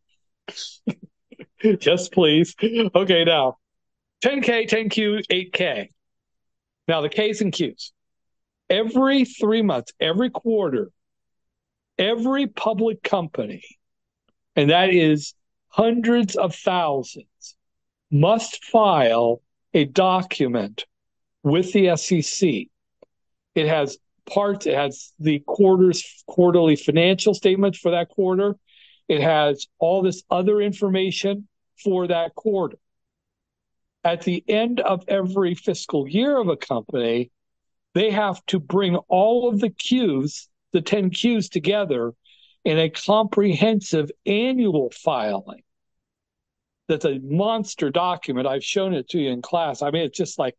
yes, 1.62 2.08
please. 2.08 2.54
Okay, 2.94 3.24
now 3.24 3.58
10K, 4.24 4.68
10Q, 4.68 5.22
8K. 5.30 5.88
Now, 6.88 7.02
the 7.02 7.08
K's 7.08 7.40
and 7.40 7.52
Q's. 7.52 7.92
Every 8.70 9.24
three 9.24 9.62
months, 9.62 9.92
every 10.00 10.30
quarter, 10.30 10.90
every 11.98 12.46
public 12.46 13.02
company, 13.02 13.62
and 14.56 14.70
that 14.70 14.90
is 14.90 15.34
hundreds 15.68 16.36
of 16.36 16.54
thousands, 16.54 17.56
must 18.10 18.64
file 18.64 19.40
a 19.74 19.84
document 19.84 20.86
with 21.42 21.72
the 21.72 21.96
SEC. 21.96 22.66
It 23.54 23.68
has 23.68 23.98
parts, 24.28 24.66
it 24.66 24.74
has 24.74 25.12
the 25.18 25.40
quarter's 25.40 26.22
quarterly 26.26 26.76
financial 26.76 27.34
statements 27.34 27.78
for 27.78 27.92
that 27.92 28.08
quarter. 28.08 28.56
It 29.08 29.20
has 29.20 29.66
all 29.78 30.02
this 30.02 30.22
other 30.30 30.60
information 30.60 31.48
for 31.82 32.06
that 32.08 32.34
quarter 32.34 32.78
at 34.04 34.22
the 34.22 34.42
end 34.48 34.80
of 34.80 35.04
every 35.08 35.54
fiscal 35.54 36.08
year 36.08 36.38
of 36.38 36.48
a 36.48 36.56
company, 36.56 37.30
they 37.94 38.10
have 38.10 38.44
to 38.46 38.58
bring 38.58 38.96
all 39.08 39.48
of 39.48 39.60
the 39.60 39.70
Qs, 39.70 40.46
the 40.72 40.80
10 40.80 41.10
Qs 41.10 41.50
together 41.50 42.14
in 42.64 42.78
a 42.78 42.90
comprehensive 42.90 44.10
annual 44.26 44.90
filing. 44.90 45.62
That's 46.88 47.04
a 47.04 47.18
monster 47.18 47.90
document. 47.90 48.46
I've 48.46 48.64
shown 48.64 48.94
it 48.94 49.08
to 49.10 49.18
you 49.18 49.30
in 49.30 49.42
class. 49.42 49.82
I 49.82 49.90
mean, 49.90 50.04
it's 50.04 50.16
just 50.16 50.38
like 50.38 50.56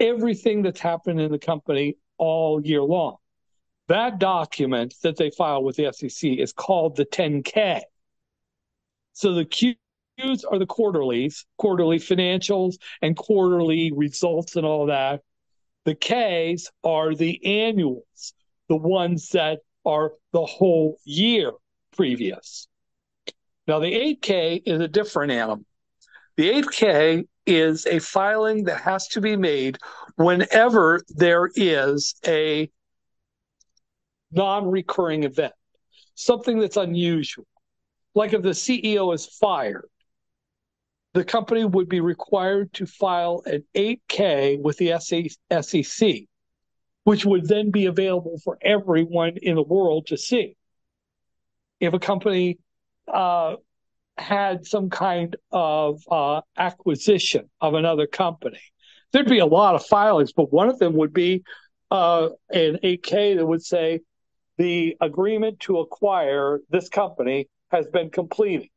everything 0.00 0.62
that's 0.62 0.80
happened 0.80 1.20
in 1.20 1.30
the 1.30 1.38
company 1.38 1.96
all 2.18 2.60
year 2.64 2.82
long. 2.82 3.16
That 3.90 4.20
document 4.20 4.94
that 5.02 5.16
they 5.16 5.30
file 5.30 5.64
with 5.64 5.74
the 5.74 5.92
SEC 5.92 6.30
is 6.38 6.52
called 6.52 6.94
the 6.94 7.04
10K. 7.04 7.80
So 9.14 9.34
the 9.34 9.44
Q 9.44 9.74
are 10.48 10.60
the 10.60 10.66
quarterlies, 10.66 11.44
quarterly 11.58 11.98
financials 11.98 12.76
and 13.02 13.16
quarterly 13.16 13.90
results 13.90 14.54
and 14.54 14.64
all 14.64 14.86
that. 14.86 15.22
The 15.86 15.96
Ks 15.96 16.68
are 16.84 17.16
the 17.16 17.44
annuals, 17.44 18.32
the 18.68 18.76
ones 18.76 19.30
that 19.30 19.58
are 19.84 20.12
the 20.32 20.46
whole 20.46 20.98
year 21.02 21.50
previous. 21.96 22.68
Now, 23.66 23.80
the 23.80 23.92
8K 23.92 24.62
is 24.66 24.80
a 24.80 24.86
different 24.86 25.32
animal. 25.32 25.64
The 26.36 26.62
8K 26.62 27.26
is 27.44 27.86
a 27.86 27.98
filing 27.98 28.62
that 28.64 28.82
has 28.82 29.08
to 29.08 29.20
be 29.20 29.34
made 29.34 29.78
whenever 30.14 31.00
there 31.08 31.50
is 31.56 32.14
a 32.24 32.70
non 34.32 34.70
recurring 34.70 35.24
event, 35.24 35.52
something 36.14 36.58
that's 36.58 36.76
unusual. 36.76 37.46
Like 38.14 38.32
if 38.32 38.42
the 38.42 38.50
CEO 38.50 39.14
is 39.14 39.26
fired, 39.26 39.88
the 41.12 41.24
company 41.24 41.64
would 41.64 41.88
be 41.88 42.00
required 42.00 42.72
to 42.74 42.86
file 42.86 43.42
an 43.46 43.64
8K 43.74 44.60
with 44.60 44.78
the 44.78 44.98
SEC, 45.00 46.14
which 47.04 47.24
would 47.24 47.48
then 47.48 47.70
be 47.70 47.86
available 47.86 48.38
for 48.44 48.58
everyone 48.62 49.36
in 49.42 49.56
the 49.56 49.62
world 49.62 50.06
to 50.08 50.16
see. 50.16 50.56
If 51.80 51.94
a 51.94 51.98
company 51.98 52.58
uh, 53.12 53.56
had 54.18 54.66
some 54.66 54.90
kind 54.90 55.34
of 55.50 56.02
uh, 56.10 56.42
acquisition 56.56 57.50
of 57.60 57.74
another 57.74 58.06
company, 58.06 58.60
there'd 59.12 59.28
be 59.28 59.38
a 59.38 59.46
lot 59.46 59.74
of 59.74 59.84
filings, 59.86 60.32
but 60.32 60.52
one 60.52 60.68
of 60.68 60.78
them 60.78 60.94
would 60.94 61.12
be 61.12 61.42
uh, 61.90 62.28
an 62.50 62.78
8K 62.84 63.36
that 63.36 63.46
would 63.46 63.64
say 63.64 64.00
the 64.60 64.94
agreement 65.00 65.58
to 65.58 65.78
acquire 65.78 66.60
this 66.68 66.90
company 66.90 67.48
has 67.70 67.86
been 67.86 68.10
completed. 68.10 68.68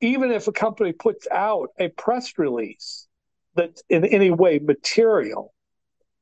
Even 0.00 0.30
if 0.30 0.48
a 0.48 0.52
company 0.52 0.92
puts 0.92 1.28
out 1.30 1.68
a 1.78 1.88
press 1.88 2.38
release 2.38 3.06
that's 3.54 3.82
in 3.90 4.06
any 4.06 4.30
way 4.30 4.58
material, 4.58 5.52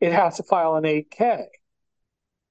it 0.00 0.10
has 0.10 0.38
to 0.38 0.42
file 0.42 0.74
an 0.74 0.82
8K. 0.82 1.44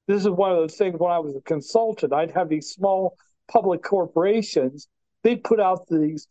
This 0.08 0.22
is 0.22 0.30
one 0.30 0.51
of 0.51 0.58
those 0.58 0.78
things 0.78 0.97
when 0.97 1.12
I 1.12 1.20
was 1.20 1.36
a 1.36 1.41
consultant, 1.41 2.14
I'd 2.14 2.32
have 2.32 2.47
these 2.47 2.70
small 2.70 3.18
public 3.49 3.84
corporations, 3.84 4.88
they'd 5.22 5.43
put 5.43 5.60
out 5.60 5.86
these 5.89 6.30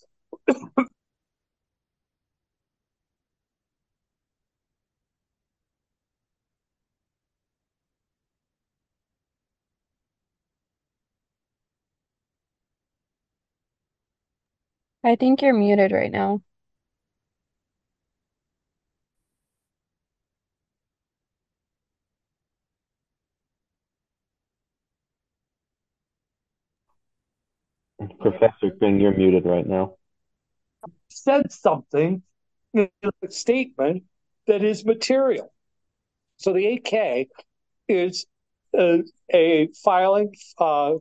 I 15.05 15.16
think 15.16 15.42
you're 15.42 15.53
muted 15.53 15.90
right 15.90 16.11
now. 16.12 16.42
Professor 28.20 28.70
King, 28.78 29.00
you're 29.00 29.16
muted 29.16 29.44
right 29.44 29.66
now. 29.66 29.96
said 31.09 31.50
something 31.53 32.22
in 32.72 32.88
a 33.03 33.30
statement 33.30 34.05
that 34.46 34.62
is 34.62 34.84
material. 34.84 35.53
So 36.36 36.53
the 36.53 36.64
8K 36.64 37.28
is 37.88 38.26
uh, 38.76 38.98
a 39.32 39.68
filing 39.82 40.34
uh, 40.59 40.94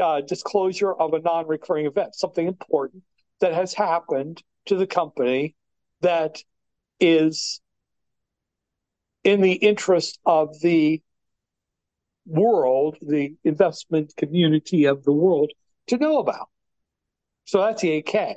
uh, 0.00 0.20
disclosure 0.22 0.92
of 0.92 1.14
a 1.14 1.20
non-recurring 1.20 1.86
event, 1.86 2.14
something 2.14 2.46
important 2.46 3.02
that 3.40 3.54
has 3.54 3.74
happened 3.74 4.42
to 4.66 4.76
the 4.76 4.86
company 4.86 5.54
that 6.00 6.42
is 6.98 7.60
in 9.24 9.40
the 9.40 9.52
interest 9.52 10.18
of 10.24 10.58
the 10.60 11.02
world, 12.26 12.96
the 13.00 13.34
investment 13.44 14.14
community 14.16 14.84
of 14.84 15.04
the 15.04 15.12
world 15.12 15.50
to 15.88 15.96
know 15.96 16.18
about. 16.18 16.48
So 17.44 17.60
that's 17.60 17.82
the 17.82 18.02
8K. 18.02 18.34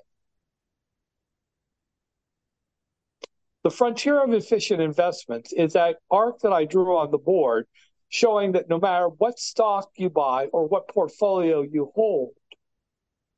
The 3.63 3.69
frontier 3.69 4.21
of 4.21 4.33
efficient 4.33 4.81
investments 4.81 5.53
is 5.53 5.73
that 5.73 5.97
arc 6.11 6.39
that 6.39 6.51
I 6.51 6.65
drew 6.65 6.97
on 6.97 7.11
the 7.11 7.17
board 7.17 7.65
showing 8.09 8.51
that 8.51 8.69
no 8.69 8.79
matter 8.79 9.07
what 9.07 9.39
stock 9.39 9.89
you 9.95 10.09
buy 10.09 10.47
or 10.47 10.67
what 10.67 10.87
portfolio 10.87 11.61
you 11.61 11.91
hold, 11.95 12.31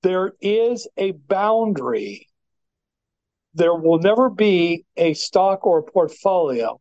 there 0.06 0.34
is 0.39 0.88
a 0.97 1.14
boundary. 1.14 2.28
There 3.56 3.74
will 3.74 3.97
never 3.97 4.30
be 4.30 4.86
a 4.95 5.16
stock 5.16 5.66
or 5.66 5.80
a 5.80 5.84
portfolio 5.84 6.80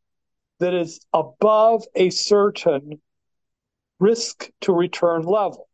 that 0.60 0.74
is 0.74 1.00
above 1.14 1.84
a 1.94 2.10
certain 2.10 3.00
risk 3.98 4.50
to 4.60 4.74
return 4.74 5.22
level. 5.22 5.70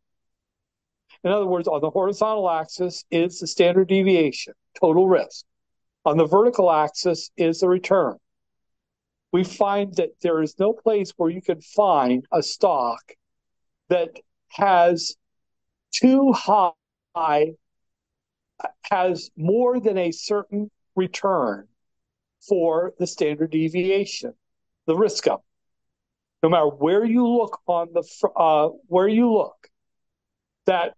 In 1.25 1.31
other 1.33 1.45
words, 1.45 1.67
on 1.67 1.81
the 1.81 1.89
horizontal 1.89 2.49
axis 2.49 3.03
is 3.11 3.39
the 3.39 3.47
standard 3.47 3.89
deviation, 3.89 4.53
total 4.79 5.09
risk. 5.09 5.43
On 6.05 6.15
the 6.15 6.27
vertical 6.27 6.71
axis 6.71 7.31
is 7.35 7.59
the 7.59 7.67
return. 7.67 8.15
We 9.33 9.43
find 9.43 9.93
that 9.97 10.11
there 10.21 10.41
is 10.41 10.57
no 10.57 10.71
place 10.71 11.11
where 11.17 11.29
you 11.29 11.41
can 11.41 11.59
find 11.59 12.25
a 12.31 12.41
stock 12.41 13.01
that 13.89 14.21
has 14.47 15.17
too 15.91 16.31
high, 16.31 16.71
has 18.83 19.29
more 19.35 19.79
than 19.79 19.97
a 19.97 20.11
certain 20.11 20.69
return 20.95 21.67
for 22.47 22.93
the 22.99 23.07
standard 23.07 23.51
deviation, 23.51 24.33
the 24.87 24.95
risk 24.95 25.27
of. 25.27 25.41
No 26.43 26.49
matter 26.49 26.67
where 26.67 27.05
you 27.05 27.27
look 27.27 27.61
on 27.67 27.89
the 27.93 28.03
uh, 28.35 28.69
where 28.87 29.07
you 29.07 29.31
look, 29.31 29.69
that 30.65 30.95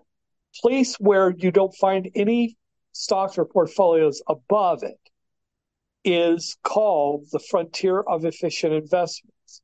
place 0.61 0.95
where 0.95 1.31
you 1.31 1.51
don't 1.51 1.75
find 1.75 2.09
any 2.15 2.57
stocks 2.93 3.37
or 3.37 3.45
portfolios 3.45 4.21
above 4.27 4.83
it 4.83 4.99
is 6.05 6.57
called 6.63 7.25
the 7.31 7.39
frontier 7.39 7.99
of 8.01 8.25
efficient 8.25 8.73
investments. 8.73 9.61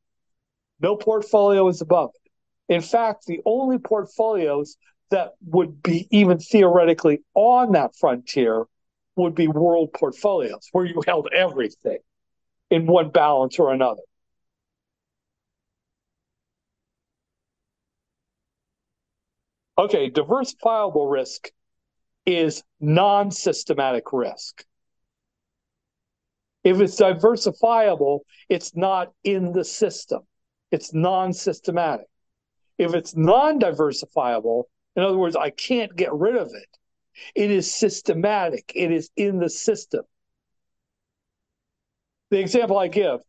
No 0.81 0.95
portfolio 0.95 1.67
is 1.67 1.81
above 1.81 2.11
it. 2.15 2.73
In 2.73 2.81
fact, 2.81 3.25
the 3.25 3.41
only 3.45 3.77
portfolios 3.77 4.77
that 5.10 5.34
would 5.45 5.82
be 5.82 6.07
even 6.12 6.39
theoretically 6.39 7.22
on 7.34 7.74
that 7.74 7.95
frontier 7.95 8.66
would 9.16 9.36
be 9.36 9.47
world 9.47 9.91
portfolios, 9.93 10.68
where 10.72 10.86
you 10.86 11.01
held 11.05 11.28
everything 11.34 11.99
in 12.70 12.86
one 12.86 13.10
balance 13.10 13.60
or 13.60 13.74
another. 13.74 14.01
Okay, 19.78 20.10
diversifiable 20.10 21.10
risk 21.10 21.49
is 22.26 22.64
non 22.80 23.32
systematic 23.32 24.12
risk. 24.12 24.66
If 26.64 26.82
it's 26.82 26.99
diversifiable, 26.99 28.20
it's 28.49 28.76
not 28.76 29.14
in 29.24 29.53
the 29.53 29.64
system, 29.64 30.22
it's 30.72 30.93
non 30.93 31.32
systematic. 31.34 32.07
If 32.78 32.93
it's 32.93 33.16
non 33.16 33.60
diversifiable, 33.60 34.64
in 34.99 35.05
other 35.05 35.17
words, 35.17 35.35
I 35.35 35.49
can't 35.49 35.95
get 35.95 36.13
rid 36.13 36.35
of 36.35 36.47
it, 36.47 36.77
it 37.35 37.51
is 37.51 37.73
systematic, 37.73 38.71
it 38.75 38.91
is 38.91 39.09
in 39.15 39.39
the 39.39 39.49
system. 39.49 40.03
The 42.31 42.39
example 42.39 42.77
I 42.77 42.87
give, 42.87 43.21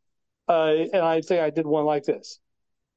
uh, 0.48 0.74
and 0.92 1.02
I 1.02 1.22
think 1.22 1.40
I 1.40 1.50
did 1.50 1.66
one 1.66 1.84
like 1.84 2.04
this 2.04 2.38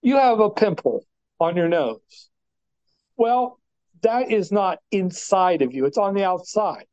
you 0.02 0.18
have 0.18 0.42
a 0.42 0.50
pimple 0.50 1.06
on 1.40 1.56
your 1.56 1.70
nose 1.70 2.30
well, 3.18 3.60
that 4.02 4.32
is 4.32 4.52
not 4.52 4.80
inside 4.92 5.62
of 5.62 5.74
you, 5.74 5.86
it's 5.86 5.98
on 5.98 6.14
the 6.14 6.24
outside. 6.24 6.86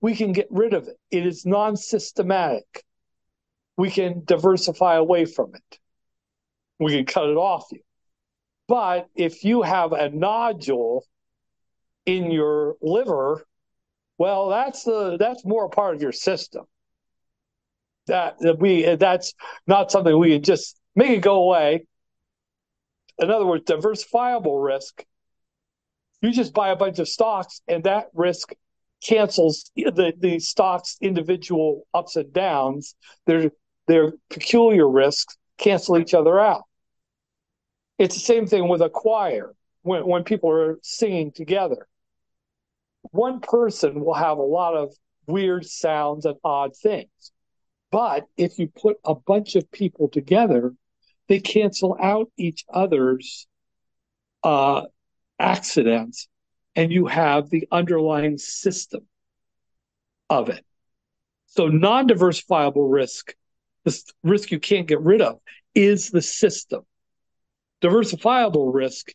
We 0.00 0.14
can 0.14 0.32
get 0.32 0.46
rid 0.50 0.74
of 0.74 0.88
it. 0.88 0.96
It 1.10 1.26
is 1.26 1.44
non 1.46 1.76
systematic. 1.76 2.84
We 3.76 3.90
can 3.90 4.22
diversify 4.24 4.96
away 4.96 5.24
from 5.26 5.54
it. 5.54 5.78
We 6.78 6.92
can 6.96 7.06
cut 7.06 7.28
it 7.28 7.36
off 7.36 7.66
you. 7.70 7.80
But 8.66 9.08
if 9.14 9.44
you 9.44 9.62
have 9.62 9.92
a 9.92 10.10
nodule 10.10 11.04
in 12.06 12.30
your 12.30 12.76
liver, 12.80 13.44
well, 14.18 14.48
that's 14.48 14.84
the 14.84 15.16
that's 15.18 15.44
more 15.44 15.66
a 15.66 15.70
part 15.70 15.94
of 15.94 16.02
your 16.02 16.12
system. 16.12 16.64
That, 18.06 18.36
we 18.58 18.96
that's 18.96 19.34
not 19.66 19.90
something 19.90 20.18
we 20.18 20.34
can 20.34 20.42
just 20.42 20.76
make 20.96 21.10
it 21.10 21.22
go 21.22 21.44
away. 21.44 21.86
In 23.18 23.30
other 23.30 23.46
words, 23.46 23.64
diversifiable 23.64 24.64
risk 24.64 25.04
you 26.22 26.30
just 26.32 26.52
buy 26.52 26.70
a 26.70 26.76
bunch 26.76 26.98
of 26.98 27.08
stocks, 27.08 27.62
and 27.66 27.84
that 27.84 28.08
risk 28.14 28.52
cancels 29.02 29.70
the 29.74 30.12
the 30.18 30.38
stocks 30.38 30.98
individual 31.00 31.86
ups 31.94 32.16
and 32.16 32.32
downs. 32.32 32.94
Their 33.26 33.50
their 33.86 34.12
peculiar 34.28 34.88
risks 34.88 35.36
cancel 35.58 35.98
each 35.98 36.14
other 36.14 36.38
out. 36.38 36.64
It's 37.98 38.14
the 38.14 38.20
same 38.20 38.46
thing 38.46 38.68
with 38.68 38.82
a 38.82 38.90
choir 38.90 39.54
when 39.82 40.06
when 40.06 40.24
people 40.24 40.50
are 40.50 40.78
singing 40.82 41.32
together. 41.32 41.86
One 43.02 43.40
person 43.40 44.04
will 44.04 44.14
have 44.14 44.38
a 44.38 44.42
lot 44.42 44.74
of 44.74 44.94
weird 45.26 45.66
sounds 45.66 46.26
and 46.26 46.36
odd 46.44 46.76
things. 46.76 47.32
But 47.90 48.26
if 48.36 48.58
you 48.58 48.68
put 48.68 48.98
a 49.04 49.14
bunch 49.14 49.56
of 49.56 49.70
people 49.70 50.08
together, 50.08 50.74
they 51.28 51.40
cancel 51.40 51.96
out 52.00 52.30
each 52.36 52.64
other's 52.72 53.46
uh, 54.42 54.82
accidents 55.38 56.28
and 56.76 56.92
you 56.92 57.06
have 57.06 57.50
the 57.50 57.66
underlying 57.70 58.38
system 58.38 59.06
of 60.28 60.48
it. 60.48 60.64
So 61.46 61.66
non 61.66 62.06
diversifiable 62.08 62.90
risk, 62.90 63.34
the 63.84 64.00
risk 64.22 64.52
you 64.52 64.60
can't 64.60 64.86
get 64.86 65.00
rid 65.00 65.20
of, 65.20 65.40
is 65.74 66.10
the 66.10 66.22
system. 66.22 66.82
Diversifiable 67.82 68.72
risk 68.72 69.12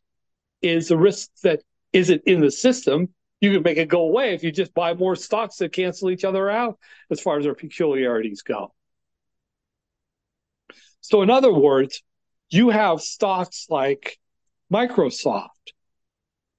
is 0.62 0.90
the 0.90 0.98
risk 0.98 1.30
that 1.44 1.62
isn't 1.94 2.24
in 2.26 2.42
the 2.42 2.52
system. 2.52 3.14
You 3.46 3.54
can 3.54 3.62
make 3.62 3.78
it 3.78 3.90
go 3.90 4.02
away 4.02 4.34
if 4.34 4.44
you 4.44 4.52
just 4.52 4.74
buy 4.74 4.96
more 4.96 5.16
stocks 5.16 5.58
that 5.58 5.72
cancel 5.72 6.10
each 6.10 6.24
other 6.24 6.50
out 6.50 6.80
as 7.12 7.22
far 7.22 7.38
as 7.38 7.44
their 7.44 7.54
peculiarities 7.54 8.42
go. 8.42 8.74
So, 11.02 11.22
in 11.22 11.30
other 11.30 11.54
words, 11.54 12.02
you 12.50 12.72
have 12.72 13.02
stocks 13.02 13.68
like 13.70 14.18
Microsoft. 14.74 15.50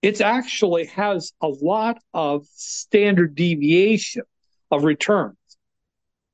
It 0.00 0.20
actually 0.20 0.86
has 0.86 1.32
a 1.40 1.48
lot 1.48 1.98
of 2.14 2.46
standard 2.54 3.34
deviation 3.34 4.22
of 4.70 4.84
returns. 4.84 5.36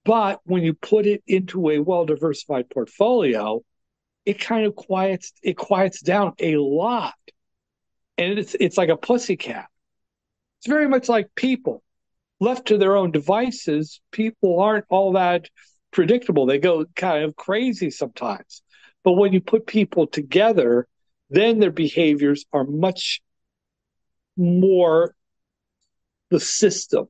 But 0.04 0.40
when 0.44 0.64
you 0.64 0.74
put 0.74 1.06
it 1.06 1.22
into 1.26 1.70
a 1.70 1.78
well 1.78 2.04
diversified 2.04 2.68
portfolio, 2.68 3.62
it 4.26 4.38
kind 4.38 4.66
of 4.66 4.76
quiets 4.76 5.32
it 5.42 5.56
quiets 5.56 6.02
down 6.02 6.34
a 6.38 6.56
lot. 6.56 7.14
And 8.18 8.38
it's 8.38 8.54
it's 8.60 8.76
like 8.76 8.90
a 8.90 8.98
pussy 8.98 9.38
cat. 9.38 9.70
It's 10.62 10.68
very 10.68 10.86
much 10.86 11.08
like 11.08 11.34
people. 11.34 11.82
Left 12.38 12.66
to 12.66 12.78
their 12.78 12.96
own 12.96 13.10
devices, 13.10 14.00
people 14.12 14.60
aren't 14.60 14.84
all 14.88 15.14
that 15.14 15.48
predictable. 15.90 16.46
They 16.46 16.58
go 16.58 16.84
kind 16.94 17.24
of 17.24 17.34
crazy 17.34 17.90
sometimes. 17.90 18.62
But 19.02 19.14
when 19.14 19.32
you 19.32 19.40
put 19.40 19.66
people 19.66 20.06
together, 20.06 20.86
then 21.30 21.58
their 21.58 21.72
behaviors 21.72 22.44
are 22.52 22.62
much 22.62 23.20
more 24.36 25.16
the 26.30 26.38
system 26.38 27.08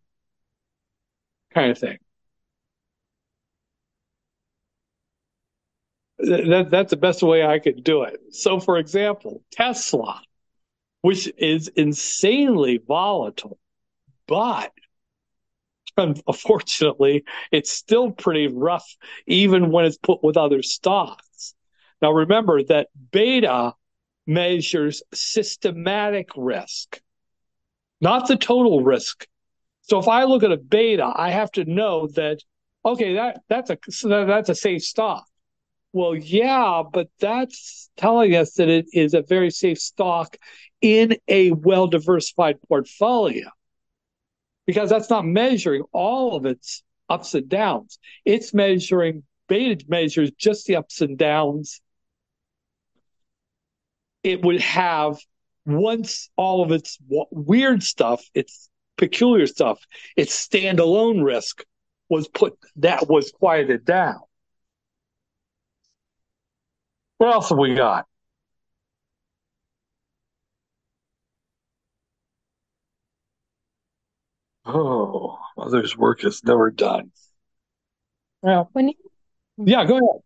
kind 1.52 1.72
of 1.72 1.78
thing. 1.78 1.98
That, 6.20 6.68
that's 6.70 6.90
the 6.90 6.96
best 6.96 7.22
way 7.22 7.44
I 7.44 7.58
could 7.58 7.84
do 7.84 8.04
it. 8.04 8.18
So, 8.30 8.60
for 8.60 8.78
example, 8.78 9.42
Tesla, 9.50 10.22
which 11.02 11.30
is 11.36 11.68
insanely 11.68 12.78
volatile, 12.78 13.58
but 14.26 14.72
unfortunately, 15.96 17.24
it's 17.50 17.70
still 17.70 18.10
pretty 18.10 18.48
rough, 18.48 18.96
even 19.26 19.70
when 19.70 19.84
it's 19.84 19.98
put 19.98 20.22
with 20.22 20.36
other 20.36 20.62
stocks. 20.62 21.54
Now, 22.00 22.12
remember 22.12 22.62
that 22.64 22.88
beta 23.10 23.74
measures 24.26 25.02
systematic 25.12 26.30
risk, 26.36 27.00
not 28.00 28.28
the 28.28 28.36
total 28.36 28.82
risk. 28.82 29.26
So, 29.82 29.98
if 29.98 30.08
I 30.08 30.24
look 30.24 30.42
at 30.44 30.52
a 30.52 30.56
beta, 30.56 31.12
I 31.14 31.30
have 31.30 31.50
to 31.52 31.64
know 31.64 32.06
that 32.08 32.38
okay, 32.84 33.14
that 33.14 33.40
that's 33.48 33.70
a 33.70 33.78
that's 34.04 34.48
a 34.48 34.54
safe 34.54 34.82
stock. 34.82 35.24
Well, 35.92 36.14
yeah, 36.16 36.82
but 36.90 37.08
that's 37.20 37.90
telling 37.96 38.34
us 38.34 38.54
that 38.54 38.68
it 38.68 38.86
is 38.92 39.14
a 39.14 39.22
very 39.22 39.50
safe 39.50 39.78
stock 39.78 40.36
in 40.80 41.16
a 41.28 41.52
well 41.52 41.86
diversified 41.86 42.56
portfolio 42.68 43.48
because 44.66 44.90
that's 44.90 45.10
not 45.10 45.24
measuring 45.26 45.82
all 45.92 46.36
of 46.36 46.46
its 46.46 46.82
ups 47.08 47.34
and 47.34 47.48
downs. 47.48 47.98
It's 48.24 48.54
measuring, 48.54 49.24
beta 49.48 49.84
measures 49.88 50.30
just 50.38 50.66
the 50.66 50.76
ups 50.76 51.00
and 51.00 51.18
downs 51.18 51.80
it 54.22 54.42
would 54.42 54.60
have 54.60 55.18
once 55.66 56.30
all 56.36 56.62
of 56.62 56.72
its 56.72 56.98
weird 57.08 57.82
stuff, 57.82 58.24
its 58.34 58.68
peculiar 58.96 59.46
stuff, 59.46 59.78
its 60.16 60.34
standalone 60.46 61.24
risk 61.24 61.64
was 62.08 62.28
put, 62.28 62.54
that 62.76 63.08
was 63.08 63.32
quieted 63.32 63.84
down. 63.84 64.20
What 67.18 67.32
else 67.32 67.48
have 67.48 67.58
we 67.58 67.74
got? 67.74 68.06
Oh, 74.64 75.38
mother's 75.56 75.96
work 75.96 76.24
is 76.24 76.42
never 76.44 76.70
done. 76.72 77.12
Well, 78.42 78.70
When 78.72 78.88
you, 78.88 78.94
hmm. 79.58 79.68
yeah, 79.68 79.84
go 79.86 79.96
ahead. 79.96 80.22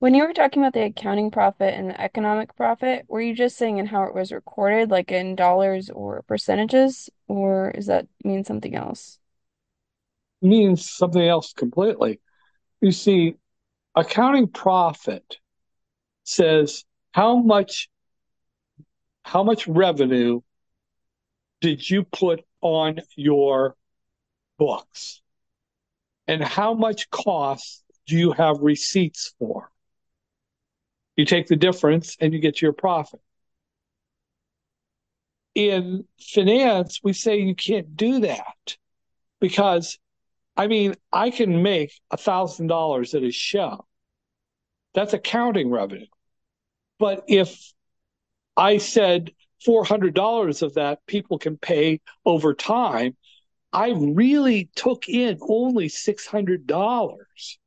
when 0.00 0.14
you 0.14 0.24
were 0.26 0.32
talking 0.34 0.62
about 0.62 0.74
the 0.74 0.84
accounting 0.84 1.30
profit 1.30 1.74
and 1.74 1.90
the 1.90 2.00
economic 2.00 2.54
profit, 2.56 3.06
were 3.08 3.20
you 3.22 3.34
just 3.34 3.56
saying 3.56 3.78
in 3.78 3.86
how 3.86 4.04
it 4.04 4.14
was 4.14 4.32
recorded, 4.32 4.90
like 4.90 5.12
in 5.12 5.36
dollars 5.36 5.90
or 5.90 6.22
percentages, 6.22 7.10
or 7.28 7.72
does 7.74 7.86
that 7.86 8.08
mean 8.24 8.44
something 8.44 8.74
else? 8.74 9.18
means 10.40 10.90
something 10.90 11.22
else 11.26 11.52
completely. 11.52 12.20
You 12.80 12.92
see, 12.92 13.34
accounting 13.96 14.48
profit 14.48 15.38
says 16.24 16.84
how 17.12 17.36
much 17.36 17.88
how 19.24 19.42
much 19.42 19.66
revenue 19.68 20.40
did 21.60 21.88
you 21.88 22.02
put 22.04 22.44
on 22.60 22.98
your 23.16 23.76
books? 24.58 25.20
And 26.26 26.42
how 26.42 26.74
much 26.74 27.10
cost 27.10 27.84
do 28.06 28.16
you 28.16 28.32
have 28.32 28.58
receipts 28.60 29.34
for? 29.38 29.70
You 31.16 31.24
take 31.24 31.46
the 31.46 31.56
difference 31.56 32.16
and 32.20 32.32
you 32.32 32.40
get 32.40 32.60
your 32.60 32.72
profit. 32.72 33.20
In 35.54 36.04
finance, 36.18 37.00
we 37.02 37.12
say 37.12 37.40
you 37.40 37.54
can't 37.54 37.96
do 37.96 38.20
that 38.20 38.76
because, 39.40 39.98
I 40.56 40.66
mean, 40.66 40.94
I 41.12 41.30
can 41.30 41.62
make 41.62 41.92
a 42.10 42.16
thousand 42.16 42.68
dollars 42.68 43.14
at 43.14 43.22
a 43.22 43.30
show. 43.30 43.84
That's 44.94 45.12
accounting 45.12 45.70
revenue. 45.70 46.06
But 46.98 47.24
if 47.28 47.72
I 48.56 48.78
said 48.78 49.32
$400 49.66 50.62
of 50.62 50.74
that 50.74 51.04
people 51.06 51.38
can 51.38 51.56
pay 51.56 52.00
over 52.24 52.54
time, 52.54 53.16
I 53.72 53.90
really 53.90 54.68
took 54.74 55.08
in 55.08 55.38
only 55.40 55.88
$600. 55.88 57.58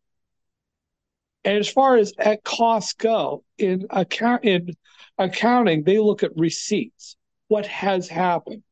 And 1.43 1.57
as 1.57 1.69
far 1.69 1.97
as 1.97 2.13
at 2.17 2.43
costs 2.43 2.93
go, 2.93 3.43
in 3.57 3.87
account 3.89 4.45
in 4.45 4.75
accounting, 5.17 5.83
they 5.83 5.99
look 5.99 6.23
at 6.23 6.35
receipts. 6.35 7.15
What 7.47 7.65
has 7.67 8.07
happened 8.07 8.63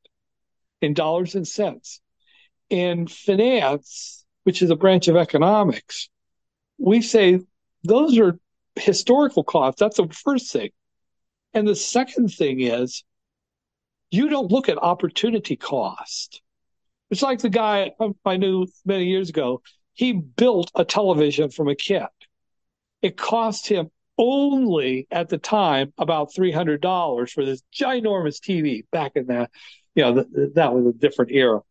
in 0.81 0.93
dollars 0.93 1.35
and 1.35 1.47
cents? 1.47 2.01
In 2.69 3.07
finance, 3.07 4.25
which 4.43 4.61
is 4.61 4.69
a 4.69 4.75
branch 4.75 5.07
of 5.07 5.15
economics, 5.15 6.09
we 6.77 7.01
say 7.01 7.39
those 7.83 8.17
are 8.17 8.39
historical 8.75 9.43
costs. 9.43 9.79
That's 9.79 9.97
the 9.97 10.07
first 10.07 10.51
thing. 10.51 10.69
And 11.53 11.67
the 11.67 11.75
second 11.75 12.29
thing 12.29 12.61
is 12.61 13.03
you 14.09 14.29
don't 14.29 14.51
look 14.51 14.69
at 14.69 14.77
opportunity 14.77 15.55
cost. 15.55 16.41
It's 17.09 17.21
like 17.21 17.39
the 17.39 17.49
guy 17.49 17.91
I 18.25 18.37
knew 18.37 18.67
many 18.85 19.05
years 19.05 19.29
ago. 19.29 19.61
He 19.93 20.13
built 20.13 20.71
a 20.75 20.83
television 20.83 21.51
from 21.51 21.67
a 21.67 21.75
kit. 21.75 22.03
It 23.01 23.17
cost 23.17 23.67
him 23.67 23.91
only 24.17 25.07
at 25.11 25.29
the 25.29 25.37
time 25.37 25.93
about 25.97 26.33
three 26.33 26.51
hundred 26.51 26.81
dollars 26.81 27.31
for 27.31 27.45
this 27.45 27.63
ginormous 27.73 28.39
TV 28.39 28.83
back 28.91 29.13
in 29.15 29.27
that, 29.27 29.51
you 29.95 30.03
know, 30.03 30.25
that 30.55 30.73
was 30.73 30.87
a 30.87 30.97
different 30.97 31.31
era. 31.31 31.61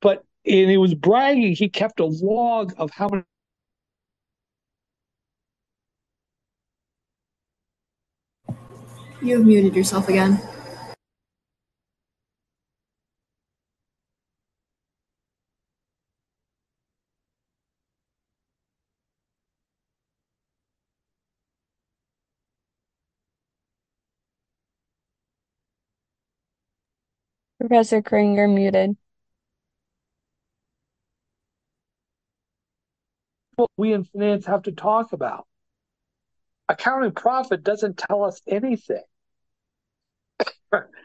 But 0.00 0.24
and 0.44 0.70
he 0.70 0.76
was 0.76 0.94
bragging. 0.94 1.54
He 1.54 1.68
kept 1.68 2.00
a 2.00 2.06
log 2.06 2.74
of 2.78 2.90
how 2.90 3.08
many 3.08 3.24
You 9.22 9.36
have 9.36 9.46
muted 9.46 9.74
yourself 9.76 10.08
again. 10.08 10.40
Professor 27.58 28.00
Crane, 28.02 28.34
you're 28.34 28.48
muted. 28.48 28.96
what 33.60 33.70
we 33.76 33.92
in 33.92 34.04
finance 34.04 34.46
have 34.46 34.62
to 34.62 34.72
talk 34.72 35.12
about. 35.12 35.46
Accounting 36.70 37.10
profit 37.10 37.64
doesn't 37.64 37.98
tell 37.98 38.22
us 38.22 38.40
anything. 38.46 39.02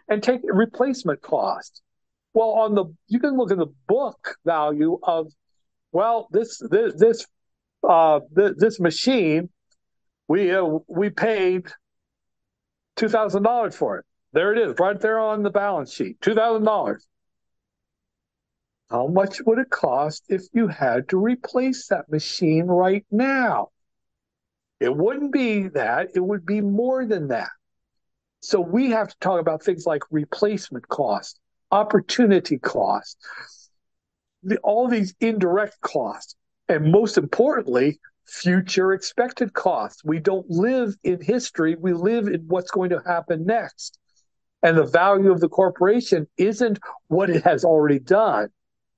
and 0.08 0.22
take 0.22 0.42
replacement 0.44 1.24
cost. 1.24 1.82
Well, 2.36 2.50
on 2.50 2.76
the 2.76 2.86
you 3.08 3.20
can 3.20 3.36
look 3.36 3.52
at 3.52 3.58
the 3.58 3.74
book 3.88 4.36
value 4.46 5.00
of 5.02 5.32
well 5.92 6.28
this 6.32 6.62
this 6.70 6.94
this 7.00 7.26
uh, 7.84 8.20
this 8.32 8.80
machine 8.80 9.50
we 10.28 10.52
uh, 10.52 10.80
we 10.88 11.10
paid 11.10 11.66
two 12.96 13.10
thousand 13.10 13.42
dollars 13.42 13.76
for 13.76 13.98
it. 13.98 14.06
There 14.34 14.54
it 14.54 14.70
is, 14.70 14.76
right 14.80 15.00
there 15.02 15.18
on 15.20 15.42
the 15.42 15.50
balance 15.50 15.92
sheet, 15.92 16.22
two 16.22 16.36
thousand 16.36 16.64
dollars. 16.64 17.08
How 18.92 19.08
much 19.08 19.42
would 19.48 19.58
it 19.58 19.72
cost 19.72 20.26
if 20.30 20.44
you 20.54 20.68
had 20.68 21.10
to 21.10 21.18
replace 21.18 21.88
that 21.88 22.08
machine 22.08 22.66
right 22.68 23.06
now? 23.10 23.70
It 24.80 24.96
wouldn't 24.96 25.32
be 25.32 25.70
that, 25.70 26.10
it 26.16 26.20
would 26.20 26.46
be 26.46 26.62
more 26.62 27.06
than 27.06 27.30
that. 27.30 27.50
So 28.42 28.60
we 28.60 28.92
have 28.92 29.08
to 29.08 29.18
talk 29.20 29.40
about 29.40 29.64
things 29.64 29.86
like 29.86 30.04
replacement 30.12 30.88
cost, 30.88 31.40
opportunity 31.72 32.60
cost, 32.60 33.18
the, 34.44 34.58
all 34.60 34.88
these 34.88 35.16
indirect 35.20 35.82
costs, 35.82 36.36
and 36.68 36.92
most 36.92 37.18
importantly, 37.18 38.00
future 38.26 38.94
expected 38.94 39.54
costs. 39.54 40.04
We 40.04 40.20
don't 40.20 40.50
live 40.50 40.96
in 41.04 41.22
history, 41.22 41.76
we 41.76 41.94
live 41.94 42.28
in 42.28 42.46
what's 42.48 42.72
going 42.72 42.90
to 42.90 43.02
happen 43.06 43.46
next. 43.46 43.98
And 44.62 44.78
the 44.78 44.86
value 44.86 45.32
of 45.32 45.42
the 45.42 45.50
corporation 45.50 46.28
isn't 46.38 46.80
what 47.08 47.30
it 47.30 47.44
has 47.44 47.64
already 47.64 48.00
done, 48.00 48.50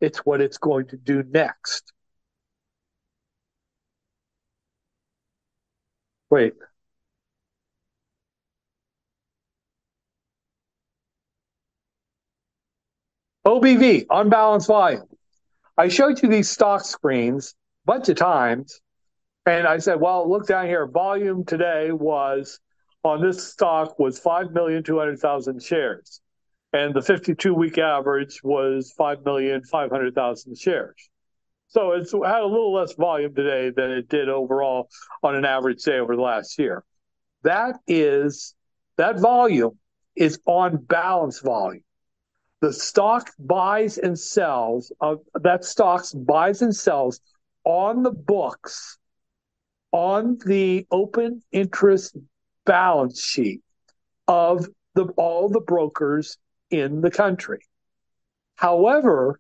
it's 0.02 0.20
what 0.20 0.42
it's 0.42 0.58
going 0.58 0.88
to 0.88 0.98
do 0.98 1.24
next. 1.30 1.94
Wait. 6.30 6.54
OBV, 13.46 14.06
on 14.10 14.30
balance 14.30 14.66
volume. 14.68 15.04
I 15.78 15.88
showed 15.88 16.22
you 16.22 16.28
these 16.28 16.50
stock 16.50 16.84
screens 16.84 17.56
a 17.86 17.92
bunch 17.92 18.10
of 18.10 18.18
times, 18.18 18.82
and 19.46 19.66
I 19.66 19.78
said, 19.78 20.02
well, 20.02 20.30
look 20.30 20.48
down 20.48 20.66
here. 20.66 20.86
Volume 20.86 21.46
today 21.46 21.92
was 21.92 22.60
on 23.04 23.22
this 23.22 23.52
stock 23.52 23.98
was 23.98 24.20
5,200,000 24.20 25.66
shares. 25.66 26.20
And 26.74 26.94
the 26.94 27.02
52 27.02 27.54
week 27.54 27.78
average 27.78 28.44
was 28.44 28.94
5,500,000 29.00 30.60
shares. 30.60 31.10
So 31.70 31.92
it's 31.92 32.12
had 32.12 32.42
a 32.42 32.46
little 32.46 32.74
less 32.74 32.94
volume 32.94 33.36
today 33.36 33.72
than 33.76 33.92
it 33.92 34.08
did 34.08 34.30
overall 34.30 34.90
on 35.22 35.36
an 35.36 35.46
average 35.46 35.84
day 35.84 36.00
over 36.00 36.16
the 36.16 36.22
last 36.22 36.58
year. 36.58 36.84
That 37.44 37.76
is, 37.88 38.56
that 38.98 39.20
volume 39.20 39.78
is 40.16 40.40
on 40.46 40.78
balance 40.78 41.40
volume. 41.42 41.84
The 42.62 42.74
stock 42.74 43.30
buys 43.38 43.98
and 43.98 44.18
sells, 44.18 44.92
uh, 45.02 45.16
that 45.36 45.64
stocks 45.64 46.14
buys 46.14 46.62
and 46.62 46.76
sells 46.76 47.20
on 47.64 48.02
the 48.02 48.12
books 48.12 48.98
on 49.92 50.38
the 50.46 50.88
open 50.90 51.44
interest 51.52 52.18
balance 52.66 53.22
sheet 53.22 53.62
of 54.28 54.68
the, 54.96 55.06
all 55.18 55.50
the 55.50 55.62
brokers 55.62 56.38
in 56.72 57.02
the 57.02 57.12
country. 57.12 57.60
However, 58.56 59.40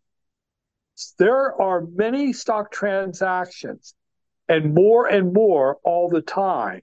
there 1.19 1.59
are 1.61 1.81
many 1.81 2.33
stock 2.33 2.71
transactions 2.71 3.93
and 4.49 4.73
more 4.73 5.07
and 5.07 5.33
more 5.33 5.77
all 5.83 6.09
the 6.09 6.21
time 6.21 6.81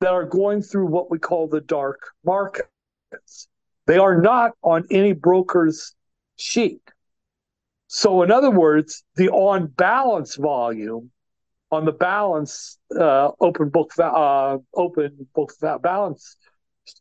that 0.00 0.12
are 0.12 0.24
going 0.24 0.62
through 0.62 0.86
what 0.86 1.10
we 1.10 1.18
call 1.18 1.48
the 1.48 1.60
dark 1.60 2.10
markets. 2.24 3.48
They 3.86 3.98
are 3.98 4.20
not 4.20 4.52
on 4.62 4.86
any 4.90 5.12
broker's 5.12 5.94
sheet. 6.36 6.82
So, 7.86 8.22
in 8.22 8.30
other 8.30 8.50
words, 8.50 9.04
the 9.16 9.30
on 9.30 9.66
balance 9.66 10.36
volume 10.36 11.10
on 11.70 11.84
the 11.84 11.92
balance 11.92 12.78
uh, 12.98 13.30
open 13.40 13.68
book 13.70 13.92
uh, 13.98 14.58
open 14.74 15.26
book 15.34 15.52
balance 15.82 16.36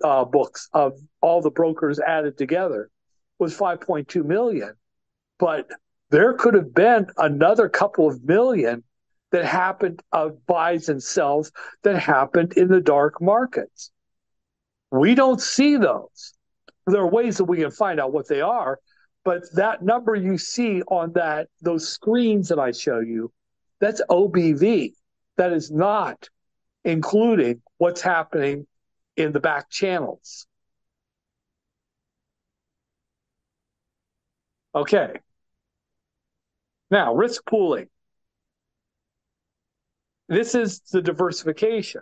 uh, 0.03 0.25
books 0.25 0.69
of 0.73 0.93
all 1.21 1.41
the 1.41 1.51
brokers 1.51 1.99
added 1.99 2.37
together 2.37 2.89
was 3.39 3.57
5.2 3.57 4.25
million, 4.25 4.73
but 5.39 5.69
there 6.09 6.33
could 6.33 6.53
have 6.53 6.73
been 6.73 7.07
another 7.17 7.69
couple 7.69 8.07
of 8.07 8.23
million 8.23 8.83
that 9.31 9.45
happened 9.45 10.01
of 10.11 10.45
buys 10.45 10.89
and 10.89 11.03
sells 11.03 11.51
that 11.83 11.99
happened 11.99 12.53
in 12.53 12.69
the 12.69 12.79
dark 12.79 13.21
markets. 13.21 13.91
We 14.91 15.15
don't 15.15 15.41
see 15.41 15.75
those. 15.75 16.33
There 16.85 17.01
are 17.01 17.09
ways 17.09 17.37
that 17.37 17.43
we 17.45 17.57
can 17.57 17.71
find 17.71 17.99
out 17.99 18.13
what 18.13 18.29
they 18.29 18.39
are, 18.39 18.79
but 19.25 19.43
that 19.55 19.81
number 19.83 20.15
you 20.15 20.37
see 20.37 20.81
on 20.83 21.11
that 21.13 21.49
those 21.61 21.89
screens 21.89 22.47
that 22.47 22.59
I 22.59 22.71
show 22.71 22.99
you 22.99 23.31
that's 23.79 24.01
OBV. 24.09 24.93
That 25.37 25.53
is 25.53 25.69
not 25.69 26.29
including 26.83 27.61
what's 27.77 28.01
happening 28.01 28.65
in 29.15 29.33
the 29.33 29.39
back 29.39 29.69
channels. 29.69 30.47
Okay. 34.73 35.19
Now, 36.89 37.13
risk 37.13 37.45
pooling. 37.45 37.87
This 40.29 40.55
is 40.55 40.79
the 40.91 41.01
diversification. 41.01 42.01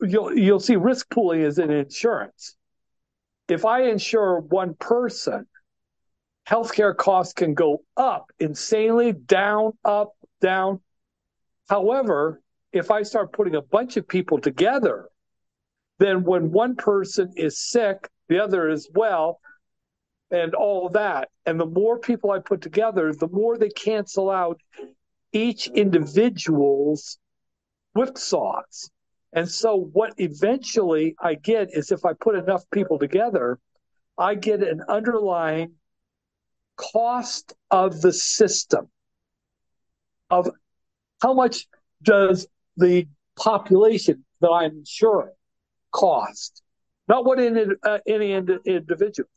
You'll, 0.00 0.36
you'll 0.36 0.60
see 0.60 0.76
risk 0.76 1.08
pooling 1.10 1.42
is 1.42 1.58
in 1.58 1.70
insurance. 1.70 2.56
If 3.48 3.64
I 3.64 3.84
insure 3.84 4.40
one 4.40 4.74
person, 4.74 5.46
healthcare 6.48 6.96
costs 6.96 7.34
can 7.34 7.54
go 7.54 7.84
up 7.96 8.32
insanely, 8.40 9.12
down, 9.12 9.72
up, 9.84 10.12
down. 10.40 10.80
However, 11.68 12.40
if 12.72 12.90
I 12.90 13.02
start 13.02 13.32
putting 13.32 13.54
a 13.54 13.62
bunch 13.62 13.96
of 13.96 14.08
people 14.08 14.40
together, 14.40 15.08
then 15.98 16.24
when 16.24 16.50
one 16.50 16.74
person 16.74 17.32
is 17.36 17.60
sick, 17.60 18.08
the 18.28 18.42
other 18.42 18.68
is 18.68 18.88
well, 18.94 19.38
and 20.32 20.54
all 20.54 20.88
that. 20.88 21.28
And 21.46 21.60
the 21.60 21.66
more 21.66 21.98
people 21.98 22.30
I 22.30 22.40
put 22.40 22.62
together, 22.62 23.12
the 23.12 23.28
more 23.28 23.58
they 23.58 23.68
cancel 23.68 24.30
out 24.30 24.60
each 25.32 25.68
individual's 25.68 27.18
whipsaws. 27.96 28.90
And 29.34 29.48
so, 29.48 29.76
what 29.92 30.14
eventually 30.18 31.14
I 31.20 31.34
get 31.34 31.68
is 31.72 31.92
if 31.92 32.04
I 32.04 32.12
put 32.14 32.34
enough 32.34 32.64
people 32.70 32.98
together, 32.98 33.58
I 34.18 34.34
get 34.34 34.62
an 34.62 34.82
underlying 34.88 35.72
cost 36.76 37.54
of 37.70 38.00
the 38.00 38.12
system 38.12 38.88
of 40.30 40.48
how 41.22 41.34
much 41.34 41.66
does 42.02 42.46
the 42.76 43.06
population 43.36 44.24
that 44.40 44.50
I'm 44.50 44.78
insuring 44.78 45.32
cost, 45.92 46.62
not 47.08 47.24
what 47.24 47.38
in, 47.38 47.76
uh, 47.82 47.98
any 48.06 48.32
individual. 48.32 49.28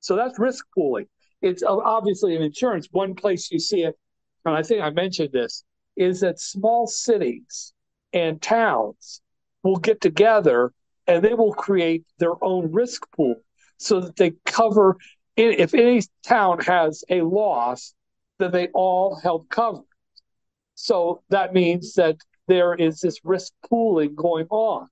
So 0.00 0.16
that's 0.16 0.38
risk 0.38 0.66
pooling. 0.74 1.06
It's 1.42 1.62
uh, 1.62 1.76
obviously 1.76 2.34
in 2.34 2.42
insurance. 2.42 2.88
One 2.90 3.14
place 3.14 3.50
you 3.50 3.58
see 3.58 3.84
it, 3.84 3.96
and 4.44 4.56
I 4.56 4.62
think 4.62 4.82
I 4.82 4.90
mentioned 4.90 5.30
this, 5.32 5.64
is 5.96 6.20
that 6.20 6.40
small 6.40 6.86
cities 6.86 7.72
and 8.12 8.40
towns 8.40 9.20
will 9.62 9.76
get 9.76 10.00
together 10.00 10.72
and 11.06 11.24
they 11.24 11.34
will 11.34 11.52
create 11.52 12.04
their 12.18 12.42
own 12.42 12.70
risk 12.72 13.10
pool 13.12 13.36
so 13.78 14.00
that 14.00 14.16
they 14.16 14.32
cover 14.44 14.96
if 15.38 15.72
any 15.72 16.02
town 16.24 16.58
has 16.60 17.04
a 17.08 17.22
loss, 17.22 17.94
then 18.38 18.50
they 18.50 18.68
all 18.74 19.14
help 19.14 19.48
cover. 19.48 19.82
So 20.74 21.22
that 21.28 21.54
means 21.54 21.94
that 21.94 22.16
there 22.48 22.74
is 22.74 23.00
this 23.00 23.20
risk 23.24 23.52
pooling 23.68 24.14
going 24.14 24.46
on 24.50 24.88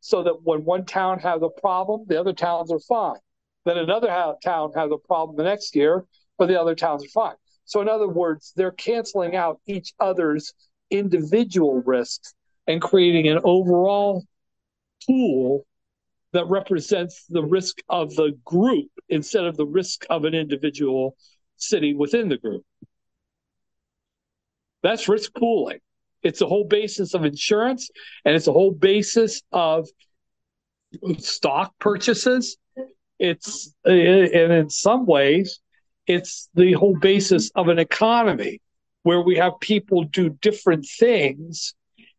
so 0.00 0.22
that 0.22 0.42
when 0.44 0.64
one 0.64 0.84
town 0.84 1.18
has 1.20 1.42
a 1.42 1.48
problem, 1.48 2.04
the 2.06 2.20
other 2.20 2.32
towns 2.32 2.70
are 2.70 2.78
fine. 2.78 3.18
Then 3.68 3.76
another 3.76 4.10
ha- 4.10 4.32
town 4.42 4.72
has 4.76 4.90
a 4.90 4.96
problem 4.96 5.36
the 5.36 5.42
next 5.42 5.76
year, 5.76 6.06
but 6.38 6.46
the 6.46 6.58
other 6.58 6.74
towns 6.74 7.04
are 7.04 7.08
fine. 7.08 7.34
So, 7.66 7.82
in 7.82 7.88
other 7.88 8.08
words, 8.08 8.54
they're 8.56 8.70
canceling 8.70 9.36
out 9.36 9.60
each 9.66 9.92
other's 10.00 10.54
individual 10.90 11.82
risks 11.84 12.32
and 12.66 12.80
creating 12.80 13.28
an 13.28 13.40
overall 13.44 14.24
pool 15.06 15.66
that 16.32 16.46
represents 16.46 17.26
the 17.28 17.44
risk 17.44 17.82
of 17.90 18.14
the 18.14 18.38
group 18.42 18.88
instead 19.10 19.44
of 19.44 19.58
the 19.58 19.66
risk 19.66 20.06
of 20.08 20.24
an 20.24 20.34
individual 20.34 21.14
city 21.58 21.92
within 21.92 22.30
the 22.30 22.38
group. 22.38 22.64
That's 24.82 25.10
risk 25.10 25.34
pooling. 25.34 25.80
It's 26.22 26.38
the 26.38 26.46
whole 26.46 26.64
basis 26.64 27.12
of 27.12 27.26
insurance 27.26 27.90
and 28.24 28.34
it's 28.34 28.46
the 28.46 28.52
whole 28.54 28.72
basis 28.72 29.42
of 29.52 29.88
stock 31.18 31.74
purchases. 31.78 32.56
It's, 33.18 33.74
eh, 33.86 34.28
and 34.32 34.52
in 34.52 34.70
some 34.70 35.06
ways, 35.06 35.60
it's 36.06 36.48
the 36.54 36.72
whole 36.72 36.96
basis 36.96 37.50
of 37.54 37.68
an 37.68 37.78
economy 37.78 38.60
where 39.02 39.20
we 39.20 39.36
have 39.36 39.60
people 39.60 40.04
do 40.04 40.30
different 40.30 40.86
things. 40.98 41.74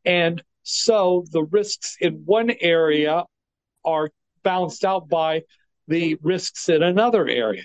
And 0.05 0.43
so 0.63 1.25
the 1.31 1.43
risks 1.43 1.97
in 1.99 2.23
one 2.25 2.51
area 2.61 3.25
are 3.83 4.09
balanced 4.43 4.85
out 4.85 5.09
by 5.09 5.43
the 5.87 6.17
risks 6.21 6.69
in 6.69 6.83
another 6.83 7.27
area. 7.27 7.63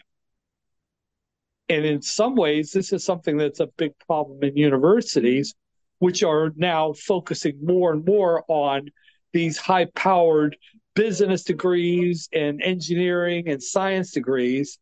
And 1.69 1.85
in 1.85 2.03
some 2.03 2.35
ways, 2.35 2.73
this 2.73 2.93
is 2.93 3.05
something 3.05 3.37
that's 3.37 3.61
a 3.61 3.67
big 3.67 3.93
problem 4.07 4.43
in 4.43 4.57
universities, 4.57 5.55
which 5.99 6.23
are 6.23 6.53
now 6.57 6.93
focusing 6.93 7.59
more 7.63 7.93
and 7.93 8.05
more 8.05 8.45
on 8.49 8.91
these 9.33 9.57
high 9.57 9.87
powered 9.87 10.57
business 10.95 11.43
degrees 11.45 12.29
and 12.33 12.63
engineering 12.63 13.49
and 13.49 13.63
science 13.63 14.13
degrees. 14.13 14.79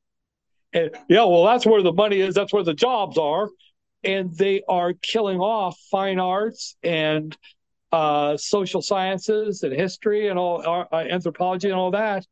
And 0.72 0.90
yeah, 1.08 1.24
well, 1.24 1.44
that's 1.44 1.66
where 1.66 1.82
the 1.82 1.92
money 1.92 2.20
is, 2.20 2.34
that's 2.34 2.52
where 2.52 2.64
the 2.64 2.74
jobs 2.74 3.18
are. 3.18 3.48
And 4.04 4.36
they 4.36 4.62
are 4.68 4.94
killing 4.94 5.38
off 5.38 5.78
fine 5.90 6.18
arts 6.18 6.76
and 6.82 7.36
uh, 7.92 8.36
social 8.36 8.82
sciences 8.82 9.62
and 9.62 9.72
history 9.72 10.28
and 10.28 10.38
all 10.38 10.86
uh, 10.92 10.96
anthropology 10.96 11.68
and 11.68 11.78
all 11.78 11.90
that 11.92 12.26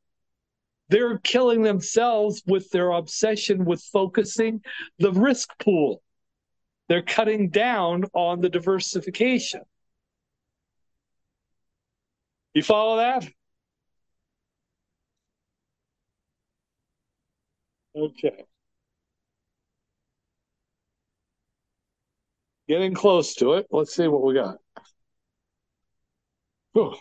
they're 0.91 1.19
killing 1.19 1.63
themselves 1.63 2.43
with 2.47 2.69
their 2.71 2.91
obsession 2.91 3.65
with 3.65 3.81
focusing 3.81 4.61
the 4.99 5.13
risk 5.13 5.49
pool. 5.61 6.03
They're 6.89 7.03
cutting 7.03 7.51
down 7.51 8.05
on 8.13 8.41
the 8.41 8.49
diversification. 8.49 9.63
You 12.55 12.65
follow 12.65 12.97
that? 12.97 13.29
Okay. 18.01 18.47
Getting 22.67 22.95
close 22.95 23.35
to 23.35 23.55
it. 23.55 23.67
Let's 23.71 23.95
see 23.95 24.09
what 24.09 24.23
we 24.23 24.33
got. 24.33 24.57
Oh, 26.75 26.95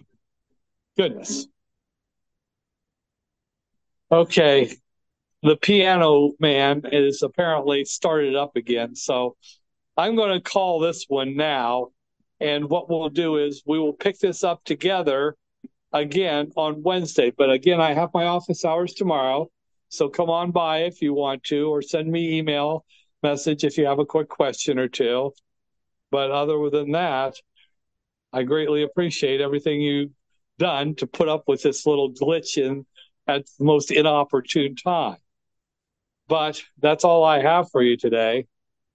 goodness. 0.97 1.47
Okay. 4.11 4.75
The 5.41 5.55
piano 5.55 6.31
man 6.39 6.81
is 6.91 7.23
apparently 7.23 7.85
started 7.85 8.35
up 8.35 8.57
again. 8.57 8.93
So 8.95 9.37
I'm 9.95 10.17
going 10.17 10.33
to 10.33 10.41
call 10.41 10.79
this 10.79 11.05
one 11.07 11.37
now. 11.37 11.89
And 12.41 12.69
what 12.69 12.89
we'll 12.89 13.09
do 13.09 13.37
is 13.37 13.63
we 13.65 13.79
will 13.79 13.93
pick 13.93 14.19
this 14.19 14.43
up 14.43 14.65
together 14.65 15.37
again 15.93 16.51
on 16.57 16.83
Wednesday. 16.83 17.31
But 17.37 17.51
again, 17.51 17.79
I 17.79 17.93
have 17.93 18.09
my 18.13 18.25
office 18.25 18.65
hours 18.65 18.93
tomorrow. 18.93 19.49
So 19.89 20.09
come 20.09 20.29
on 20.29 20.51
by 20.51 20.83
if 20.83 21.01
you 21.01 21.13
want 21.13 21.43
to, 21.45 21.69
or 21.69 21.81
send 21.81 22.09
me 22.11 22.37
email 22.37 22.85
message 23.21 23.63
if 23.63 23.77
you 23.77 23.85
have 23.85 23.99
a 23.99 24.05
quick 24.05 24.29
question 24.29 24.79
or 24.79 24.87
two. 24.87 25.33
But 26.11 26.31
other 26.31 26.69
than 26.69 26.91
that, 26.91 27.35
I 28.31 28.43
greatly 28.43 28.83
appreciate 28.83 29.41
everything 29.41 29.81
you've 29.81 30.11
done 30.57 30.95
to 30.95 31.07
put 31.07 31.27
up 31.27 31.43
with 31.47 31.63
this 31.63 31.85
little 31.85 32.13
glitch 32.13 32.57
in 32.57 32.85
at 33.27 33.45
the 33.57 33.65
most 33.65 33.91
inopportune 33.91 34.75
time. 34.75 35.17
But 36.27 36.61
that's 36.79 37.03
all 37.03 37.23
I 37.23 37.41
have 37.41 37.71
for 37.71 37.81
you 37.81 37.97
today. 37.97 38.45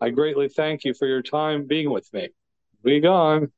I 0.00 0.10
greatly 0.10 0.48
thank 0.48 0.84
you 0.84 0.94
for 0.94 1.06
your 1.06 1.22
time 1.22 1.66
being 1.66 1.90
with 1.90 2.12
me. 2.12 2.28
Be 2.84 3.00
gone. 3.00 3.50